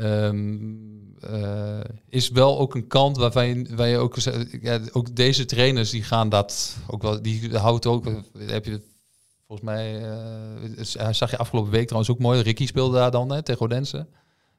Um, 0.00 1.16
uh, 1.30 1.80
is 2.08 2.28
wel 2.30 2.58
ook 2.58 2.74
een 2.74 2.86
kant 2.86 3.16
waarvan 3.16 3.46
je, 3.46 3.76
waar 3.76 3.88
je 3.88 3.96
ook, 3.96 4.16
ja, 4.60 4.80
ook 4.92 5.16
deze 5.16 5.44
trainers 5.44 5.90
die 5.90 6.02
gaan 6.02 6.28
dat 6.28 6.76
ook 6.86 7.02
wel, 7.02 7.22
die 7.22 7.56
houdt 7.56 7.86
ook, 7.86 8.04
heb 8.38 8.64
je 8.64 8.80
volgens 9.46 9.68
mij, 9.68 10.02
zag 11.14 11.30
je 11.30 11.36
afgelopen 11.36 11.70
week 11.70 11.84
trouwens 11.84 12.12
ook 12.12 12.18
mooi, 12.18 12.40
Ricky 12.40 12.66
speelde 12.66 12.96
daar 12.96 13.10
dan 13.10 13.42
tegen 13.42 13.60
Odense, 13.60 14.06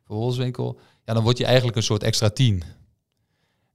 voor 0.04 0.15
Wolfswinkel. 0.15 0.80
Ja, 1.06 1.13
dan 1.13 1.23
word 1.23 1.38
je 1.38 1.45
eigenlijk 1.45 1.78
een 1.78 1.84
soort 1.84 2.04
extra 2.04 2.30
tien. 2.30 2.63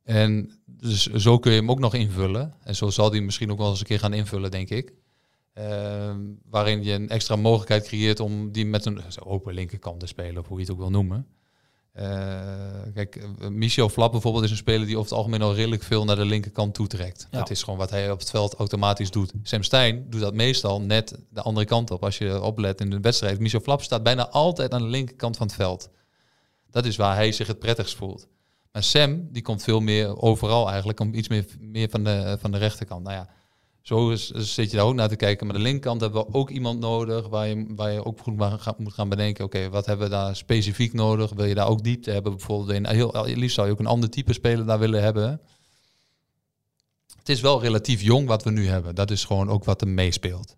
En 0.05 0.61
dus 0.67 1.07
zo 1.07 1.39
kun 1.39 1.53
je 1.53 1.59
hem 1.59 1.71
ook 1.71 1.79
nog 1.79 1.95
invullen. 1.95 2.55
En 2.63 2.77
zo 2.77 2.91
zal 2.91 3.11
hij 3.11 3.21
misschien 3.21 3.51
ook 3.51 3.59
wel 3.59 3.71
eens 3.71 3.81
een 3.81 3.87
keer 3.87 3.99
gaan 3.99 4.13
invullen, 4.13 4.51
denk 4.51 4.71
ik. 4.71 4.93
Uh, 5.59 6.15
waarin 6.51 6.85
je 6.85 6.93
een 6.93 7.09
extra 7.09 7.37
mogelijkheid 7.37 7.87
creëert 7.87 8.21
om 8.21 8.53
die 8.53 8.67
met 8.67 8.85
een 8.85 9.01
open 9.25 9.55
linkerkant 9.55 10.01
te 10.01 10.07
spelen, 10.07 10.43
of 10.43 10.49
hoe 10.49 10.57
je 10.57 10.63
het 10.63 10.73
ook 10.73 10.79
wil 10.79 10.91
noemen. 10.91 11.27
Uh, 11.99 12.03
kijk, 12.95 13.17
eh, 13.17 13.49
Michel 13.49 13.89
Flap 13.89 14.13
bijvoorbeeld 14.13 14.45
is 14.45 14.51
een 14.51 14.57
speler 14.57 14.87
die 14.87 14.97
over 14.97 15.09
het 15.09 15.19
algemeen 15.19 15.43
al 15.43 15.55
redelijk 15.55 15.83
veel 15.83 16.05
naar 16.05 16.17
de 16.17 16.25
linkerkant 16.25 16.75
toetrekt. 16.75 17.27
Dat 17.31 17.51
is 17.51 17.63
gewoon 17.63 17.79
wat 17.79 17.91
hij 17.91 18.11
op 18.11 18.19
het 18.19 18.31
veld 18.31 18.55
automatisch 18.55 19.11
doet. 19.11 19.33
Sam 19.43 19.63
Stein 19.63 20.07
doet 20.11 20.21
dat 20.21 20.35
meestal 20.35 20.81
net 20.81 21.19
de 21.31 21.43
andere 21.43 21.67
kant 21.67 21.91
op. 21.91 22.05
Als 22.05 22.19
je 22.19 22.43
oplet 22.43 22.81
in 22.81 22.91
de 22.91 23.01
wedstrijd. 23.01 23.39
Michel 23.39 23.61
Flap 23.61 23.83
staat 23.83 24.03
bijna 24.03 24.29
altijd 24.29 24.73
aan 24.73 24.83
de 24.83 24.89
linkerkant 24.89 25.37
van 25.37 25.47
het 25.47 25.57
veld. 25.57 25.89
Dat 26.71 26.85
is 26.85 26.97
waar 26.97 27.15
hij 27.15 27.33
zich 27.33 27.47
het 27.47 27.59
prettigst 27.59 27.97
voelt. 27.97 28.29
Maar 28.75 28.83
Sam, 28.83 29.29
die 29.33 29.43
komt 29.43 29.63
veel 29.63 29.81
meer 29.81 30.17
overal 30.21 30.69
eigenlijk, 30.69 31.01
om 31.01 31.15
iets 31.15 31.29
meer, 31.29 31.47
meer 31.61 31.89
van, 31.91 32.05
de, 32.05 32.37
van 32.41 32.51
de 32.51 32.59
rechterkant. 32.59 33.03
Nou 33.03 33.15
ja, 33.15 33.29
zo 33.83 34.15
zit 34.35 34.71
je 34.71 34.77
daar 34.77 34.87
ook 34.87 34.95
naar 34.95 35.09
te 35.09 35.17
kijken. 35.17 35.47
Maar 35.47 35.57
de 35.57 35.63
linkerkant 35.63 36.01
hebben 36.01 36.27
we 36.27 36.35
ook 36.35 36.51
iemand 36.51 36.81
nodig 36.81 37.29
waar 37.29 37.49
je, 37.49 37.67
waar 37.69 37.93
je 37.93 38.05
ook 38.05 38.21
goed 38.21 38.37
moet 38.79 38.93
gaan 38.93 39.09
bedenken. 39.09 39.45
Oké, 39.45 39.71
wat 39.71 39.87
hebben 39.87 40.07
we 40.07 40.15
daar 40.15 40.37
specifiek 40.37 40.93
nodig? 40.93 41.33
Wil 41.33 41.45
je 41.45 41.55
daar 41.55 41.69
ook 41.69 41.85
diepte 41.85 42.11
hebben? 42.11 42.33
Bijvoorbeeld, 42.33 42.71
in, 42.71 42.87
heel, 42.87 43.25
liefst 43.25 43.55
zou 43.55 43.67
je 43.67 43.73
ook 43.73 43.79
een 43.79 43.87
ander 43.87 44.11
type 44.11 44.33
speler 44.33 44.67
daar 44.67 44.79
willen 44.79 45.03
hebben. 45.03 45.41
Het 47.19 47.29
is 47.29 47.41
wel 47.41 47.61
relatief 47.61 48.03
jong 48.03 48.27
wat 48.27 48.45
we 48.45 48.51
nu 48.51 48.67
hebben. 48.69 48.95
Dat 48.95 49.11
is 49.11 49.25
gewoon 49.25 49.49
ook 49.49 49.65
wat 49.65 49.81
er 49.81 49.89
meespeelt. 49.89 50.57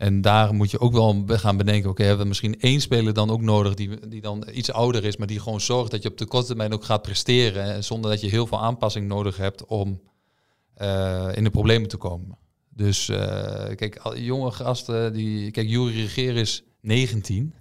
En 0.00 0.20
daar 0.20 0.54
moet 0.54 0.70
je 0.70 0.80
ook 0.80 0.92
wel 0.92 1.24
gaan 1.26 1.56
bedenken, 1.56 1.90
oké, 1.90 2.02
hebben 2.02 2.22
we 2.22 2.28
misschien 2.28 2.60
één 2.60 2.80
speler 2.80 3.14
dan 3.14 3.30
ook 3.30 3.40
nodig 3.40 3.74
die, 3.74 4.08
die 4.08 4.20
dan 4.20 4.46
iets 4.52 4.72
ouder 4.72 5.04
is, 5.04 5.16
maar 5.16 5.26
die 5.26 5.40
gewoon 5.40 5.60
zorgt 5.60 5.90
dat 5.90 6.02
je 6.02 6.08
op 6.08 6.18
de 6.18 6.26
korte 6.26 6.46
termijn 6.46 6.72
ook 6.72 6.84
gaat 6.84 7.02
presteren, 7.02 7.84
zonder 7.84 8.10
dat 8.10 8.20
je 8.20 8.28
heel 8.28 8.46
veel 8.46 8.60
aanpassing 8.60 9.08
nodig 9.08 9.36
hebt 9.36 9.64
om 9.64 10.00
uh, 10.78 11.28
in 11.34 11.44
de 11.44 11.50
problemen 11.50 11.88
te 11.88 11.96
komen. 11.96 12.38
Dus 12.68 13.08
uh, 13.08 13.18
kijk, 13.74 14.00
jonge 14.14 14.50
gasten, 14.50 15.12
die, 15.12 15.50
kijk, 15.50 15.68
Jury 15.68 16.00
Regeer 16.00 16.36
is 16.36 16.62
19. 16.80 17.54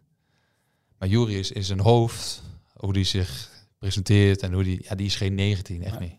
Maar 0.97 1.07
Jury 1.07 1.33
is, 1.33 1.51
is 1.51 1.69
een 1.69 1.79
hoofd, 1.79 2.43
hoe 2.73 2.93
die 2.93 3.03
zich 3.03 3.49
presenteert 3.77 4.41
en 4.41 4.53
hoe 4.53 4.63
die, 4.63 4.85
ja, 4.89 4.95
die 4.95 5.05
is 5.05 5.15
geen 5.15 5.35
19, 5.35 5.83
echt 5.83 5.99
niet. 5.99 6.15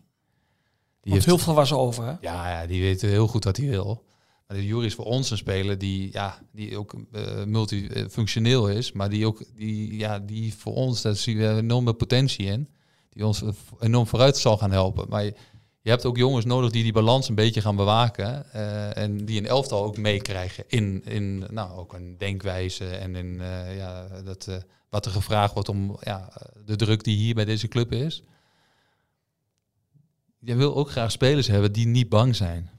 Die 1.01 1.13
heeft 1.13 1.25
heel 1.25 1.37
veel 1.37 1.53
was 1.53 1.73
over, 1.73 2.03
hè? 2.05 2.13
Ja, 2.21 2.49
ja, 2.49 2.67
die 2.67 2.81
weet 2.81 3.01
heel 3.01 3.27
goed 3.27 3.43
wat 3.43 3.57
hij 3.57 3.67
wil. 3.67 4.09
De 4.51 4.65
Jury 4.65 4.85
is 4.85 4.95
voor 4.95 5.05
ons 5.05 5.31
een 5.31 5.37
speler 5.37 5.77
die, 5.77 6.09
ja, 6.11 6.39
die 6.51 6.77
ook 6.77 6.93
uh, 6.93 7.43
multifunctioneel 7.43 8.69
is, 8.69 8.91
maar 8.91 9.09
die 9.09 9.25
ook, 9.25 9.43
die, 9.55 9.97
ja, 9.97 10.19
die 10.19 10.53
voor 10.53 10.73
ons, 10.73 11.01
daar 11.01 11.15
zien 11.15 11.37
we 11.37 11.47
enorme 11.47 11.93
potentie 11.93 12.45
in, 12.45 12.69
die 13.09 13.25
ons 13.25 13.43
enorm 13.79 14.07
vooruit 14.07 14.37
zal 14.37 14.57
gaan 14.57 14.71
helpen. 14.71 15.05
Maar 15.09 15.23
je 15.23 15.89
hebt 15.89 16.05
ook 16.05 16.17
jongens 16.17 16.45
nodig 16.45 16.71
die 16.71 16.83
die 16.83 16.93
balans 16.93 17.29
een 17.29 17.35
beetje 17.35 17.61
gaan 17.61 17.75
bewaken. 17.75 18.45
Uh, 18.55 18.97
en 18.97 19.25
die 19.25 19.39
een 19.39 19.47
elftal 19.47 19.83
ook 19.83 19.97
meekrijgen 19.97 20.63
in, 20.67 21.01
in 21.05 21.45
nou, 21.49 21.77
ook 21.77 21.93
een 21.93 22.17
denkwijze 22.17 22.85
en 22.85 23.15
in 23.15 23.41
ja, 23.75 24.07
dat, 24.23 24.47
wat 24.89 25.05
er 25.05 25.11
gevraagd 25.11 25.53
wordt 25.53 25.69
om 25.69 25.97
ja, 26.01 26.33
de 26.65 26.75
druk 26.75 27.03
die 27.03 27.17
hier 27.17 27.35
bij 27.35 27.45
deze 27.45 27.67
club 27.67 27.91
is. 27.91 28.23
je 30.39 30.55
wil 30.55 30.75
ook 30.75 30.89
graag 30.89 31.11
spelers 31.11 31.47
hebben 31.47 31.71
die 31.71 31.87
niet 31.87 32.09
bang 32.09 32.35
zijn. 32.35 32.69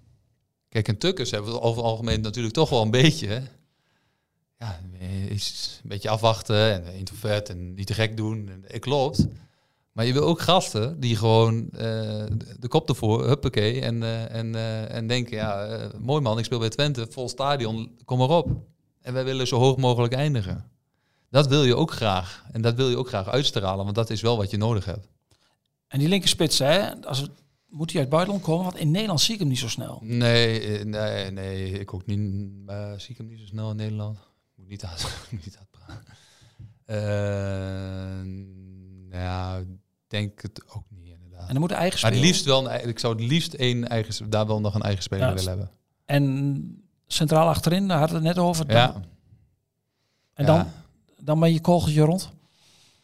Kijk, 0.73 0.89
en 0.89 0.99
Tukkers 0.99 1.31
hebben 1.31 1.53
we 1.53 1.61
over 1.61 1.83
het 1.83 1.91
algemeen 1.91 2.21
natuurlijk 2.21 2.55
toch 2.55 2.69
wel 2.71 2.83
een 2.83 2.91
beetje. 2.91 3.43
Ja, 4.59 4.81
is 5.29 5.81
een 5.83 5.89
beetje 5.89 6.09
afwachten 6.09 6.73
en 6.87 6.95
introvert 6.95 7.49
en 7.49 7.75
niet 7.75 7.87
te 7.87 7.95
gek 7.95 8.17
doen. 8.17 8.49
En, 8.49 8.65
eh, 8.69 8.81
klopt. 8.81 9.27
Maar 9.93 10.05
je 10.05 10.13
wil 10.13 10.23
ook 10.23 10.41
gasten 10.41 11.01
die 11.01 11.17
gewoon 11.17 11.71
eh, 11.71 11.79
de- 12.59 12.69
kop 12.69 12.89
ervoor, 12.89 13.27
huppakee, 13.27 13.81
en, 13.81 14.03
eh, 14.03 14.35
en, 14.35 14.55
en 14.91 15.07
denken, 15.07 15.37
ja, 15.37 15.79
mooi 15.99 16.21
man, 16.23 16.39
ik 16.39 16.45
speel 16.45 16.59
bij 16.59 16.69
Twente, 16.69 17.07
vol 17.11 17.29
stadion, 17.29 17.91
kom 18.05 18.19
maar 18.19 18.31
op. 18.31 18.51
En 19.01 19.13
wij 19.13 19.25
willen 19.25 19.47
zo 19.47 19.59
hoog 19.59 19.77
mogelijk 19.77 20.15
eindigen. 20.15 20.71
Dat 21.31 21.47
wil 21.47 21.65
je 21.65 21.77
ook 21.77 21.91
graag. 21.93 22.45
En 22.53 22.63
dat 22.63 22.75
wil 22.75 22.89
je 22.89 22.97
ook 22.97 23.09
graag 23.09 23.29
uitstralen, 23.29 23.85
want 23.85 23.97
dat 23.97 24.11
is 24.11 24.21
wel 24.21 24.37
wat 24.37 24.51
je 24.51 24.57
nodig 24.57 24.85
hebt. 24.85 25.09
En 25.89 25.99
die 25.99 26.09
linkerspits, 26.09 26.59
hè, 26.59 27.03
als 27.05 27.29
moet 27.73 27.91
hij 27.93 28.01
uit 28.01 28.09
het 28.11 28.17
buitenland 28.17 28.43
komen? 28.45 28.65
Want 28.65 28.77
in 28.77 28.91
Nederland 28.91 29.21
zie 29.21 29.35
ik 29.35 29.41
hem 29.41 29.49
niet 29.49 29.59
zo 29.59 29.69
snel. 29.69 29.99
Nee, 30.03 30.61
eh, 30.79 30.85
nee, 30.85 31.31
nee, 31.31 31.71
ik 31.81 31.95
ook 31.95 32.07
niet. 32.07 32.19
eh, 32.67 32.93
zie 32.97 33.11
ik 33.11 33.17
hem 33.17 33.27
niet 33.27 33.39
zo 33.41 33.47
snel 33.47 33.71
in 33.71 33.77
Nederland. 33.77 34.19
Moet 34.55 34.69
niet 34.69 34.83
moet 35.31 35.45
niet 35.45 35.59
uitpraten. 35.59 36.05
Eh, 36.85 38.23
nou 39.09 39.23
ja, 39.23 39.57
ik 39.57 39.67
denk 40.07 40.43
het 40.43 40.63
ook 40.75 40.85
niet 40.89 41.07
inderdaad. 41.13 41.47
En 41.47 41.53
dan 41.53 41.61
moet 41.61 41.71
eigen 41.71 42.01
Maar 42.01 42.11
het 42.11 42.19
spelen. 42.21 42.27
liefst 42.35 42.45
wel, 42.45 42.71
een, 42.73 42.89
ik 42.89 42.99
zou 42.99 43.15
het 43.15 43.23
liefst 43.25 43.55
één 43.55 43.89
eigen, 43.89 44.31
daar 44.31 44.47
wel 44.47 44.61
nog 44.61 44.75
een 44.75 44.83
eigen 44.83 45.03
speler 45.03 45.27
Ja, 45.29 45.35
willen 45.35 45.49
hebben. 45.49 45.71
En 46.05 46.83
centraal 47.07 47.49
achterin, 47.49 47.89
daar 47.89 47.99
hadden 47.99 48.21
we 48.23 48.27
het 48.27 48.37
net 48.37 48.45
over. 48.45 48.67
Dan- 48.67 48.77
Ja. 48.77 49.01
En 50.35 50.47
dan, 50.47 50.57
Ja. 50.57 50.73
dan 51.21 51.41
ben 51.41 51.53
je 51.53 51.61
kogeltje 51.61 52.03
rond. 52.03 52.31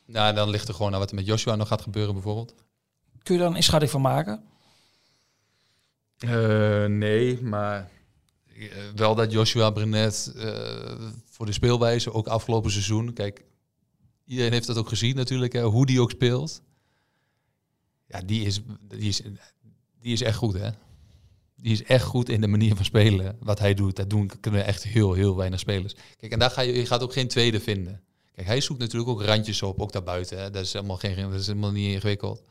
Nou, 0.06 0.34
dan 0.34 0.50
ligt 0.50 0.68
er 0.68 0.74
gewoon 0.74 0.92
aan 0.92 0.98
wat 0.98 1.08
er 1.10 1.14
met 1.16 1.26
Joshua 1.26 1.54
nog 1.56 1.68
gaat 1.68 1.82
gebeuren 1.82 2.12
bijvoorbeeld. 2.14 2.54
Kun 3.22 3.34
je 3.34 3.40
daar 3.40 3.50
een 3.50 3.56
inschatting 3.56 3.90
van 3.90 4.00
maken? 4.00 4.42
Eh, 6.18 6.84
nee, 6.84 7.42
maar 7.42 7.90
eh, 8.54 8.66
wel 8.94 9.14
dat 9.14 9.32
Joshua 9.32 9.70
Brenet 9.70 10.32
eh, 10.36 11.10
voor 11.24 11.46
de 11.46 11.52
speelwijze, 11.52 12.12
ook 12.12 12.26
afgelopen 12.26 12.70
seizoen, 12.70 13.12
kijk, 13.12 13.44
iedereen 14.24 14.52
heeft 14.52 14.66
dat 14.66 14.76
ook 14.76 14.88
gezien 14.88 15.16
natuurlijk, 15.16 15.52
hè, 15.52 15.62
hoe 15.62 15.86
die 15.86 16.00
ook 16.00 16.10
speelt. 16.10 16.62
Ja, 18.06 18.20
die 18.20 18.44
is, 18.44 18.60
die, 18.88 19.08
is, 19.08 19.22
die 20.00 20.12
is 20.12 20.22
echt 20.22 20.36
goed, 20.36 20.54
hè. 20.54 20.70
Die 21.56 21.72
is 21.72 21.82
echt 21.82 22.04
goed 22.04 22.28
in 22.28 22.40
de 22.40 22.46
manier 22.46 22.76
van 22.76 22.84
spelen. 22.84 23.36
Wat 23.40 23.58
hij 23.58 23.74
doet, 23.74 23.96
dat 23.96 24.10
doen 24.10 24.30
kunnen 24.40 24.64
echt 24.64 24.82
heel, 24.82 25.12
heel 25.12 25.36
weinig 25.36 25.60
spelers. 25.60 25.94
Kijk, 26.16 26.32
en 26.32 26.38
daar 26.38 26.50
ga 26.50 26.60
je, 26.60 26.72
je 26.72 26.86
gaat 26.86 27.02
ook 27.02 27.12
geen 27.12 27.28
tweede 27.28 27.60
vinden. 27.60 28.02
Kijk, 28.34 28.46
hij 28.46 28.60
zoekt 28.60 28.80
natuurlijk 28.80 29.10
ook 29.10 29.22
randjes 29.22 29.62
op, 29.62 29.80
ook 29.80 29.92
daarbuiten. 29.92 30.38
Hè. 30.38 30.50
Dat 30.50 30.64
is 30.64 30.72
helemaal 30.72 30.96
geen, 30.96 31.30
dat 31.30 31.40
is 31.40 31.46
helemaal 31.46 31.72
niet 31.72 31.92
ingewikkeld. 31.92 32.42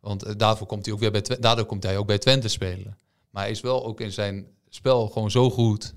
Want 0.00 0.22
eh, 0.22 0.32
daarvoor 0.36 0.66
komt 0.66 0.84
hij 0.84 0.94
ook 0.94 1.00
weer 1.00 1.10
bij 1.10 1.20
Twente, 1.20 1.42
daardoor 1.42 1.66
komt 1.66 1.82
hij 1.82 1.96
ook 1.96 2.06
bij 2.06 2.18
Twente 2.18 2.48
spelen. 2.48 2.98
Maar 3.30 3.42
hij 3.42 3.52
is 3.52 3.60
wel 3.60 3.86
ook 3.86 4.00
in 4.00 4.12
zijn 4.12 4.46
spel 4.68 5.08
gewoon 5.08 5.30
zo 5.30 5.50
goed. 5.50 5.94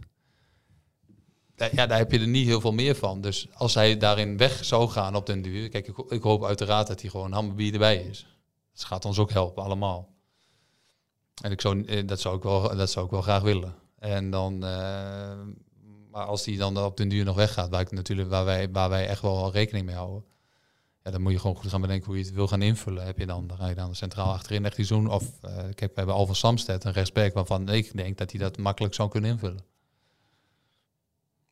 Ja, 1.72 1.88
daar 1.88 1.98
heb 1.98 2.12
je 2.12 2.20
er 2.20 2.28
niet 2.28 2.48
heel 2.48 2.62
veel 2.62 2.74
meer 2.74 2.96
van. 2.96 3.22
Dus 3.22 3.48
als 3.54 3.74
hij 3.74 3.98
daarin 3.98 4.38
weg 4.38 4.66
zou 4.66 4.90
gaan 4.90 5.16
op 5.16 5.26
den 5.26 5.42
duur. 5.42 5.70
Kijk, 5.70 5.88
ik, 5.88 5.98
ik 5.98 6.22
hoop 6.22 6.46
uiteraard 6.46 6.88
dat 6.88 7.02
hij 7.02 7.10
gewoon 7.10 7.32
Hammerby 7.32 7.72
erbij 7.72 7.98
is. 7.98 8.26
Dat 8.74 8.84
gaat 8.84 9.06
ons 9.06 9.20
ook 9.20 9.32
helpen, 9.32 9.64
allemaal. 9.64 10.10
En 11.42 11.52
ik 11.52 11.64
eh, 11.64 12.08
dat, 12.08 12.20
zou 12.20 12.38
ik 12.38 12.44
wel, 12.44 12.76
dat 12.76 12.92
zou 12.92 13.06
ik 13.06 13.12
wel 13.12 13.22
graag 13.22 13.42
willen. 13.42 13.76
En 14.00 14.30
dan, 14.30 14.54
eh, 14.54 15.42
maar 16.12 16.26
als 16.26 16.46
hij 16.46 16.58
dan 16.58 16.78
op 16.78 16.98
den 16.98 17.10
duur 17.10 17.26
nog 17.26 17.36
weggaat, 17.36 17.70
waar, 17.70 17.88
natuurlijk, 17.90 18.30
wij, 18.30 18.72
waar 18.72 18.90
wij 18.90 19.08
echt 19.08 19.22
wel 19.22 19.52
rekening 19.52 19.86
mee 19.86 19.96
houden. 19.96 20.24
Ja, 21.04 21.12
dan 21.12 21.22
moet 21.22 21.32
je 21.32 21.40
gewoon 21.40 21.56
goed 21.56 21.70
gaan 21.70 21.82
bedenken 21.82 22.06
hoe 22.06 22.18
je 22.18 22.24
het 22.24 22.34
wil 22.34 22.48
gaan 22.48 22.62
invullen. 22.62 23.06
Heb 23.06 23.18
je 23.18 23.26
dan, 23.26 23.48
dan 23.48 23.58
ga 23.58 23.68
je 23.68 23.76
dan 23.76 23.96
centraal 23.96 24.32
achterin 24.34 24.66
echt 24.66 24.76
die 24.76 24.86
zoen. 24.86 25.10
Of 25.10 25.24
eh 25.42 25.54
kijk, 25.56 25.80
we 25.80 25.92
hebben 25.94 26.16
Alvan 26.16 26.36
Samsted, 26.36 26.84
een 26.84 26.92
rechtsback, 26.92 27.34
waarvan 27.34 27.70
ik 27.70 27.98
denk 27.98 28.18
dat 28.18 28.32
hij 28.32 28.40
dat 28.40 28.58
makkelijk 28.58 28.94
zou 28.94 29.10
kunnen 29.10 29.32
invullen. 29.32 29.64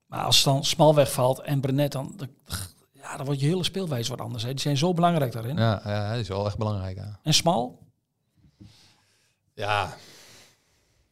Maar 0.05 0.23
als 0.23 0.35
het 0.35 0.45
dan 0.45 0.65
smal 0.65 0.95
wegvalt 0.95 1.39
en 1.39 1.61
Brenet, 1.61 1.91
dan, 1.91 2.13
dan, 2.15 2.27
ja, 2.91 3.17
dan 3.17 3.25
wordt 3.25 3.41
je 3.41 3.47
hele 3.47 3.63
speelwijze 3.63 4.09
wat 4.09 4.21
anders. 4.21 4.43
Hè. 4.43 4.49
Die 4.49 4.59
zijn 4.59 4.77
zo 4.77 4.93
belangrijk 4.93 5.31
daarin. 5.31 5.57
Ja, 5.57 5.81
ja 5.83 6.07
hij 6.07 6.19
is 6.19 6.27
wel 6.27 6.45
echt 6.45 6.57
belangrijk. 6.57 6.97
Ja, 6.97 7.19
En 7.23 7.33
smal? 7.33 7.79
ja. 9.53 9.97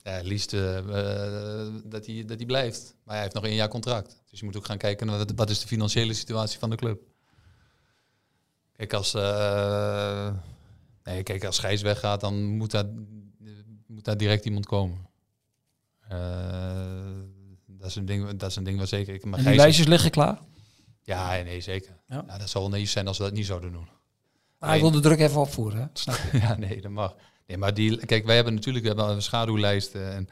ja 0.03 0.11
het 0.11 0.25
liefst 0.25 0.53
eh, 0.53 0.77
eh, 0.77 1.73
dat, 1.83 2.05
hij, 2.05 2.23
dat 2.25 2.37
hij 2.37 2.45
blijft. 2.45 2.95
Maar 3.03 3.13
hij 3.13 3.23
heeft 3.23 3.35
nog 3.35 3.45
één 3.45 3.55
jaar 3.55 3.67
contract. 3.67 4.23
Dus 4.29 4.39
je 4.39 4.45
moet 4.45 4.57
ook 4.57 4.65
gaan 4.65 4.77
kijken 4.77 5.07
naar 5.07 5.25
wat 5.35 5.49
is 5.49 5.59
de 5.59 5.67
financiële 5.67 6.13
situatie 6.13 6.59
van 6.59 6.69
de 6.69 6.75
club. 6.75 7.01
Kijk, 8.77 8.93
als, 8.93 9.13
eh, 9.13 10.33
nee, 11.03 11.23
kijk, 11.23 11.45
als 11.45 11.59
Gijs 11.59 11.81
weggaat, 11.81 12.19
dan 12.21 12.43
moet 12.45 12.71
daar, 12.71 12.85
moet 13.87 14.03
daar 14.05 14.17
direct 14.17 14.45
iemand 14.45 14.65
komen. 14.65 15.05
Eh, 16.07 16.17
dat, 17.67 17.89
is 17.89 17.95
een 17.95 18.05
ding, 18.05 18.29
dat 18.37 18.49
is 18.49 18.55
een 18.55 18.63
ding 18.63 18.79
wat 18.79 18.87
zeker... 18.87 19.13
Ik, 19.13 19.23
maar 19.25 19.33
En 19.33 19.37
die 19.39 19.45
Gijs- 19.47 19.57
lijstjes 19.61 19.87
liggen 19.87 20.11
klaar. 20.11 20.39
Ja, 21.03 21.41
nee, 21.43 21.61
zeker. 21.61 21.95
Ja. 22.07 22.23
Ja. 22.27 22.37
dat 22.37 22.49
zou 22.49 22.63
wel 22.63 22.73
naïef 22.73 22.89
zijn 22.89 23.07
als 23.07 23.17
we 23.17 23.23
dat 23.23 23.33
niet 23.33 23.45
zouden 23.45 23.71
doen. 23.71 23.87
Maar 24.59 24.69
hij 24.69 24.79
wil 24.79 24.91
de 24.91 24.99
druk 24.99 25.19
even 25.19 25.41
opvoeren. 25.41 25.79
Hè? 25.79 25.85
Snap 25.93 26.15
je? 26.31 26.37
ja, 26.47 26.55
nee, 26.57 26.81
dat 26.81 26.91
mag. 26.91 27.15
Nee, 27.47 27.57
maar 27.57 27.73
die, 27.73 28.05
kijk, 28.05 28.25
wij 28.25 28.35
hebben 28.35 28.53
natuurlijk 28.53 28.83
we 28.85 28.89
hebben 28.93 29.09
een 29.15 29.21
schaduwlijst 29.21 29.95
eh, 29.95 30.15
en 30.15 30.27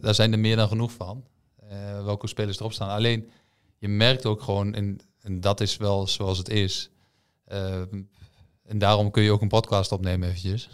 daar 0.00 0.14
zijn 0.14 0.32
er 0.32 0.38
meer 0.38 0.56
dan 0.56 0.68
genoeg 0.68 0.92
van. 0.92 1.24
eh, 1.68 2.04
welke 2.04 2.26
spelers 2.26 2.58
erop 2.58 2.72
staan. 2.72 2.88
Alleen, 2.88 3.30
je 3.78 3.88
merkt 3.88 4.26
ook 4.26 4.42
gewoon, 4.42 4.74
en, 4.74 4.98
en 5.20 5.40
dat 5.40 5.60
is 5.60 5.76
wel 5.76 6.06
zoals 6.06 6.38
het 6.38 6.48
is. 6.48 6.90
Eh, 7.48 7.80
en 8.64 8.78
daarom 8.78 9.10
kun 9.10 9.22
je 9.22 9.30
ook 9.32 9.42
een 9.42 9.48
podcast 9.48 9.92
opnemen 9.92 10.28
eventjes. 10.28 10.68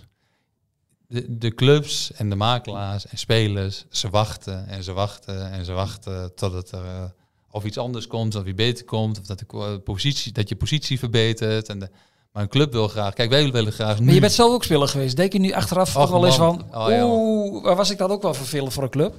De, 1.06 1.38
de 1.38 1.54
clubs 1.54 2.12
en 2.12 2.28
de 2.28 2.36
makelaars 2.36 3.06
en 3.06 3.18
spelers, 3.18 3.84
ze 3.90 4.10
wachten 4.10 4.66
en 4.66 4.82
ze 4.82 4.92
wachten 4.92 5.50
en 5.50 5.64
ze 5.64 5.72
wachten 5.72 6.34
totdat 6.34 6.70
er 6.70 6.84
eh, 6.84 7.04
of 7.50 7.64
iets 7.64 7.78
anders 7.78 8.06
komt, 8.06 8.34
of 8.34 8.42
wie 8.42 8.54
beter 8.54 8.84
komt, 8.84 9.18
of 9.18 9.26
dat, 9.26 9.38
de 9.38 9.80
positie, 9.84 10.32
dat 10.32 10.48
je 10.48 10.56
positie 10.56 10.98
verbetert. 10.98 11.68
En 11.68 11.78
de, 11.78 11.90
maar 12.32 12.42
een 12.42 12.48
club 12.48 12.72
wil 12.72 12.88
graag, 12.88 13.14
kijk, 13.14 13.30
wij 13.30 13.52
willen 13.52 13.72
graag 13.72 13.98
nu. 13.98 14.04
Maar 14.04 14.14
je 14.14 14.20
bent 14.20 14.32
zelf 14.32 14.52
ook 14.52 14.64
speler 14.64 14.88
geweest. 14.88 15.16
Denk 15.16 15.32
je 15.32 15.38
nu 15.38 15.52
achteraf 15.52 15.96
ook 15.96 16.02
Och, 16.02 16.10
wel 16.10 16.26
eens 16.26 16.36
van... 16.36 16.74
Oh, 16.74 16.88
Oeh, 17.02 17.62
waar 17.62 17.76
was 17.76 17.90
ik 17.90 17.98
dat 17.98 18.10
ook 18.10 18.22
wel 18.22 18.34
vervelend 18.34 18.72
voor 18.72 18.82
een 18.82 18.90
club? 18.90 19.14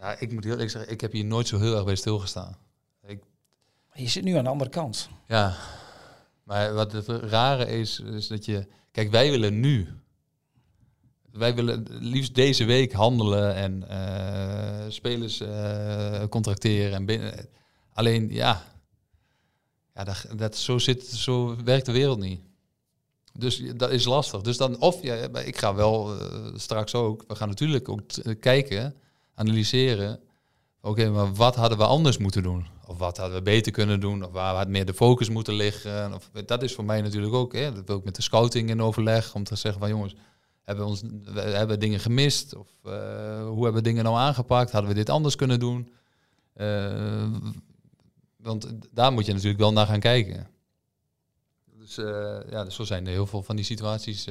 Ja, 0.00 0.18
ik 0.18 0.32
moet 0.32 0.44
heel 0.44 0.52
eerlijk 0.52 0.70
zeggen, 0.70 0.92
ik 0.92 1.00
heb 1.00 1.12
hier 1.12 1.24
nooit 1.24 1.48
zo 1.48 1.58
heel 1.58 1.74
erg 1.74 1.84
bij 1.84 1.94
stilgestaan. 1.94 2.56
Ik, 3.06 3.22
Je 3.92 4.08
zit 4.08 4.24
nu 4.24 4.34
aan 4.34 4.44
de 4.44 4.50
andere 4.50 4.70
kant. 4.70 5.08
ja, 5.26 5.56
maar 6.50 6.74
wat 6.74 6.92
het 6.92 7.08
rare 7.08 7.66
is, 7.66 8.00
is 8.00 8.28
dat 8.28 8.44
je... 8.44 8.66
Kijk, 8.92 9.10
wij 9.10 9.30
willen 9.30 9.60
nu. 9.60 9.88
Wij 11.32 11.54
willen 11.54 11.86
liefst 11.88 12.34
deze 12.34 12.64
week 12.64 12.92
handelen 12.92 13.54
en 13.54 13.88
eh, 13.88 14.90
spelers 14.90 15.40
eh, 15.40 16.24
contracteren. 16.28 16.92
En 16.92 17.04
binnen, 17.04 17.48
alleen, 17.92 18.32
ja, 18.32 18.64
ja 19.94 20.04
dat, 20.04 20.26
dat, 20.36 20.56
zo, 20.56 20.78
zit, 20.78 21.06
zo 21.06 21.56
werkt 21.64 21.86
de 21.86 21.92
wereld 21.92 22.18
niet. 22.18 22.40
Dus 23.32 23.62
dat 23.76 23.90
is 23.90 24.04
lastig. 24.04 24.40
Dus 24.40 24.56
dan, 24.56 24.80
of 24.80 25.02
ja, 25.02 25.14
ik 25.38 25.58
ga 25.58 25.74
wel 25.74 26.18
eh, 26.18 26.52
straks 26.54 26.94
ook, 26.94 27.24
we 27.26 27.34
gaan 27.34 27.48
natuurlijk 27.48 27.88
ook 27.88 28.02
kijken, 28.40 28.94
analyseren. 29.34 30.20
Oké, 30.80 31.10
maar 31.10 31.34
wat 31.34 31.54
hadden 31.54 31.78
we 31.78 31.84
anders 31.84 32.18
moeten 32.18 32.42
doen? 32.42 32.66
Of 32.90 32.98
wat 32.98 33.16
hadden 33.16 33.36
we 33.36 33.42
beter 33.42 33.72
kunnen 33.72 34.00
doen? 34.00 34.24
Of 34.24 34.32
waar 34.32 34.54
had 34.54 34.68
meer 34.68 34.84
de 34.84 34.94
focus 34.94 35.28
moeten 35.28 35.54
liggen? 35.54 36.14
Of, 36.14 36.30
dat 36.46 36.62
is 36.62 36.74
voor 36.74 36.84
mij 36.84 37.00
natuurlijk 37.00 37.34
ook, 37.34 37.52
hè, 37.52 37.72
dat 37.72 37.86
wil 37.86 37.96
ik 37.96 38.04
met 38.04 38.16
de 38.16 38.22
scouting 38.22 38.68
in 38.68 38.82
overleg, 38.82 39.34
om 39.34 39.44
te 39.44 39.56
zeggen 39.56 39.80
van 39.80 39.90
jongens, 39.90 40.14
hebben 40.64 40.84
we, 40.84 40.90
ons, 40.90 41.02
we 41.66 41.76
dingen 41.78 42.00
gemist? 42.00 42.56
Of 42.56 42.68
eh, 42.84 42.92
hoe 43.42 43.64
hebben 43.64 43.82
we 43.82 43.88
dingen 43.88 44.04
nou 44.04 44.16
aangepakt? 44.16 44.72
Hadden 44.72 44.90
we 44.90 44.96
dit 44.96 45.10
anders 45.10 45.36
kunnen 45.36 45.60
doen? 45.60 45.92
Eh, 46.52 47.32
want 48.36 48.72
daar 48.92 49.12
moet 49.12 49.26
je 49.26 49.32
natuurlijk 49.32 49.60
wel 49.60 49.72
naar 49.72 49.86
gaan 49.86 50.00
kijken. 50.00 50.48
Dus 51.78 51.98
eh, 51.98 52.38
ja, 52.50 52.64
dus 52.64 52.74
zo 52.74 52.84
zijn 52.84 53.06
er 53.06 53.12
heel 53.12 53.26
veel 53.26 53.42
van 53.42 53.56
die 53.56 53.64
situaties 53.64 54.24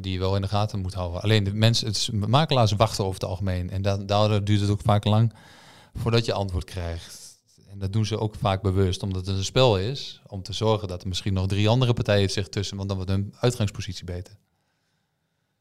die 0.00 0.12
je 0.12 0.18
wel 0.18 0.36
in 0.36 0.42
de 0.42 0.48
gaten 0.48 0.80
moet 0.80 0.94
houden. 0.94 1.22
Alleen 1.22 1.44
de 1.44 1.54
mensen, 1.54 1.86
het 1.86 2.28
makelaars 2.28 2.72
wachten 2.72 3.04
over 3.04 3.20
het 3.20 3.28
algemeen. 3.28 3.70
En 3.70 3.82
da 3.82 3.96
daardoor 3.96 4.44
duurt 4.44 4.60
het 4.60 4.70
ook 4.70 4.80
vaak 4.80 5.04
lang 5.04 5.32
voordat 5.94 6.24
je 6.24 6.32
antwoord 6.32 6.64
krijgt. 6.64 7.22
En 7.68 7.78
dat 7.78 7.92
doen 7.92 8.06
ze 8.06 8.18
ook 8.18 8.34
vaak 8.34 8.62
bewust, 8.62 9.02
omdat 9.02 9.26
het 9.26 9.36
een 9.36 9.44
spel 9.44 9.78
is. 9.78 10.22
Om 10.26 10.42
te 10.42 10.52
zorgen 10.52 10.88
dat 10.88 11.02
er 11.02 11.08
misschien 11.08 11.32
nog 11.32 11.46
drie 11.46 11.68
andere 11.68 11.92
partijen 11.92 12.30
zich 12.30 12.48
tussen, 12.48 12.76
want 12.76 12.88
dan 12.88 12.96
wordt 12.96 13.12
hun 13.12 13.34
uitgangspositie 13.40 14.04
beter. 14.04 14.36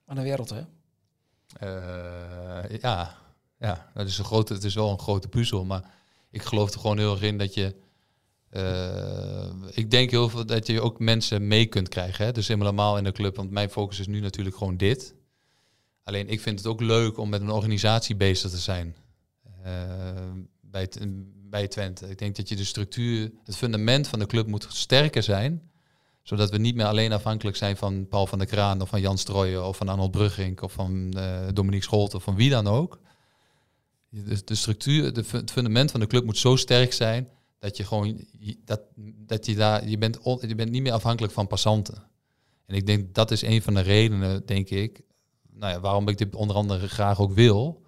Aan 0.06 0.16
de 0.16 0.22
wereld, 0.22 0.50
hè? 0.50 0.62
Eh, 1.54 2.80
ja, 2.82 3.18
ja 3.60 3.92
dat 3.94 4.08
is 4.08 4.18
een 4.18 4.26
grote, 4.26 4.54
het 4.54 4.64
is 4.64 4.76
wel 4.76 4.90
een 4.90 5.00
grote 5.00 5.28
puzzel. 5.28 5.66
Maar 5.66 5.90
ik 6.32 6.42
geloof 6.42 6.74
er 6.74 6.80
gewoon 6.80 6.98
heel 6.98 7.12
erg 7.12 7.22
in 7.22 7.38
dat 7.38 7.54
je. 7.54 7.76
eh, 8.50 9.50
ik 9.72 9.92
denk 9.92 10.12
heel 10.12 10.30
veel 10.30 10.46
dat 10.46 10.68
je 10.68 10.82
ook 10.82 11.00
mensen 11.00 11.48
mee 11.48 11.66
kunt 11.66 11.90
krijgen. 11.90 12.26
Hè? 12.26 12.32
Dus 12.32 12.48
helemaal 12.48 12.98
in 12.98 13.04
de 13.04 13.12
club. 13.12 13.36
Want 13.36 13.52
mijn 13.52 13.70
focus 13.70 14.00
is 14.00 14.08
nu 14.08 14.20
natuurlijk 14.20 14.56
gewoon 14.58 14.78
dit. 14.78 15.16
Alleen 16.04 16.30
ik 16.30 16.42
vind 16.42 16.58
het 16.58 16.68
ook 16.68 16.82
leuk 16.82 17.18
om 17.18 17.30
met 17.30 17.42
een 17.42 17.52
organisatie 17.52 18.16
bezig 18.16 18.52
te 18.52 18.58
zijn. 18.58 18.96
Eh, 19.64 20.32
bij, 20.61 20.89
bij 21.49 21.68
Twente. 21.68 22.09
Ik 22.09 22.18
denk 22.18 22.36
dat 22.36 22.49
je 22.49 22.55
de 22.55 22.64
structuur, 22.64 23.32
het 23.43 23.55
fundament 23.55 24.07
van 24.07 24.20
de 24.20 24.26
club 24.26 24.47
moet 24.47 24.68
sterker 24.70 25.24
zijn. 25.24 25.72
Zodat 26.22 26.49
we 26.49 26.57
niet 26.57 26.76
meer 26.76 26.86
alleen 26.86 27.11
afhankelijk 27.11 27.57
zijn 27.57 27.78
van 27.78 28.07
Paul 28.07 28.28
van 28.28 28.38
der 28.38 28.47
Kraan 28.47 28.82
of 28.82 28.89
van 28.89 29.01
Jan 29.01 29.18
Strooijen 29.18 29.68
of 29.68 29.78
van 29.78 29.89
Arnold 29.89 30.11
Brugging 30.11 30.61
of 30.61 30.72
van 30.72 31.14
uh, 31.18 31.47
Dominique 31.53 31.86
Scholt 31.86 32.14
of 32.14 32.24
van 32.24 32.36
wie 32.36 32.49
dan 32.49 32.68
ook. 32.68 32.99
De, 34.09 34.43
de 34.43 34.55
structuur, 34.55 35.14
de, 35.14 35.24
het 35.32 35.51
fundament 35.51 35.91
van 35.91 35.99
de 35.99 36.07
club 36.07 36.26
moet 36.26 36.38
zo 36.38 36.55
sterk 36.55 36.93
zijn 36.93 37.30
dat 37.59 37.78
je 37.78 37.84
gewoon 37.84 38.26
dat, 38.66 38.82
dat 39.26 39.45
je 39.45 39.55
daar, 39.55 39.88
je 39.88 39.97
bent, 39.97 40.20
je 40.41 40.55
bent 40.55 40.72
niet 40.72 40.82
meer 40.82 40.91
afhankelijk 40.91 41.34
van 41.34 41.47
passanten. 41.47 42.03
En 42.66 42.76
ik 42.76 42.86
denk 42.86 43.14
dat 43.14 43.32
is 43.32 43.41
een 43.41 43.61
van 43.61 43.74
de 43.74 43.82
redenen, 43.82 44.45
denk 44.45 44.70
ik, 44.70 45.01
nou 45.49 45.74
ja, 45.74 45.80
waarom 45.80 46.07
ik 46.07 46.18
dit 46.18 46.36
onder 46.36 46.55
andere 46.55 46.88
graag 46.88 47.20
ook 47.20 47.34
wil. 47.34 47.83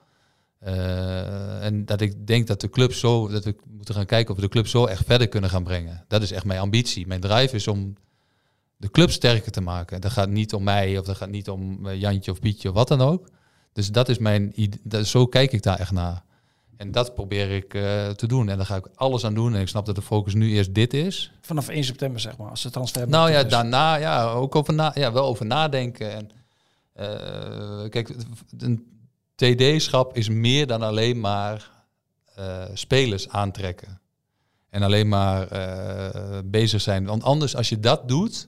Uh, 0.65 1.63
en 1.65 1.85
dat 1.85 2.01
ik 2.01 2.27
denk 2.27 2.47
dat 2.47 2.61
de 2.61 2.69
club 2.69 2.93
zo, 2.93 3.27
dat 3.27 3.43
we 3.43 3.55
moeten 3.69 3.95
gaan 3.95 4.05
kijken 4.05 4.29
of 4.29 4.35
we 4.35 4.41
de 4.41 4.51
club 4.51 4.67
zo 4.67 4.85
echt 4.85 5.05
verder 5.05 5.27
kunnen 5.27 5.49
gaan 5.49 5.63
brengen. 5.63 6.05
Dat 6.07 6.21
is 6.21 6.31
echt 6.31 6.45
mijn 6.45 6.59
ambitie. 6.59 7.07
Mijn 7.07 7.21
drive 7.21 7.55
is 7.55 7.67
om 7.67 7.93
de 8.77 8.91
club 8.91 9.11
sterker 9.11 9.51
te 9.51 9.61
maken. 9.61 10.01
Dat 10.01 10.11
gaat 10.11 10.29
niet 10.29 10.53
om 10.53 10.63
mij 10.63 10.97
of 10.97 11.05
dat 11.05 11.15
gaat 11.15 11.29
niet 11.29 11.49
om 11.49 11.87
eh, 11.87 11.99
Jantje 11.99 12.31
of 12.31 12.39
Pietje 12.39 12.69
of 12.69 12.75
wat 12.75 12.87
dan 12.87 13.01
ook. 13.01 13.29
Dus 13.73 13.91
dat 13.91 14.09
is 14.09 14.17
mijn 14.17 14.51
idee. 14.61 15.05
Zo 15.05 15.25
kijk 15.25 15.51
ik 15.51 15.63
daar 15.63 15.79
echt 15.79 15.91
naar. 15.91 16.23
En 16.77 16.91
dat 16.91 17.13
probeer 17.13 17.51
ik 17.51 17.73
uh, 17.73 18.09
te 18.09 18.27
doen. 18.27 18.49
En 18.49 18.57
daar 18.57 18.65
ga 18.65 18.75
ik 18.75 18.87
alles 18.95 19.25
aan 19.25 19.33
doen. 19.33 19.55
En 19.55 19.61
ik 19.61 19.67
snap 19.67 19.85
dat 19.85 19.95
de 19.95 20.01
focus 20.01 20.33
nu 20.33 20.51
eerst 20.51 20.73
dit 20.73 20.93
is. 20.93 21.31
Vanaf 21.41 21.67
1 21.67 21.83
september, 21.83 22.19
zeg 22.19 22.37
maar, 22.37 22.49
als 22.49 22.61
de 22.61 22.69
transfer. 22.69 23.07
Nou 23.07 23.31
ja, 23.31 23.43
daarna 23.43 23.95
ja, 23.95 24.31
ook 24.31 24.55
over 24.55 24.73
na, 24.73 24.91
ja, 24.95 25.11
wel 25.11 25.25
over 25.25 25.45
nadenken. 25.45 26.11
En 26.11 26.29
uh, 26.99 27.89
kijk, 27.89 28.15
een 28.57 28.94
TD-schap 29.35 30.15
is 30.15 30.29
meer 30.29 30.67
dan 30.67 30.81
alleen 30.81 31.19
maar 31.19 31.71
uh, 32.39 32.63
spelers 32.73 33.29
aantrekken. 33.29 34.01
En 34.69 34.83
alleen 34.83 35.07
maar 35.07 35.47
bezig 36.45 36.81
zijn. 36.81 37.05
Want 37.05 37.23
anders, 37.23 37.55
als 37.55 37.69
je 37.69 37.79
dat 37.79 38.07
doet, 38.07 38.47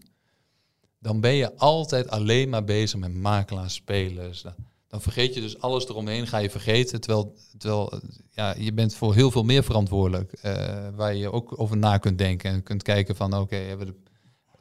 dan 1.00 1.20
ben 1.20 1.34
je 1.34 1.56
altijd 1.56 2.10
alleen 2.10 2.50
maar 2.50 2.64
bezig 2.64 3.00
met 3.00 3.14
makelaars, 3.14 3.74
spelers 3.74 4.44
dan 4.88 5.02
vergeet 5.02 5.34
je 5.34 5.42
dus 5.42 5.62
alles 5.62 5.88
eromheen, 5.88 6.28
ga 6.28 6.38
je 6.38 6.50
vergeten. 6.50 7.02
Terwijl, 7.02 7.36
terwijl 7.58 8.00
ja, 8.30 8.56
je 8.58 8.74
bent 8.74 8.96
voor 8.96 9.14
heel 9.14 9.32
veel 9.32 9.44
meer 9.44 9.64
verantwoordelijk. 9.64 10.40
Uh, 10.44 10.88
waar 10.96 11.16
je 11.16 11.32
ook 11.32 11.60
over 11.60 11.78
na 11.78 11.98
kunt 11.98 12.18
denken 12.18 12.52
en 12.52 12.64
kunt 12.64 12.84
kijken 12.84 13.16
van 13.16 13.38
oké, 13.38 13.78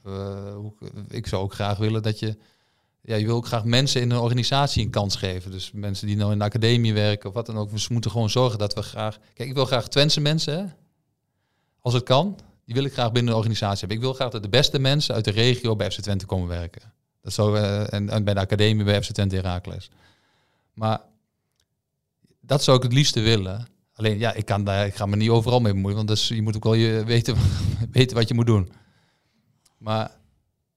uh, 0.07 0.57
ik 1.09 1.27
zou 1.27 1.43
ook 1.43 1.55
graag 1.55 1.79
willen 1.79 2.03
dat 2.03 2.19
je. 2.19 2.37
Ja, 3.07 3.17
je 3.17 3.27
wil 3.27 3.37
ook 3.37 3.47
graag 3.47 3.65
mensen 3.65 4.01
in 4.01 4.11
een 4.11 4.19
organisatie 4.19 4.85
een 4.85 4.91
kans 4.91 5.17
geven. 5.17 5.51
Dus 5.51 5.71
mensen 5.73 6.07
die 6.07 6.17
nou 6.17 6.33
in 6.33 6.39
de 6.39 6.45
academie 6.45 6.95
werken 6.95 7.29
of 7.29 7.35
wat 7.35 7.47
dan 7.47 7.59
ook. 7.59 7.71
We 7.71 7.87
moeten 7.89 8.11
gewoon 8.11 8.31
zorgen 8.31 8.59
dat 8.59 8.75
we 8.75 8.83
graag. 8.83 9.19
Kijk, 9.35 9.49
ik 9.49 9.55
wil 9.55 9.65
graag 9.65 9.89
Twentse 9.89 10.21
mensen, 10.21 10.59
hè? 10.59 10.65
als 11.81 11.95
het 11.95 12.03
kan. 12.03 12.39
Die 12.65 12.75
wil 12.75 12.85
ik 12.85 12.93
graag 12.93 13.13
binnen 13.13 13.33
een 13.33 13.39
organisatie 13.39 13.79
hebben. 13.79 13.97
Ik 13.97 14.03
wil 14.03 14.13
graag 14.13 14.31
dat 14.31 14.43
de 14.43 14.49
beste 14.49 14.79
mensen 14.79 15.15
uit 15.15 15.25
de 15.25 15.31
regio 15.31 15.77
bij 15.77 15.91
FC 15.91 16.01
Twente 16.01 16.27
komen 16.27 16.49
werken. 16.49 16.93
Dat 17.21 17.33
zou, 17.33 17.59
uh, 17.59 17.93
en, 17.93 18.25
bij 18.25 18.35
de 18.35 18.41
academie 18.41 18.85
bij 18.85 19.03
FC 19.03 19.11
Twente 19.11 19.37
Herakles. 19.37 19.91
Maar 20.73 21.01
dat 22.41 22.63
zou 22.63 22.77
ik 22.77 22.83
het 22.83 22.93
liefste 22.93 23.21
willen. 23.21 23.69
Alleen 23.93 24.19
ja, 24.19 24.33
ik, 24.33 24.45
kan 24.45 24.65
daar, 24.65 24.87
ik 24.87 24.95
ga 24.95 25.07
me 25.07 25.17
niet 25.17 25.31
overal 25.31 25.61
mee 25.61 25.73
bemoeien, 25.73 25.97
want 25.97 26.09
dus, 26.09 26.29
je 26.29 26.43
moet 26.43 26.57
ook 26.57 26.65
wel 26.65 26.75
je 26.75 27.05
weten, 27.05 27.37
weten 27.91 28.17
wat 28.17 28.29
je 28.29 28.35
moet 28.35 28.47
doen. 28.47 28.73
Maar, 29.79 30.11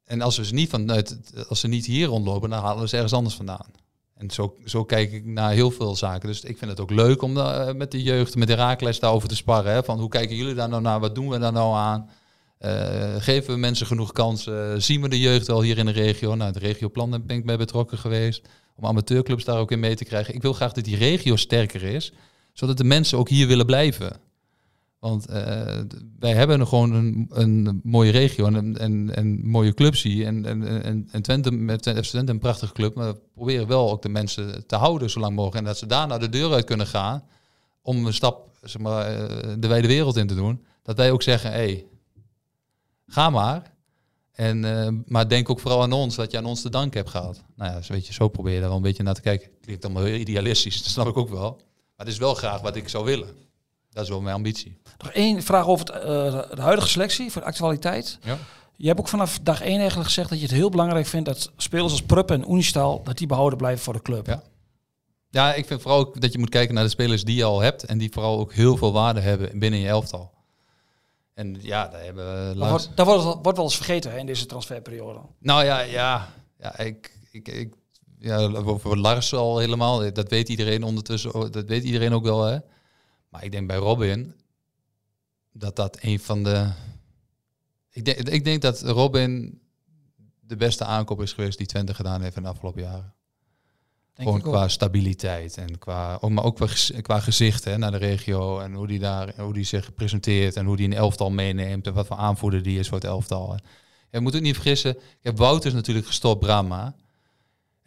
en 0.10 0.22
als, 0.22 0.38
we 0.38 0.45
ze 0.45 0.53
niet 0.53 0.70
vanuit, 0.70 1.18
als 1.47 1.60
ze 1.60 1.68
niet 1.68 1.86
hier 1.86 2.07
rondlopen, 2.07 2.49
dan 2.49 2.62
halen 2.62 2.82
we 2.82 2.88
ze 2.88 2.95
ergens 2.95 3.14
anders 3.14 3.36
vandaan. 3.36 3.72
En 4.16 4.32
zo, 4.32 4.55
zo 4.66 4.84
kijk 4.84 5.12
ik 5.12 5.26
naar 5.26 5.51
heel 5.51 5.72
veel 5.72 5.95
zaken. 5.95 6.28
Dus 6.28 6.41
ik 6.41 6.57
vind 6.57 6.72
het 6.72 6.80
ook 6.80 6.89
leuk 6.89 7.22
om 7.22 7.38
uh, 7.38 7.72
met 7.72 7.91
de 7.91 8.03
jeugd, 8.03 8.36
met 8.36 8.47
de 8.47 8.53
raakles 8.53 8.99
daarover 8.99 9.30
te 9.30 9.36
sparren. 9.36 9.84
Van 9.84 9.99
hoe 9.99 10.10
kijken 10.10 10.36
jullie 10.36 10.53
daar 10.53 10.70
nou 10.70 10.82
naar? 10.82 10.99
Wat 10.99 11.16
doen 11.16 11.30
we 11.30 11.39
daar 11.39 11.51
nou 11.51 11.76
aan? 11.76 12.10
Uh, 12.60 13.16
geven 13.18 13.53
we 13.53 13.60
mensen 13.60 13.86
genoeg 13.86 14.12
kansen? 14.12 14.82
Zien 14.84 15.01
we 15.01 15.10
de 15.10 15.20
jeugd 15.20 15.47
wel 15.47 15.62
hier 15.62 15.78
in 15.78 15.86
de 15.86 15.91
regio? 15.91 16.36
Nou, 16.36 16.51
het 16.53 16.62
regioplan 16.62 17.10
ben 17.10 17.38
ik 17.38 17.45
bij 17.45 17.57
betrokken 17.57 17.97
geweest 17.97 18.47
om 18.76 18.86
amateurclubs 18.86 19.43
daar 19.43 19.60
ook 19.60 19.72
in 19.72 19.80
mee 19.80 19.95
te 19.95 20.05
krijgen. 20.05 20.34
Ik 20.34 20.41
wil 20.41 20.53
graag 20.53 20.72
dat 20.74 20.84
die 20.84 20.97
regio 20.97 21.36
sterker 21.36 21.84
is, 21.84 22.12
zodat 22.53 22.78
de 22.78 22.84
mensen 22.84 23.18
ook 23.18 23.30
hier 23.30 23.47
willen 23.47 23.66
blijven. 23.66 24.20
Want 25.00 25.30
uh, 25.30 25.36
wij 26.20 26.34
hebben 26.34 26.68
gewoon 26.68 26.93
een, 26.93 27.28
een 27.30 27.82
mooie 27.84 28.12
regio 28.12 28.45
en, 28.45 28.78
en, 28.78 29.16
en 29.16 29.47
mooie 29.47 29.74
clubs 29.74 30.02
hier. 30.02 30.26
En, 30.26 30.45
en, 30.45 30.84
en, 30.84 31.08
en 31.12 31.22
Twente 31.22 31.52
met 31.52 31.89
FC 31.89 32.04
Twente 32.04 32.32
een 32.32 32.39
prachtige 32.39 32.74
club. 32.74 32.95
Maar 32.95 33.08
we 33.08 33.20
proberen 33.34 33.68
wel 33.68 33.91
ook 33.91 34.02
de 34.02 34.10
mensen 34.10 34.68
te 34.68 34.76
houden 34.76 35.10
zo 35.10 35.20
lang 35.20 35.36
mogelijk. 35.36 35.58
En 35.58 35.64
dat 35.64 35.78
ze 35.78 35.86
daar 35.86 36.08
naar 36.08 36.20
de 36.20 36.30
deur 36.30 36.54
uit 36.54 36.66
kunnen 36.66 36.88
gaan 36.88 37.24
om 37.82 38.06
een 38.06 38.14
stap 38.14 38.50
zeg 38.62 38.82
maar, 38.82 39.06
eh, 39.06 39.54
de 39.60 39.68
wijde 39.68 39.88
wereld 39.88 40.18
in 40.18 40.28
te 40.28 40.36
doen. 40.36 40.66
Dat 40.84 40.97
wij 40.97 41.12
ook 41.12 41.22
zeggen, 41.22 41.52
hé, 41.52 41.58
hey, 41.58 41.86
ga 43.08 43.30
maar. 43.30 43.78
En, 44.32 44.64
uh, 44.64 44.88
maar 45.06 45.30
denk 45.30 45.50
ook 45.50 45.60
vooral 45.60 45.82
aan 45.82 45.91
ons, 45.91 46.16
dat 46.16 46.32
je 46.32 46.38
aan 46.38 46.45
ons 46.45 46.62
te 46.62 46.70
dank 46.70 46.93
hebt 46.93 47.10
gehad. 47.10 47.43
Nou 47.56 47.72
ja, 47.72 47.82
weet 47.88 48.08
je, 48.08 48.14
zo 48.14 48.28
probeer 48.28 48.54
je 48.54 48.60
wel 48.60 48.76
een 48.76 48.82
beetje 48.82 49.04
naar 49.04 49.14
te 49.14 49.22
kijken. 49.22 49.50
Klinkt 49.62 49.86
allemaal 49.86 50.04
heel 50.04 50.20
idealistisch, 50.20 50.78
dat 50.84 50.91
snap 50.91 51.08
ik 51.08 51.18
ook 51.18 51.30
wel. 51.30 51.62
Maar 51.95 52.06
het 52.06 52.08
is 52.08 52.18
wel 52.18 52.34
graag 52.34 52.62
wat 52.62 52.76
ik 52.76 52.89
zou 52.89 53.06
willen. 53.06 53.36
Dat 53.89 54.03
is 54.03 54.09
wel 54.09 54.21
mijn 54.21 54.35
ambitie. 54.35 54.77
Nog 54.97 55.11
één 55.11 55.43
vraag 55.43 55.67
over 55.67 55.85
het, 55.85 55.95
uh, 55.95 56.55
de 56.55 56.61
huidige 56.61 56.87
selectie, 56.87 57.31
voor 57.31 57.41
de 57.41 57.47
actualiteit. 57.47 58.19
Ja. 58.23 58.37
Je 58.75 58.87
hebt 58.87 58.99
ook 58.99 59.07
vanaf 59.07 59.39
dag 59.39 59.61
één 59.61 59.79
eigenlijk 59.79 60.07
gezegd 60.07 60.29
dat 60.29 60.39
je 60.39 60.45
het 60.45 60.53
heel 60.53 60.69
belangrijk 60.69 61.05
vindt 61.05 61.25
dat 61.25 61.51
spelers 61.57 61.91
als 61.91 62.01
Prupp 62.01 62.31
en 62.31 62.51
Unistal, 62.51 63.03
dat 63.03 63.17
die 63.17 63.27
behouden 63.27 63.57
blijven 63.57 63.83
voor 63.83 63.93
de 63.93 64.01
club. 64.01 64.27
Ja. 64.27 64.43
ja, 65.29 65.53
ik 65.53 65.65
vind 65.65 65.81
vooral 65.81 65.99
ook 65.99 66.21
dat 66.21 66.31
je 66.31 66.39
moet 66.39 66.49
kijken 66.49 66.75
naar 66.75 66.83
de 66.83 66.89
spelers 66.89 67.23
die 67.23 67.35
je 67.35 67.43
al 67.43 67.59
hebt 67.59 67.83
en 67.83 67.97
die 67.97 68.11
vooral 68.11 68.39
ook 68.39 68.53
heel 68.53 68.77
veel 68.77 68.91
waarde 68.91 69.19
hebben 69.19 69.59
binnen 69.59 69.79
je 69.79 69.87
elftal. 69.87 70.31
En 71.33 71.57
ja, 71.61 71.87
daar 71.87 72.03
hebben 72.03 72.49
we 72.49 72.55
laatst... 72.55 72.89
Dat 72.95 73.05
wordt, 73.05 73.23
wordt 73.23 73.57
wel 73.57 73.65
eens 73.65 73.75
vergeten 73.75 74.11
hè, 74.11 74.17
in 74.17 74.25
deze 74.25 74.45
transferperiode. 74.45 75.19
Nou 75.39 75.63
ja, 75.65 75.79
ja, 75.79 76.29
ja 76.57 76.79
ik, 76.79 77.17
ik, 77.31 77.47
ik 77.47 77.73
ja, 78.19 78.37
over 78.47 78.97
Lars 78.97 79.33
al 79.33 79.57
helemaal. 79.57 80.13
Dat 80.13 80.29
weet 80.29 80.49
iedereen 80.49 80.83
ondertussen. 80.83 81.51
Dat 81.51 81.65
weet 81.65 81.83
iedereen 81.83 82.13
ook 82.13 82.23
wel. 82.23 82.43
Hè. 82.43 82.57
Maar 83.30 83.43
ik 83.43 83.51
denk 83.51 83.67
bij 83.67 83.77
Robin 83.77 84.36
dat 85.51 85.75
dat 85.75 85.97
een 86.01 86.19
van 86.19 86.43
de. 86.43 86.71
Ik 87.91 88.05
denk, 88.05 88.17
ik 88.17 88.43
denk 88.43 88.61
dat 88.61 88.82
Robin 88.82 89.61
de 90.39 90.55
beste 90.55 90.86
aankoop 90.86 91.21
is 91.21 91.34
geweest 91.34 91.57
die 91.57 91.67
Twente 91.67 91.93
gedaan 91.93 92.21
heeft 92.21 92.36
in 92.36 92.43
de 92.43 92.49
afgelopen 92.49 92.82
jaren. 92.82 93.13
Gewoon 94.13 94.41
qua 94.41 94.67
stabiliteit 94.67 95.57
en 95.57 95.77
qua, 95.77 96.17
ook, 96.21 96.30
maar 96.30 96.43
ook 96.43 96.67
qua 97.01 97.19
gezicht 97.19 97.63
hè, 97.63 97.77
naar 97.77 97.91
de 97.91 97.97
regio 97.97 98.59
en 98.59 98.73
hoe 98.73 98.88
die, 98.88 98.99
daar, 98.99 99.34
hoe 99.38 99.53
die 99.53 99.63
zich 99.63 99.93
presenteert 99.93 100.55
en 100.55 100.65
hoe 100.65 100.75
die 100.75 100.86
een 100.86 100.93
elftal 100.93 101.30
meeneemt 101.30 101.88
en 101.88 101.93
wat 101.93 102.07
voor 102.07 102.17
aanvoerder 102.17 102.63
die 102.63 102.80
is 102.80 102.88
voor 102.88 102.97
het 102.97 103.07
elftal. 103.07 103.59
Je 104.11 104.19
moet 104.19 104.36
ook 104.36 104.41
niet 104.41 104.53
vergissen, 104.53 104.95
ik 104.97 105.17
heb 105.21 105.38
Wouter 105.38 105.69
is 105.69 105.75
natuurlijk 105.75 106.07
gestopt, 106.07 106.39
Brahma. 106.39 106.95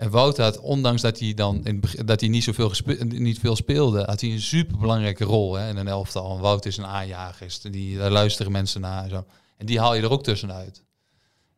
En 0.03 0.11
Wouter 0.11 0.45
had, 0.45 0.61
ondanks 0.61 1.03
dat 1.03 1.19
hij 1.19 1.35
dan 1.35 1.65
in, 1.65 1.83
dat 2.05 2.21
hij 2.21 2.29
niet 2.29 2.45
zoveel 2.45 2.73
niet 3.09 3.39
veel 3.39 3.57
speelde, 3.57 4.05
had 4.05 4.21
hij 4.21 4.31
een 4.31 4.41
super 4.41 4.79
belangrijke 4.79 5.25
rol 5.25 5.55
hè, 5.55 5.69
in 5.69 5.77
een 5.77 5.89
elftal. 5.89 6.35
En 6.35 6.41
Wouter 6.41 6.71
is 6.71 6.77
een 6.77 6.87
aanjager, 6.87 7.59
die, 7.71 7.99
daar 7.99 8.11
luisteren 8.11 8.53
mensen 8.53 8.81
naar. 8.81 9.03
En, 9.03 9.11
zo. 9.11 9.25
en 9.57 9.67
die 9.67 9.81
haal 9.81 9.95
je 9.95 10.03
er 10.03 10.11
ook 10.11 10.23
tussenuit. 10.23 10.85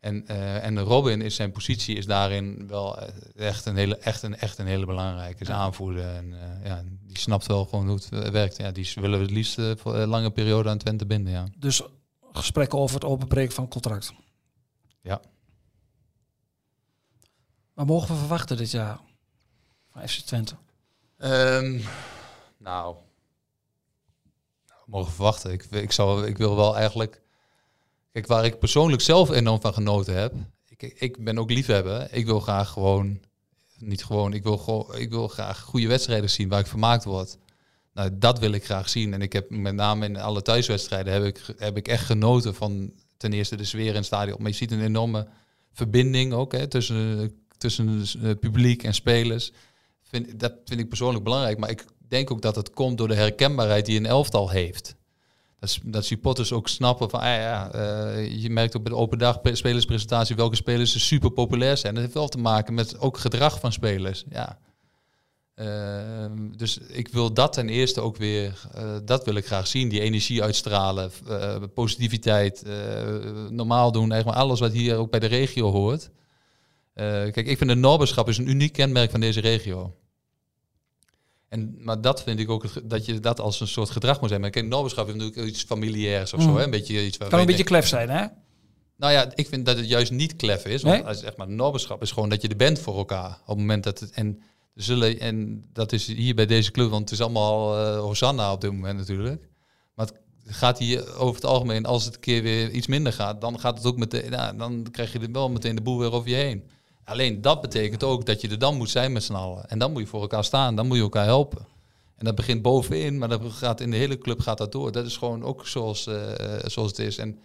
En, 0.01 0.25
uh, 0.31 0.65
en 0.65 0.81
Robin 0.81 1.23
is 1.23 1.35
zijn 1.35 1.53
positie 1.53 1.97
is 1.97 2.07
daarin 2.07 2.67
wel 2.69 2.99
eh, 2.99 3.09
echt 3.47 3.67
een 3.67 3.77
hele, 3.77 3.97
echt 3.97 4.23
een, 4.23 4.37
echt 4.37 4.59
een 4.59 4.67
hele 4.67 4.87
belangrijke. 4.87 5.43
Is 5.43 5.51
aanvoerder 5.51 6.15
en 6.15 6.33
uh, 6.33 6.67
ja, 6.67 6.83
die 7.03 7.19
snapt 7.19 7.47
wel 7.47 7.65
gewoon 7.65 7.87
hoe 7.87 8.01
het 8.11 8.31
werkt. 8.31 8.57
Ja, 8.57 8.71
die 8.71 8.93
willen 8.95 9.19
we 9.19 9.25
het 9.25 9.35
liefst 9.35 9.61
voor 9.77 9.95
een 9.95 10.09
lange 10.09 10.31
periode 10.31 10.69
aan 10.69 10.79
Twente 10.79 11.07
binden. 11.07 11.33
Ja. 11.33 11.45
Dus 11.59 11.83
gesprekken 12.33 12.79
over 12.79 12.95
het 12.95 13.05
openbreken 13.05 13.55
van 13.55 13.69
contract. 13.69 14.13
Ja. 15.01 15.21
Wat 17.75 17.87
mogen 17.87 18.09
we 18.09 18.21
verwachten 18.21 18.57
dit 18.57 18.71
jaar 18.71 19.01
van 19.91 20.09
FC 20.09 20.19
Twente? 20.19 20.55
Um, 21.19 21.83
nou, 22.57 22.97
mogen 24.87 25.09
we 25.09 25.15
verwachten. 25.15 25.53
Ik, 25.53 25.65
ik, 25.65 25.93
zou, 25.93 26.27
ik 26.27 26.37
wil 26.37 26.57
wel 26.57 26.77
eigenlijk 26.77 27.23
Kijk, 28.15 28.27
waar 28.27 28.45
ik 28.45 28.59
persoonlijk 28.59 29.03
zelf 29.03 29.31
enorm 29.31 29.61
van 29.61 29.75
genoten 29.75 30.17
heb. 30.17 30.35
Ik, 30.69 30.83
ik 30.83 31.25
ben 31.25 31.39
ook 31.39 31.51
liefhebber. 31.51 32.09
Ik 32.11 32.27
wil 32.27 32.41
graag 32.41 32.71
gewoon, 32.71 33.21
niet 33.79 34.05
gewoon, 34.05 34.33
ik 34.33 34.43
wil, 34.43 34.59
gewoon, 34.59 34.97
ik 34.97 35.11
wil 35.11 35.29
graag 35.29 35.61
goede 35.61 35.87
wedstrijden 35.87 36.31
zien 36.31 36.49
waar 36.49 36.61
ik 36.61 36.67
vermaakt 36.67 37.05
word. 37.05 37.39
Nou, 37.93 38.11
dat 38.19 38.39
wil 38.39 38.53
ik 38.53 38.65
graag 38.65 38.89
zien. 38.89 39.15
En 39.15 39.23
ik 39.23 39.33
heb 39.33 39.51
met 39.51 39.75
name 39.75 40.07
in 40.07 40.17
alle 40.17 40.43
thuiswedstrijden 40.43 41.13
heb 41.13 41.25
ik, 41.25 41.55
heb 41.59 41.77
ik 41.77 41.89
echt 41.89 42.05
genoten 42.05 42.55
van 42.55 42.93
ten 43.17 43.33
eerste 43.33 43.57
de 43.57 43.65
sfeer 43.65 43.89
in 43.89 43.95
het 43.95 44.05
stadion. 44.05 44.37
Maar 44.39 44.51
je 44.51 44.57
ziet 44.57 44.73
een 44.73 44.85
enorme 44.85 45.29
verbinding 45.73 46.33
ook 46.33 46.53
hè, 46.53 46.67
tussen, 46.67 47.44
tussen 47.65 48.05
het 48.21 48.41
publiek 48.41 48.83
en 48.83 48.95
spelers. 48.95 49.53
Vind, 50.03 50.41
dat 50.41 50.53
vind 50.65 50.81
ik 50.81 50.89
persoonlijk 50.89 51.25
belangrijk. 51.25 51.59
Maar 51.59 51.71
ik 51.71 51.85
denk 52.09 52.31
ook 52.31 52.43
dat 52.43 52.57
het 52.57 52.71
komt 52.71 52.99
door 52.99 53.09
de 53.09 53.15
herkenbaarheid 53.15 53.87
die 53.87 53.99
een 53.99 54.07
elftal 54.07 54.51
heeft 54.51 54.97
dat, 55.65 55.93
dat 55.93 56.05
supporters 56.05 56.53
ook 56.53 56.69
snappen 56.69 57.11
van, 57.11 57.21
ah 57.21 57.27
ja, 57.27 57.75
uh, 57.75 58.43
je 58.43 58.51
merkt 58.51 58.83
bij 58.83 58.93
de 58.93 58.99
open 58.99 59.19
dag 59.19 59.41
spelerspresentatie 59.53 60.37
welke 60.37 60.57
spelers 60.57 61.07
super 61.07 61.31
populair 61.31 61.77
zijn. 61.77 61.95
Dat 61.95 62.03
heeft 62.03 62.15
wel 62.15 62.29
te 62.29 62.39
maken 62.39 62.75
met 62.75 62.99
ook 62.99 63.19
gedrag 63.19 63.61
van 63.61 63.73
spelers. 63.73 64.25
Ja. 64.31 64.59
Ehm, 65.55 66.53
dus 66.57 66.79
ik 66.79 67.09
wil 67.09 67.33
dat 67.33 67.53
ten 67.53 67.69
eerste 67.69 68.01
ook 68.01 68.17
weer, 68.17 68.61
eh, 68.75 68.97
dat 69.05 69.25
wil 69.25 69.35
ik 69.35 69.47
graag 69.47 69.67
zien. 69.67 69.89
Die 69.89 70.01
energie 70.01 70.43
uitstralen, 70.43 71.11
uh, 71.29 71.57
positiviteit, 71.75 72.65
normaal 73.51 73.93
doen. 73.93 74.13
Eigenlijk 74.13 74.41
alles 74.41 74.61
wat 74.61 74.73
hier 74.73 74.97
ook 74.97 75.11
bij 75.11 75.21
de 75.21 75.27
regio 75.27 75.71
hoort. 75.71 76.11
Kijk, 76.95 77.47
ik 77.47 77.59
vind 77.59 77.71
de 77.71 77.77
Norberschap 77.77 78.29
is 78.29 78.39
een 78.39 78.49
uniek 78.49 78.73
kenmerk 78.73 79.11
van 79.11 79.21
deze 79.21 79.41
regio. 79.41 79.97
En, 81.49 81.75
maar 81.79 82.01
dat 82.01 82.23
vind 82.23 82.41
ik 82.41 82.51
ook, 82.51 82.89
dat 82.89 83.07
je 83.07 83.21
dat 83.21 83.41
als 83.41 83.61
een 83.61 83.69
soort 83.69 83.91
gedrag 83.91 84.21
moet 84.21 84.29
zijn. 84.29 84.41
Maar 84.41 84.51
kijk, 84.51 84.67
Norberschap 84.67 85.09
is 85.09 85.15
natuurlijk 85.15 85.49
iets 85.49 85.63
familiairs 85.63 86.33
of 86.33 86.43
zo. 86.43 86.49
Mm. 86.49 86.57
Hè? 86.57 86.65
Een 86.65 86.71
beetje 86.71 87.07
iets 87.07 87.17
waar 87.17 87.29
kan 87.29 87.41
een 87.41 87.47
beetje 87.47 87.65
klef 87.65 87.87
zijn, 87.87 88.11
hè? 88.11 88.27
Nou 88.97 89.13
ja, 89.13 89.33
ik 89.35 89.49
vind 89.49 89.67
dat 89.67 89.77
het 89.77 89.89
juist 89.89 90.13
niet 90.13 90.37
klef 90.37 90.65
is. 90.65 90.83
Want 90.83 91.05
als, 91.05 91.19
zeg 91.19 91.37
maar, 91.37 91.49
Norberschap 91.49 92.03
is 92.03 92.11
gewoon 92.11 92.29
dat 92.29 92.43
je 92.43 92.49
er 92.49 92.57
bent 92.57 92.79
voor 92.79 92.97
elkaar. 92.97 93.31
Op 93.31 93.47
het 93.47 93.59
moment 93.59 93.85
dat 93.85 94.01
het... 94.01 94.11
En, 94.11 94.43
zullen, 94.75 95.21
en 95.21 95.65
dat 95.73 95.93
is 95.93 96.07
hier 96.07 96.35
bij 96.35 96.47
deze 96.47 96.71
club, 96.71 96.91
want 96.91 97.03
het 97.03 97.19
is 97.19 97.21
allemaal 97.21 97.79
uh, 97.79 97.99
Hosanna 97.99 98.53
op 98.53 98.61
dit 98.61 98.73
moment 98.73 98.99
natuurlijk. 98.99 99.49
Maar 99.95 100.07
het 100.07 100.17
gaat 100.57 100.79
hier 100.79 101.17
over 101.17 101.35
het 101.35 101.45
algemeen, 101.45 101.87
als 101.87 102.05
het 102.05 102.15
een 102.15 102.21
keer 102.21 102.43
weer 102.43 102.71
iets 102.71 102.87
minder 102.87 103.13
gaat, 103.13 103.41
dan 103.41 103.61
gaat 103.61 103.77
het 103.77 103.87
ook 103.87 103.97
meteen, 103.97 104.31
nou, 104.31 104.57
dan 104.57 104.87
krijg 104.91 105.13
je 105.13 105.19
er 105.19 105.33
wel 105.33 105.51
meteen 105.51 105.75
de 105.75 105.83
boel 105.83 105.99
weer 105.99 106.13
over 106.13 106.29
je 106.29 106.35
heen. 106.35 106.71
Alleen 107.05 107.41
dat 107.41 107.61
betekent 107.61 108.03
ook 108.03 108.27
dat 108.27 108.41
je 108.41 108.49
er 108.49 108.59
dan 108.59 108.77
moet 108.77 108.91
zijn 108.91 109.13
met 109.13 109.25
z'n 109.25 109.35
allen. 109.35 109.69
En 109.69 109.79
dan 109.79 109.93
moet 109.93 110.03
je 110.03 110.09
voor 110.09 110.21
elkaar 110.21 110.45
staan, 110.45 110.77
dan 110.77 110.87
moet 110.87 110.97
je 110.97 111.03
elkaar 111.03 111.25
helpen. 111.25 111.67
En 112.17 112.25
dat 112.25 112.35
begint 112.35 112.63
bovenin, 112.63 113.19
maar 113.19 113.29
dat 113.29 113.41
gaat 113.49 113.81
in 113.81 113.91
de 113.91 113.97
hele 113.97 114.19
club 114.19 114.41
gaat 114.41 114.59
dat 114.59 114.73
door. 114.73 114.93
Dat 114.93 115.07
is 115.07 115.17
gewoon 115.17 115.43
ook 115.43 115.67
zoals, 115.67 116.07
uh, 116.07 116.17
zoals 116.65 116.91
het 116.91 116.99
is. 116.99 117.19
En 117.19 117.39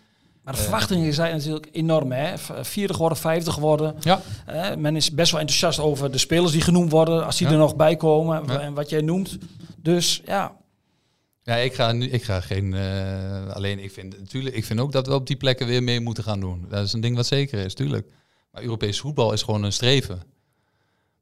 maar 0.43 0.53
de 0.53 0.63
verwachtingen 0.63 1.13
zijn 1.13 1.35
natuurlijk 1.35 1.69
enorm. 1.71 2.11
Hè? 2.11 2.37
40 2.61 2.95
geworden, 2.95 3.17
50 3.17 3.53
geworden. 3.53 3.95
Ja. 3.99 4.21
Uh, 4.49 4.75
men 4.75 4.95
is 4.95 5.11
best 5.11 5.31
wel 5.31 5.39
enthousiast 5.39 5.79
over 5.79 6.11
de 6.11 6.17
spelers 6.17 6.51
die 6.51 6.61
genoemd 6.61 6.91
worden. 6.91 7.25
Als 7.25 7.37
die 7.37 7.47
er 7.47 7.57
nog 7.57 7.75
bij 7.75 7.95
komen. 7.95 8.61
En 8.61 8.73
wat 8.73 8.89
jij 8.89 9.01
noemt. 9.01 9.37
Dus 9.77 10.21
ja. 10.25 10.55
Ja, 11.43 11.55
ik 11.55 11.73
ga 11.73 11.91
nu, 11.91 12.09
ik 12.09 12.23
ga 12.23 12.41
geen. 12.41 12.73
Uh, 12.73 13.49
alleen 13.49 13.79
ik 13.79 13.91
vind 13.91 14.19
natuurlijk, 14.19 14.55
ik 14.55 14.65
vind 14.65 14.79
ook 14.79 14.91
dat 14.91 15.07
we 15.07 15.13
op 15.13 15.27
die 15.27 15.35
plekken 15.35 15.67
weer 15.67 15.83
mee 15.83 15.99
moeten 15.99 16.23
gaan 16.23 16.39
doen. 16.39 16.65
Dat 16.69 16.85
is 16.85 16.93
een 16.93 17.01
ding 17.01 17.15
wat 17.15 17.25
zeker 17.25 17.65
is, 17.65 17.73
tuurlijk. 17.73 18.07
Maar 18.51 18.61
Europees 18.63 18.99
voetbal 18.99 19.33
is 19.33 19.43
gewoon 19.43 19.63
een 19.63 19.73
streven. 19.73 20.21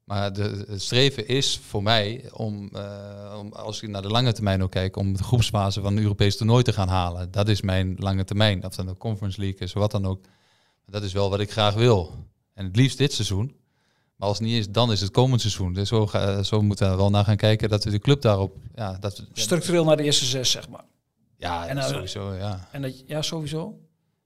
Maar 0.04 0.32
de, 0.32 0.64
het 0.68 0.82
streven 0.82 1.28
is 1.28 1.60
voor 1.68 1.82
mij 1.82 2.24
om, 2.32 2.70
uh, 2.72 3.36
om, 3.38 3.52
als 3.52 3.82
ik 3.82 3.88
naar 3.88 4.02
de 4.02 4.08
lange 4.08 4.32
termijn 4.32 4.62
ook 4.62 4.70
kijk, 4.70 4.96
om 4.96 5.16
de 5.16 5.22
groepsfase 5.22 5.80
van 5.80 5.96
een 5.96 6.02
Europees 6.02 6.36
toernooi 6.36 6.62
te 6.62 6.72
gaan 6.72 6.88
halen. 6.88 7.30
Dat 7.30 7.48
is 7.48 7.60
mijn 7.60 7.96
lange 7.98 8.24
termijn. 8.24 8.64
Of 8.64 8.74
dan 8.74 8.86
de 8.86 8.96
Conference 8.96 9.40
League 9.40 9.58
is, 9.58 9.72
wat 9.72 9.90
dan 9.90 10.06
ook. 10.06 10.24
Dat 10.86 11.02
is 11.02 11.12
wel 11.12 11.30
wat 11.30 11.40
ik 11.40 11.50
graag 11.50 11.74
wil. 11.74 12.14
En 12.54 12.64
het 12.64 12.76
liefst 12.76 12.98
dit 12.98 13.12
seizoen. 13.12 13.56
Maar 14.16 14.28
als 14.28 14.38
het 14.38 14.46
niet 14.46 14.58
is, 14.58 14.70
dan 14.70 14.92
is 14.92 15.00
het 15.00 15.10
komend 15.10 15.40
seizoen. 15.40 15.72
Dus 15.72 15.88
zo, 15.88 16.06
ga, 16.06 16.42
zo 16.42 16.62
moeten 16.62 16.90
we 16.90 16.96
wel 16.96 17.10
naar 17.10 17.24
gaan 17.24 17.36
kijken 17.36 17.68
dat 17.68 17.84
we 17.84 17.90
de 17.90 17.98
club 17.98 18.22
daarop... 18.22 18.56
Ja, 18.74 18.92
dat 19.00 19.24
Structureel 19.32 19.84
naar 19.84 19.96
de 19.96 20.02
eerste 20.02 20.24
zes, 20.24 20.50
zeg 20.50 20.68
maar. 20.68 20.84
Ja, 21.36 21.66
en, 21.66 21.82
sowieso, 21.82 22.34
ja. 22.34 22.68
En 22.72 22.82
dat, 22.82 23.02
ja, 23.06 23.22
sowieso? 23.22 23.78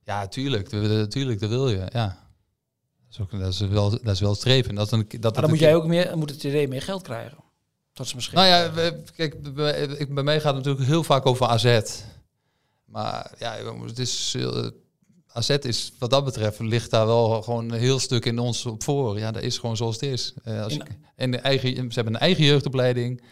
Ja, 0.03 0.27
tuurlijk. 0.27 0.67
Tuurlijk, 1.09 1.39
dat 1.39 1.49
wil 1.49 1.69
je, 1.69 1.85
ja. 1.91 2.22
Dat 3.17 3.31
is, 3.31 3.39
dat 3.39 3.69
is 3.69 3.73
wel, 3.73 3.89
dat 3.89 4.13
is 4.13 4.19
wel 4.19 4.35
streven. 4.35 4.75
Dat, 4.75 4.89
dat, 4.89 5.21
maar 5.21 5.31
dan 5.41 5.49
moet 5.49 5.59
jij 5.59 5.75
ook 5.75 5.85
meer, 5.85 6.17
moet 6.17 6.29
het 6.29 6.43
idee 6.43 6.67
meer 6.67 6.81
geld 6.81 7.01
krijgen. 7.01 7.37
Dat 7.93 8.05
is 8.05 8.13
misschien. 8.13 8.37
Nou 8.37 8.49
ja, 8.49 8.91
kijk, 9.15 9.53
bij, 9.53 10.07
bij 10.09 10.23
mij 10.23 10.39
gaat 10.39 10.55
het 10.55 10.63
natuurlijk 10.63 10.89
heel 10.89 11.03
vaak 11.03 11.25
over 11.25 11.45
AZ. 11.45 11.81
Maar 12.85 13.31
ja, 13.37 13.57
het 13.85 13.99
is, 13.99 14.37
AZ 15.27 15.49
is 15.49 15.91
wat 15.99 16.09
dat 16.09 16.25
betreft 16.25 16.59
ligt 16.59 16.91
daar 16.91 17.05
wel 17.05 17.41
gewoon 17.41 17.71
een 17.71 17.79
heel 17.79 17.99
stuk 17.99 18.25
in 18.25 18.39
ons 18.39 18.65
op 18.65 18.83
voor. 18.83 19.19
Ja, 19.19 19.31
dat 19.31 19.43
is 19.43 19.57
gewoon 19.57 19.77
zoals 19.77 19.95
het 19.95 20.03
is. 20.03 20.33
Uh, 20.45 20.63
als 20.63 20.77
en 21.15 21.31
de 21.31 21.37
eigen, 21.37 21.75
ze 21.75 21.93
hebben 21.93 22.13
een 22.13 22.19
eigen 22.19 22.43
jeugdopleiding 22.43 23.23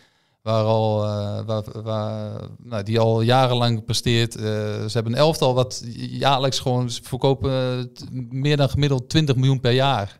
waar 0.42 0.64
al, 0.64 1.04
uh, 1.04 1.42
waar, 1.46 1.82
waar, 1.84 2.42
nou, 2.58 2.84
die 2.84 3.00
al 3.00 3.22
jarenlang 3.22 3.86
presteert. 3.86 4.36
Uh, 4.36 4.44
ze 4.44 4.90
hebben 4.92 5.14
een 5.14 5.20
elftal 5.20 5.54
wat 5.54 5.84
jaarlijks 5.96 6.60
gewoon 6.60 6.90
verkopen 6.90 7.92
meer 8.30 8.58
dan 8.58 8.70
gemiddeld 8.70 9.10
20 9.10 9.36
miljoen 9.36 9.60
per 9.60 9.72
jaar. 9.72 10.20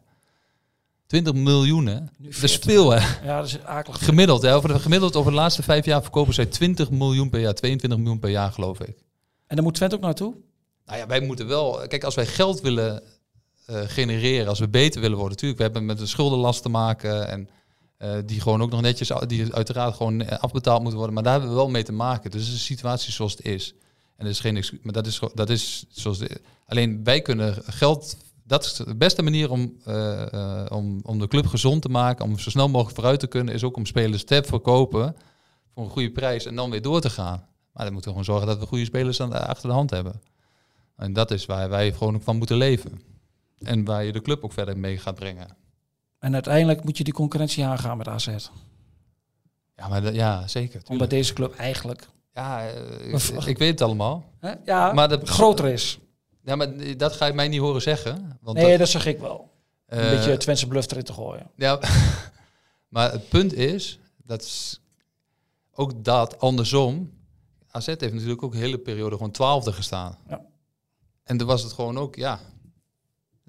20 1.08 1.34
miljoen, 1.34 1.86
hè? 1.86 2.00
De 2.18 2.48
speel, 2.48 2.90
hè? 2.90 3.26
Ja, 3.28 3.38
dat 3.38 3.46
is 3.46 3.64
akelig. 3.64 4.06
Gemiddeld, 4.06 4.42
hè? 4.42 4.56
Over 4.56 4.74
de, 4.74 4.80
gemiddeld 4.80 5.16
over 5.16 5.32
de 5.32 5.38
laatste 5.38 5.64
vijf 5.64 5.86
jaar 5.86 6.02
verkopen 6.02 6.34
zij 6.34 6.46
20 6.46 6.92
miljoen 6.92 7.30
per 7.30 7.40
jaar. 7.40 7.54
22 7.54 8.00
miljoen 8.00 8.20
per 8.20 8.30
jaar, 8.30 8.52
geloof 8.52 8.80
ik. 8.80 9.04
En 9.48 9.56
dan 9.56 9.64
moet 9.64 9.74
Twente 9.74 9.96
ook 9.96 10.02
naartoe? 10.02 10.36
Nou 10.86 10.98
ja, 10.98 11.08
wij 11.08 11.22
moeten 11.22 11.48
wel... 11.48 11.88
Kijk, 11.88 12.04
als 12.04 12.16
wij 12.16 12.26
geld 12.26 12.62
willen 12.62 13.04
uh, 13.70 13.80
genereren, 13.86 14.48
als 14.48 14.60
we 14.60 14.68
beter 14.68 15.02
willen 15.02 15.18
worden... 15.18 15.36
Natuurlijk, 15.36 15.60
we 15.60 15.66
hebben 15.66 15.86
met 15.86 15.98
de 15.98 16.06
schuldenlast 16.06 16.62
te 16.62 16.70
maken... 16.70 17.28
en 17.28 17.50
uh, 18.04 18.18
die 18.26 18.42
gewoon 18.42 18.62
ook 18.62 18.72
nog 18.72 18.82
netjes, 18.82 19.12
die 19.28 19.54
uiteraard 19.54 19.96
gewoon 19.96 20.30
afbetaald 20.40 20.80
moeten 20.80 20.98
worden. 20.98 21.16
Maar 21.16 21.24
daar 21.24 21.34
hebben 21.34 21.52
we 21.52 21.56
wel 21.56 21.70
mee 21.70 21.84
te 21.84 21.92
maken. 21.92 22.32
Dus 22.32 22.40
het 22.40 22.50
is 22.50 22.54
een 22.54 22.66
situatie 22.66 23.12
zoals 23.12 23.32
het 23.32 23.46
is. 23.46 23.74
En 24.18 24.26
dat 24.26 24.36
is 24.36 24.40
geen 24.40 24.80
maar 24.82 24.94
dat 24.94 25.08
is, 25.08 25.20
dat 25.34 25.50
is 25.50 25.86
zoals 25.90 26.24
alleen 26.66 27.04
wij 27.04 27.22
kunnen 27.22 27.56
geld. 27.66 28.18
Dat 28.44 28.66
is 28.66 28.74
de 28.74 28.96
beste 28.96 29.22
manier 29.22 29.52
om, 29.52 29.78
uh, 29.88 30.66
om, 30.70 31.00
om 31.04 31.20
de 31.20 31.28
club 31.28 31.46
gezond 31.46 31.82
te 31.82 31.90
maken, 31.90 32.26
om 32.26 32.40
zo 32.40 32.50
snel 32.50 32.70
mogelijk 32.70 32.96
vooruit 32.96 33.20
te 33.20 33.28
kunnen, 33.28 33.54
is 33.54 33.64
ook 33.64 33.78
om 33.78 33.86
spelers 33.86 34.24
te 34.24 34.44
verkopen 34.46 35.16
voor 35.74 35.84
een 35.84 35.90
goede 35.90 36.12
prijs 36.12 36.46
en 36.46 36.56
dan 36.56 36.70
weer 36.70 36.82
door 36.82 37.02
te 37.02 37.10
gaan. 37.10 37.48
Maar 37.72 37.84
dan 37.84 37.94
moeten 37.94 38.12
we 38.12 38.18
gewoon 38.18 38.34
zorgen 38.34 38.48
dat 38.48 38.60
we 38.60 38.66
goede 38.66 38.86
spelers 38.86 39.22
aan 39.22 39.30
de, 39.30 39.46
achter 39.46 39.70
de 39.70 39.76
hand 39.76 39.90
hebben. 39.90 40.22
En 40.96 41.14
dat 41.14 41.32
is 41.32 41.46
waar 41.46 41.70
wij 41.70 41.94
gewoon 41.94 42.22
van 42.22 42.38
moeten 42.38 42.58
leven. 42.58 43.02
En 43.60 43.86
waar 43.86 44.04
je 44.04 44.12
de 44.12 44.22
club 44.22 44.44
ook 44.44 44.54
verder 44.54 44.78
mee 44.78 44.98
gaat 44.98 45.16
brengen. 45.16 45.58
En 46.22 46.34
uiteindelijk 46.34 46.84
moet 46.84 46.98
je 46.98 47.04
die 47.04 47.14
concurrentie 47.14 47.66
aangaan 47.66 47.98
met 47.98 48.08
AZ. 48.08 48.28
Ja, 49.76 49.88
maar 49.88 50.02
de, 50.02 50.14
ja, 50.14 50.48
zeker. 50.48 50.70
Tuurlijk. 50.70 50.90
Omdat 50.90 51.10
deze 51.10 51.34
club 51.34 51.56
eigenlijk... 51.56 52.08
Ja, 52.34 52.74
uh, 52.74 53.14
ik, 53.14 53.46
ik, 53.46 53.58
weet 53.58 53.70
het 53.70 53.82
allemaal. 53.82 54.24
Hè? 54.40 54.52
Ja, 54.66 54.94
maar 54.94 55.10
de, 55.10 55.20
groter 55.26 55.68
is. 55.68 56.00
Ja, 56.44 56.56
maar 56.56 56.98
dat 56.98 57.14
ga 57.14 57.26
je 57.26 57.34
mij 57.34 57.48
niet 57.48 57.60
horen 57.60 57.82
zeggen. 57.82 58.38
Want 58.42 58.58
nee, 58.58 58.70
dat, 58.70 58.80
dat 58.80 58.90
zeg 58.90 59.06
ik 59.06 59.20
wel. 59.20 59.52
Een 59.86 60.04
uh, 60.04 60.10
beetje 60.10 60.38
Twentse 60.38 60.68
bluff 60.68 60.92
erin 60.92 61.04
te 61.04 61.14
gooien. 61.14 61.52
Ja, 61.56 61.80
maar 62.94 63.12
het 63.12 63.30
punt 63.30 63.54
is, 63.54 64.00
dat 64.24 64.42
is 64.42 64.82
ook 65.72 66.04
dat 66.04 66.40
andersom. 66.40 67.12
AZ 67.68 67.86
heeft 67.86 68.14
natuurlijk 68.14 68.44
ook 68.44 68.54
een 68.54 68.60
hele 68.60 68.78
periode 68.78 69.16
gewoon 69.16 69.32
twaalfde 69.32 69.74
gestaan. 69.74 70.18
Ja. 70.30 70.42
En 71.24 71.38
toen 71.38 71.48
was 71.48 71.64
het 71.64 71.74
gewoon 71.74 71.98
ook, 71.98 72.16
ja, 72.16 72.40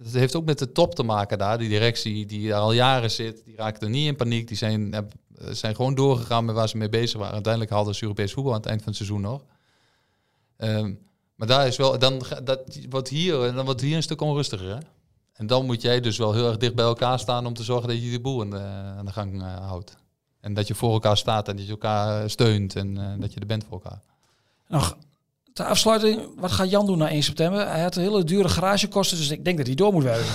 het 0.03 0.13
heeft 0.13 0.37
ook 0.37 0.45
met 0.45 0.59
de 0.59 0.73
top 0.73 0.95
te 0.95 1.03
maken 1.03 1.39
daar. 1.39 1.59
Die 1.59 1.69
directie 1.69 2.27
die 2.27 2.49
daar 2.49 2.61
al 2.61 2.73
jaren 2.73 3.11
zit, 3.11 3.45
die 3.45 3.57
raakte 3.57 3.89
niet 3.89 4.07
in 4.07 4.17
paniek. 4.17 4.49
Die 4.49 4.57
zijn, 4.57 5.11
zijn 5.51 5.75
gewoon 5.75 5.95
doorgegaan 5.95 6.45
met 6.45 6.55
waar 6.55 6.69
ze 6.69 6.77
mee 6.77 6.89
bezig 6.89 7.19
waren. 7.19 7.35
Uiteindelijk 7.35 7.73
hadden 7.73 7.95
ze 7.95 8.03
Europees 8.03 8.33
voetbal 8.33 8.53
aan 8.53 8.59
het 8.59 8.69
eind 8.69 8.83
van 8.83 8.93
het 8.93 8.97
seizoen 8.97 9.21
nog. 9.21 9.45
Um, 10.57 10.99
maar 11.35 11.47
daar 11.47 11.67
is 11.67 11.77
wel, 11.77 11.99
dan 11.99 12.23
dat 12.45 12.79
wordt 12.91 13.09
hier, 13.09 13.53
dan 13.53 13.65
wordt 13.65 13.81
hier 13.81 13.97
een 13.97 14.03
stuk 14.03 14.21
onrustiger. 14.21 14.69
Hè? 14.69 14.79
En 15.33 15.47
dan 15.47 15.67
moet 15.67 15.83
jij 15.83 16.01
dus 16.01 16.19
wel 16.19 16.33
heel 16.33 16.47
erg 16.47 16.57
dicht 16.57 16.75
bij 16.75 16.85
elkaar 16.85 17.19
staan 17.19 17.47
om 17.47 17.55
te 17.55 17.63
zorgen 17.63 17.89
dat 17.89 18.03
je 18.03 18.11
de 18.11 18.21
boel 18.21 18.41
aan 18.41 18.51
de, 18.51 18.61
aan 18.97 19.05
de 19.05 19.13
gang 19.13 19.43
uh, 19.43 19.57
houdt. 19.57 19.97
En 20.41 20.55
dat 20.55 20.67
je 20.67 20.75
voor 20.75 20.93
elkaar 20.93 21.17
staat 21.17 21.49
en 21.49 21.57
dat 21.57 21.65
je 21.65 21.71
elkaar 21.71 22.31
steunt 22.31 22.77
en 22.77 23.21
dat 23.21 23.33
je 23.33 23.41
er 23.41 23.47
bent 23.47 23.65
voor 23.65 23.73
elkaar. 23.73 24.03
Nog 24.69 24.97
ter 25.53 25.65
afsluiting, 25.65 26.21
wat 26.37 26.53
gaat 26.53 26.71
Jan 26.71 26.87
doen 26.87 26.99
na 26.99 27.09
1 27.09 27.23
september? 27.23 27.69
Hij 27.69 27.83
had 27.83 27.97
een 27.97 28.03
hele 28.03 28.25
dure 28.25 28.49
garagekosten, 28.49 29.17
dus 29.17 29.31
ik 29.31 29.45
denk 29.45 29.57
dat 29.57 29.67
hij 29.67 29.75
door 29.75 29.93
moet 29.93 30.03
werken. 30.03 30.33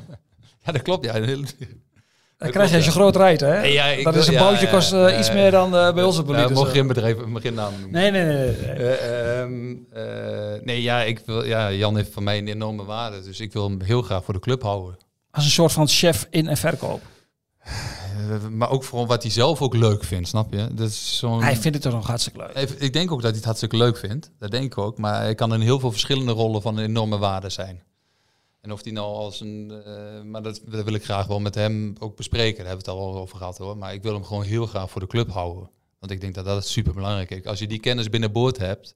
ja, 0.64 0.72
dat 0.72 0.82
klopt. 0.82 1.04
Ja, 1.04 1.16
een 1.16 1.24
hele 1.24 1.46
dan 2.38 2.50
krijg 2.50 2.70
je 2.70 2.76
als 2.76 2.84
je 2.84 2.90
groot 2.90 3.16
rijdt, 3.16 3.40
hè? 3.40 3.60
Nee, 3.60 3.72
ja, 3.72 4.02
dat 4.02 4.16
is 4.16 4.26
een 4.26 4.36
bootje 4.36 4.66
ja, 4.66 4.72
kost 4.72 4.92
uh, 4.92 5.18
iets 5.18 5.32
meer 5.32 5.50
dan 5.50 5.74
uh, 5.74 5.92
bij 5.94 6.04
onze 6.04 6.22
politie. 6.22 6.48
Ja, 6.48 6.54
mocht 6.54 6.70
geen 6.70 6.86
bedrijf, 6.86 7.24
mag 7.24 7.42
geen 7.42 7.54
naam 7.54 7.72
noemen. 7.72 7.90
Nee, 7.90 8.10
nee, 8.10 8.24
nee. 8.24 8.56
Nee, 8.76 9.38
um, 9.38 9.86
nee 10.62 10.82
ja, 10.82 11.02
ik 11.02 11.20
wil, 11.26 11.44
ja, 11.44 11.72
Jan 11.72 11.96
heeft 11.96 12.12
van 12.12 12.22
mij 12.22 12.38
een 12.38 12.48
enorme 12.48 12.84
waarde, 12.84 13.22
dus 13.22 13.40
ik 13.40 13.52
wil 13.52 13.68
hem 13.68 13.80
heel 13.80 14.02
graag 14.02 14.24
voor 14.24 14.34
de 14.34 14.40
club 14.40 14.62
houden. 14.62 14.96
Als 15.30 15.44
een 15.44 15.50
soort 15.50 15.72
van 15.72 15.88
chef 15.88 16.26
in 16.30 16.48
en 16.48 16.56
verkoop. 16.56 17.00
Maar 18.50 18.70
ook 18.70 18.84
vooral 18.84 19.06
wat 19.06 19.22
hij 19.22 19.32
zelf 19.32 19.62
ook 19.62 19.74
leuk 19.74 20.04
vindt, 20.04 20.28
snap 20.28 20.52
je? 20.52 20.68
Dat 20.74 20.88
is 20.88 21.18
zo'n... 21.18 21.42
Hij 21.42 21.56
vindt 21.56 21.76
het 21.76 21.82
toch 21.82 21.92
nog 21.92 22.06
hartstikke 22.06 22.50
leuk. 22.54 22.70
Ik 22.70 22.92
denk 22.92 23.10
ook 23.10 23.20
dat 23.20 23.28
hij 23.28 23.36
het 23.36 23.44
hartstikke 23.44 23.76
leuk 23.76 23.96
vindt. 23.96 24.30
Dat 24.38 24.50
denk 24.50 24.64
ik 24.64 24.78
ook. 24.78 24.98
Maar 24.98 25.20
hij 25.20 25.34
kan 25.34 25.54
in 25.54 25.60
heel 25.60 25.80
veel 25.80 25.90
verschillende 25.90 26.32
rollen 26.32 26.62
van 26.62 26.78
enorme 26.78 27.18
waarde 27.18 27.48
zijn. 27.48 27.82
En 28.60 28.72
of 28.72 28.82
die 28.82 28.92
nou 28.92 29.14
als 29.14 29.40
een. 29.40 29.82
Uh, 29.86 30.22
maar 30.22 30.42
dat, 30.42 30.60
dat, 30.64 30.84
wil 30.84 30.94
ik 30.94 31.04
graag 31.04 31.26
wel 31.26 31.40
met 31.40 31.54
hem 31.54 31.94
ook 31.98 32.16
bespreken. 32.16 32.56
Daar 32.56 32.66
hebben 32.66 32.84
we 32.84 32.90
het 32.90 33.00
al 33.00 33.16
over 33.16 33.36
gehad 33.36 33.58
hoor. 33.58 33.76
Maar 33.76 33.94
ik 33.94 34.02
wil 34.02 34.12
hem 34.12 34.24
gewoon 34.24 34.42
heel 34.42 34.66
graag 34.66 34.90
voor 34.90 35.00
de 35.00 35.06
club 35.06 35.30
houden. 35.30 35.70
Want 35.98 36.12
ik 36.12 36.20
denk 36.20 36.34
dat 36.34 36.44
dat 36.44 36.66
super 36.66 36.94
belangrijk 36.94 37.30
is. 37.30 37.44
Als 37.44 37.58
je 37.58 37.66
die 37.66 37.80
kennis 37.80 38.08
binnenboord 38.08 38.58
hebt, 38.58 38.94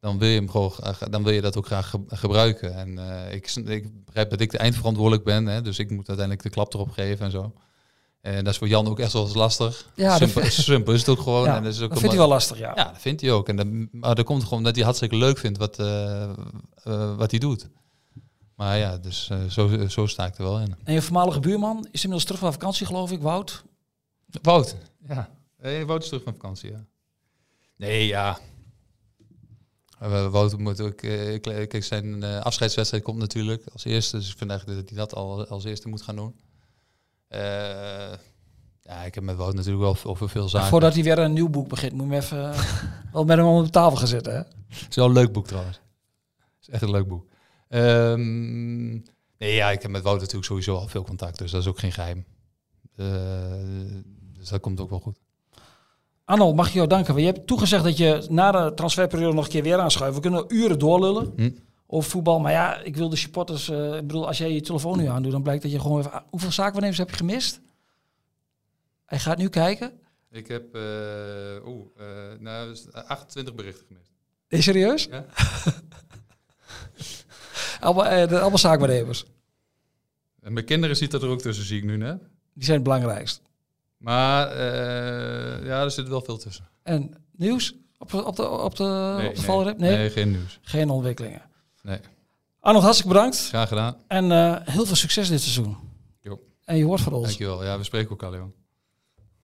dan 0.00 0.18
wil 0.18 0.28
je 0.28 0.34
hem 0.34 0.50
gewoon, 0.50 0.72
dan 1.10 1.22
wil 1.24 1.32
je 1.32 1.40
dat 1.40 1.56
ook 1.56 1.66
graag 1.66 1.90
ge 1.90 2.00
gebruiken. 2.06 2.74
En 2.74 2.98
uh, 2.98 3.34
ik, 3.34 3.54
ik 3.54 4.04
begrijp 4.04 4.30
dat 4.30 4.40
ik 4.40 4.50
de 4.50 4.58
eindverantwoordelijk 4.58 5.24
ben, 5.24 5.46
hè, 5.46 5.62
dus 5.62 5.78
ik 5.78 5.90
moet 5.90 6.08
uiteindelijk 6.08 6.42
de 6.42 6.54
klap 6.54 6.74
erop 6.74 6.90
geven 6.90 7.24
en 7.24 7.30
zo. 7.30 7.52
En 8.20 8.44
dat 8.44 8.52
is 8.52 8.58
voor 8.58 8.68
Jan 8.68 8.88
ook 8.88 8.98
echt 8.98 9.12
wel 9.12 9.22
eens 9.22 9.34
lastig. 9.34 9.90
Ja, 9.94 10.16
simpel, 10.16 10.44
simpel 10.44 10.92
is 10.92 11.00
het 11.00 11.08
ook 11.08 11.20
gewoon. 11.20 11.44
Ja, 11.44 11.56
en 11.56 11.62
dat 11.62 11.72
is 11.72 11.80
ook 11.80 11.88
dat 11.88 11.98
vindt 11.98 12.14
hij 12.14 12.24
wel 12.24 12.32
lastig, 12.32 12.58
ja. 12.58 12.72
Ja, 12.74 12.84
dat 12.84 13.00
vindt 13.00 13.20
hij 13.20 13.32
ook. 13.32 13.48
En 13.48 13.88
maar 13.92 14.14
dat 14.14 14.24
komt 14.24 14.44
gewoon 14.44 14.62
dat 14.62 14.74
hij 14.74 14.84
hartstikke 14.84 15.16
leuk 15.16 15.38
vindt 15.38 15.58
wat, 15.58 15.78
uh, 15.78 16.30
uh, 16.84 17.16
wat 17.16 17.30
hij 17.30 17.40
doet. 17.40 17.68
Maar 18.54 18.78
ja, 18.78 18.96
dus 18.96 19.28
uh, 19.32 19.44
zo, 19.44 19.88
zo 19.88 20.06
sta 20.06 20.26
ik 20.26 20.38
er 20.38 20.44
wel 20.44 20.60
in. 20.60 20.76
En 20.84 20.92
je 20.92 21.02
voormalige 21.02 21.40
buurman 21.40 21.78
is 21.90 22.02
inmiddels 22.02 22.24
terug 22.24 22.40
van 22.40 22.52
vakantie, 22.52 22.86
geloof 22.86 23.10
ik, 23.10 23.20
Wout? 23.20 23.64
Wout, 24.42 24.76
ja. 25.08 25.30
Hey, 25.56 25.86
Wout 25.86 26.02
is 26.02 26.08
terug 26.08 26.22
van 26.22 26.32
vakantie, 26.32 26.70
ja. 26.70 26.84
Nee, 27.76 28.06
ja. 28.06 28.38
Wout 30.30 30.58
moet 30.58 30.80
ook... 30.80 30.96
Kijk, 31.40 31.84
zijn 31.84 32.24
afscheidswedstrijd 32.24 33.02
komt 33.02 33.18
natuurlijk 33.18 33.62
als 33.72 33.84
eerste. 33.84 34.16
Dus 34.16 34.30
ik 34.30 34.38
vind 34.38 34.50
eigenlijk 34.50 34.80
dat 34.80 34.88
hij 34.88 34.98
dat 34.98 35.14
al 35.14 35.46
als 35.46 35.64
eerste 35.64 35.88
moet 35.88 36.02
gaan 36.02 36.16
doen. 36.16 36.34
Ja, 38.82 39.04
ik 39.04 39.14
heb 39.14 39.24
met 39.24 39.36
Wout 39.36 39.54
natuurlijk 39.54 39.82
wel 39.82 39.96
over 40.12 40.28
veel 40.28 40.48
zaken. 40.48 40.68
Voordat 40.68 40.94
hij 40.94 41.02
weer 41.02 41.18
een 41.18 41.32
nieuw 41.32 41.48
boek 41.48 41.68
begint, 41.68 41.92
moet 41.92 42.06
je 42.06 42.12
hem 42.12 42.22
even 42.22 42.54
wel 43.12 43.24
met 43.24 43.36
hem 43.36 43.46
op 43.46 43.64
de 43.64 43.70
tafel 43.70 43.96
gaan 43.96 44.06
zitten. 44.06 44.32
Hè? 44.32 44.38
Het 44.38 44.86
is 44.90 44.96
wel 44.96 45.06
een 45.06 45.12
leuk 45.12 45.32
boek 45.32 45.46
trouwens. 45.46 45.80
Het 46.36 46.60
is 46.60 46.68
echt 46.68 46.82
een 46.82 46.90
leuk 46.90 47.08
boek. 47.08 47.26
Um, 47.68 49.02
nee, 49.38 49.54
ja, 49.54 49.70
ik 49.70 49.82
heb 49.82 49.90
met 49.90 50.02
Wout 50.02 50.18
natuurlijk 50.18 50.46
sowieso 50.46 50.76
al 50.76 50.88
veel 50.88 51.04
contact, 51.04 51.38
dus 51.38 51.50
dat 51.50 51.60
is 51.60 51.66
ook 51.66 51.78
geen 51.78 51.92
geheim. 51.92 52.24
dus 54.36 54.48
dat 54.48 54.60
komt 54.60 54.80
ook 54.80 54.90
wel 54.90 55.00
goed. 55.00 55.18
Arnold, 56.24 56.56
mag 56.56 56.68
je 56.68 56.74
jou 56.74 56.88
danken. 56.88 57.16
Je 57.16 57.26
hebt 57.26 57.46
toegezegd 57.46 57.84
dat 57.84 57.96
je 57.96 58.26
na 58.28 58.50
de 58.52 58.74
transferperiode 58.74 59.34
nog 59.34 59.44
een 59.44 59.50
keer 59.50 59.62
weer 59.62 59.78
aanschuift. 59.78 60.14
We 60.14 60.20
kunnen 60.20 60.44
uren 60.48 60.78
doorlullen 60.78 61.32
hm. 61.36 61.50
Over 61.90 62.10
voetbal. 62.10 62.40
Maar 62.40 62.52
ja, 62.52 62.80
ik 62.80 62.96
wil 62.96 63.08
de 63.08 63.16
supporters... 63.16 63.68
Uh, 63.68 63.96
ik 63.96 64.06
bedoel, 64.06 64.26
als 64.26 64.38
jij 64.38 64.52
je 64.52 64.60
telefoon 64.60 64.98
nu 64.98 65.06
aandoet, 65.06 65.32
dan 65.32 65.42
blijkt 65.42 65.62
dat 65.62 65.72
je 65.72 65.80
gewoon 65.80 65.98
even... 65.98 66.22
Hoeveel 66.30 66.52
zaakwaarnemers 66.52 66.98
heb 66.98 67.10
je 67.10 67.16
gemist? 67.16 67.60
Hij 69.04 69.18
gaat 69.18 69.38
nu 69.38 69.48
kijken. 69.48 69.92
Ik 70.30 70.48
heb 70.48 70.76
uh, 70.76 71.54
uh, 71.54 71.62
nou, 72.38 72.76
28 72.92 73.54
berichten 73.54 73.86
gemist. 73.86 74.10
Is 74.48 74.64
serieus? 74.64 75.04
Ja. 75.04 75.24
allemaal, 77.80 78.28
allemaal 78.28 78.58
zaakwaarnemers. 78.58 79.24
En 80.40 80.52
mijn 80.52 80.64
kinderen 80.64 80.96
zitten 80.96 81.20
er 81.20 81.28
ook 81.28 81.40
tussen, 81.40 81.64
zie 81.64 81.78
ik 81.78 81.84
nu 81.84 81.96
net. 81.96 82.20
Die 82.54 82.64
zijn 82.64 82.76
het 82.76 82.84
belangrijkst. 82.84 83.42
Maar 83.96 84.52
uh, 84.52 85.66
ja, 85.66 85.82
er 85.82 85.90
zit 85.90 86.08
wel 86.08 86.22
veel 86.22 86.38
tussen. 86.38 86.68
En 86.82 87.14
nieuws 87.36 87.74
op, 87.98 88.14
op 88.14 88.36
de, 88.36 88.48
op 88.48 88.76
de, 88.76 89.14
nee, 89.16 89.28
op 89.28 89.36
de 89.36 89.64
nee, 89.64 89.74
nee, 89.74 89.96
nee, 89.96 90.10
geen 90.10 90.30
nieuws. 90.30 90.58
Geen 90.62 90.90
ontwikkelingen. 90.90 91.47
Nee. 91.88 91.98
Arnold, 92.60 92.84
hartstikke 92.84 93.14
bedankt. 93.14 93.36
Graag 93.48 93.68
gedaan. 93.68 93.96
En 94.06 94.24
uh, 94.30 94.56
heel 94.64 94.86
veel 94.86 94.96
succes 94.96 95.28
dit 95.28 95.40
seizoen. 95.40 95.76
Jo. 96.20 96.40
En 96.64 96.76
je 96.76 96.84
hoort 96.84 97.00
van 97.00 97.12
ons. 97.12 97.24
Dankjewel. 97.26 97.64
Ja, 97.64 97.78
we 97.78 97.84
spreken 97.84 98.10
elkaar, 98.10 98.30
Leon. 98.30 98.54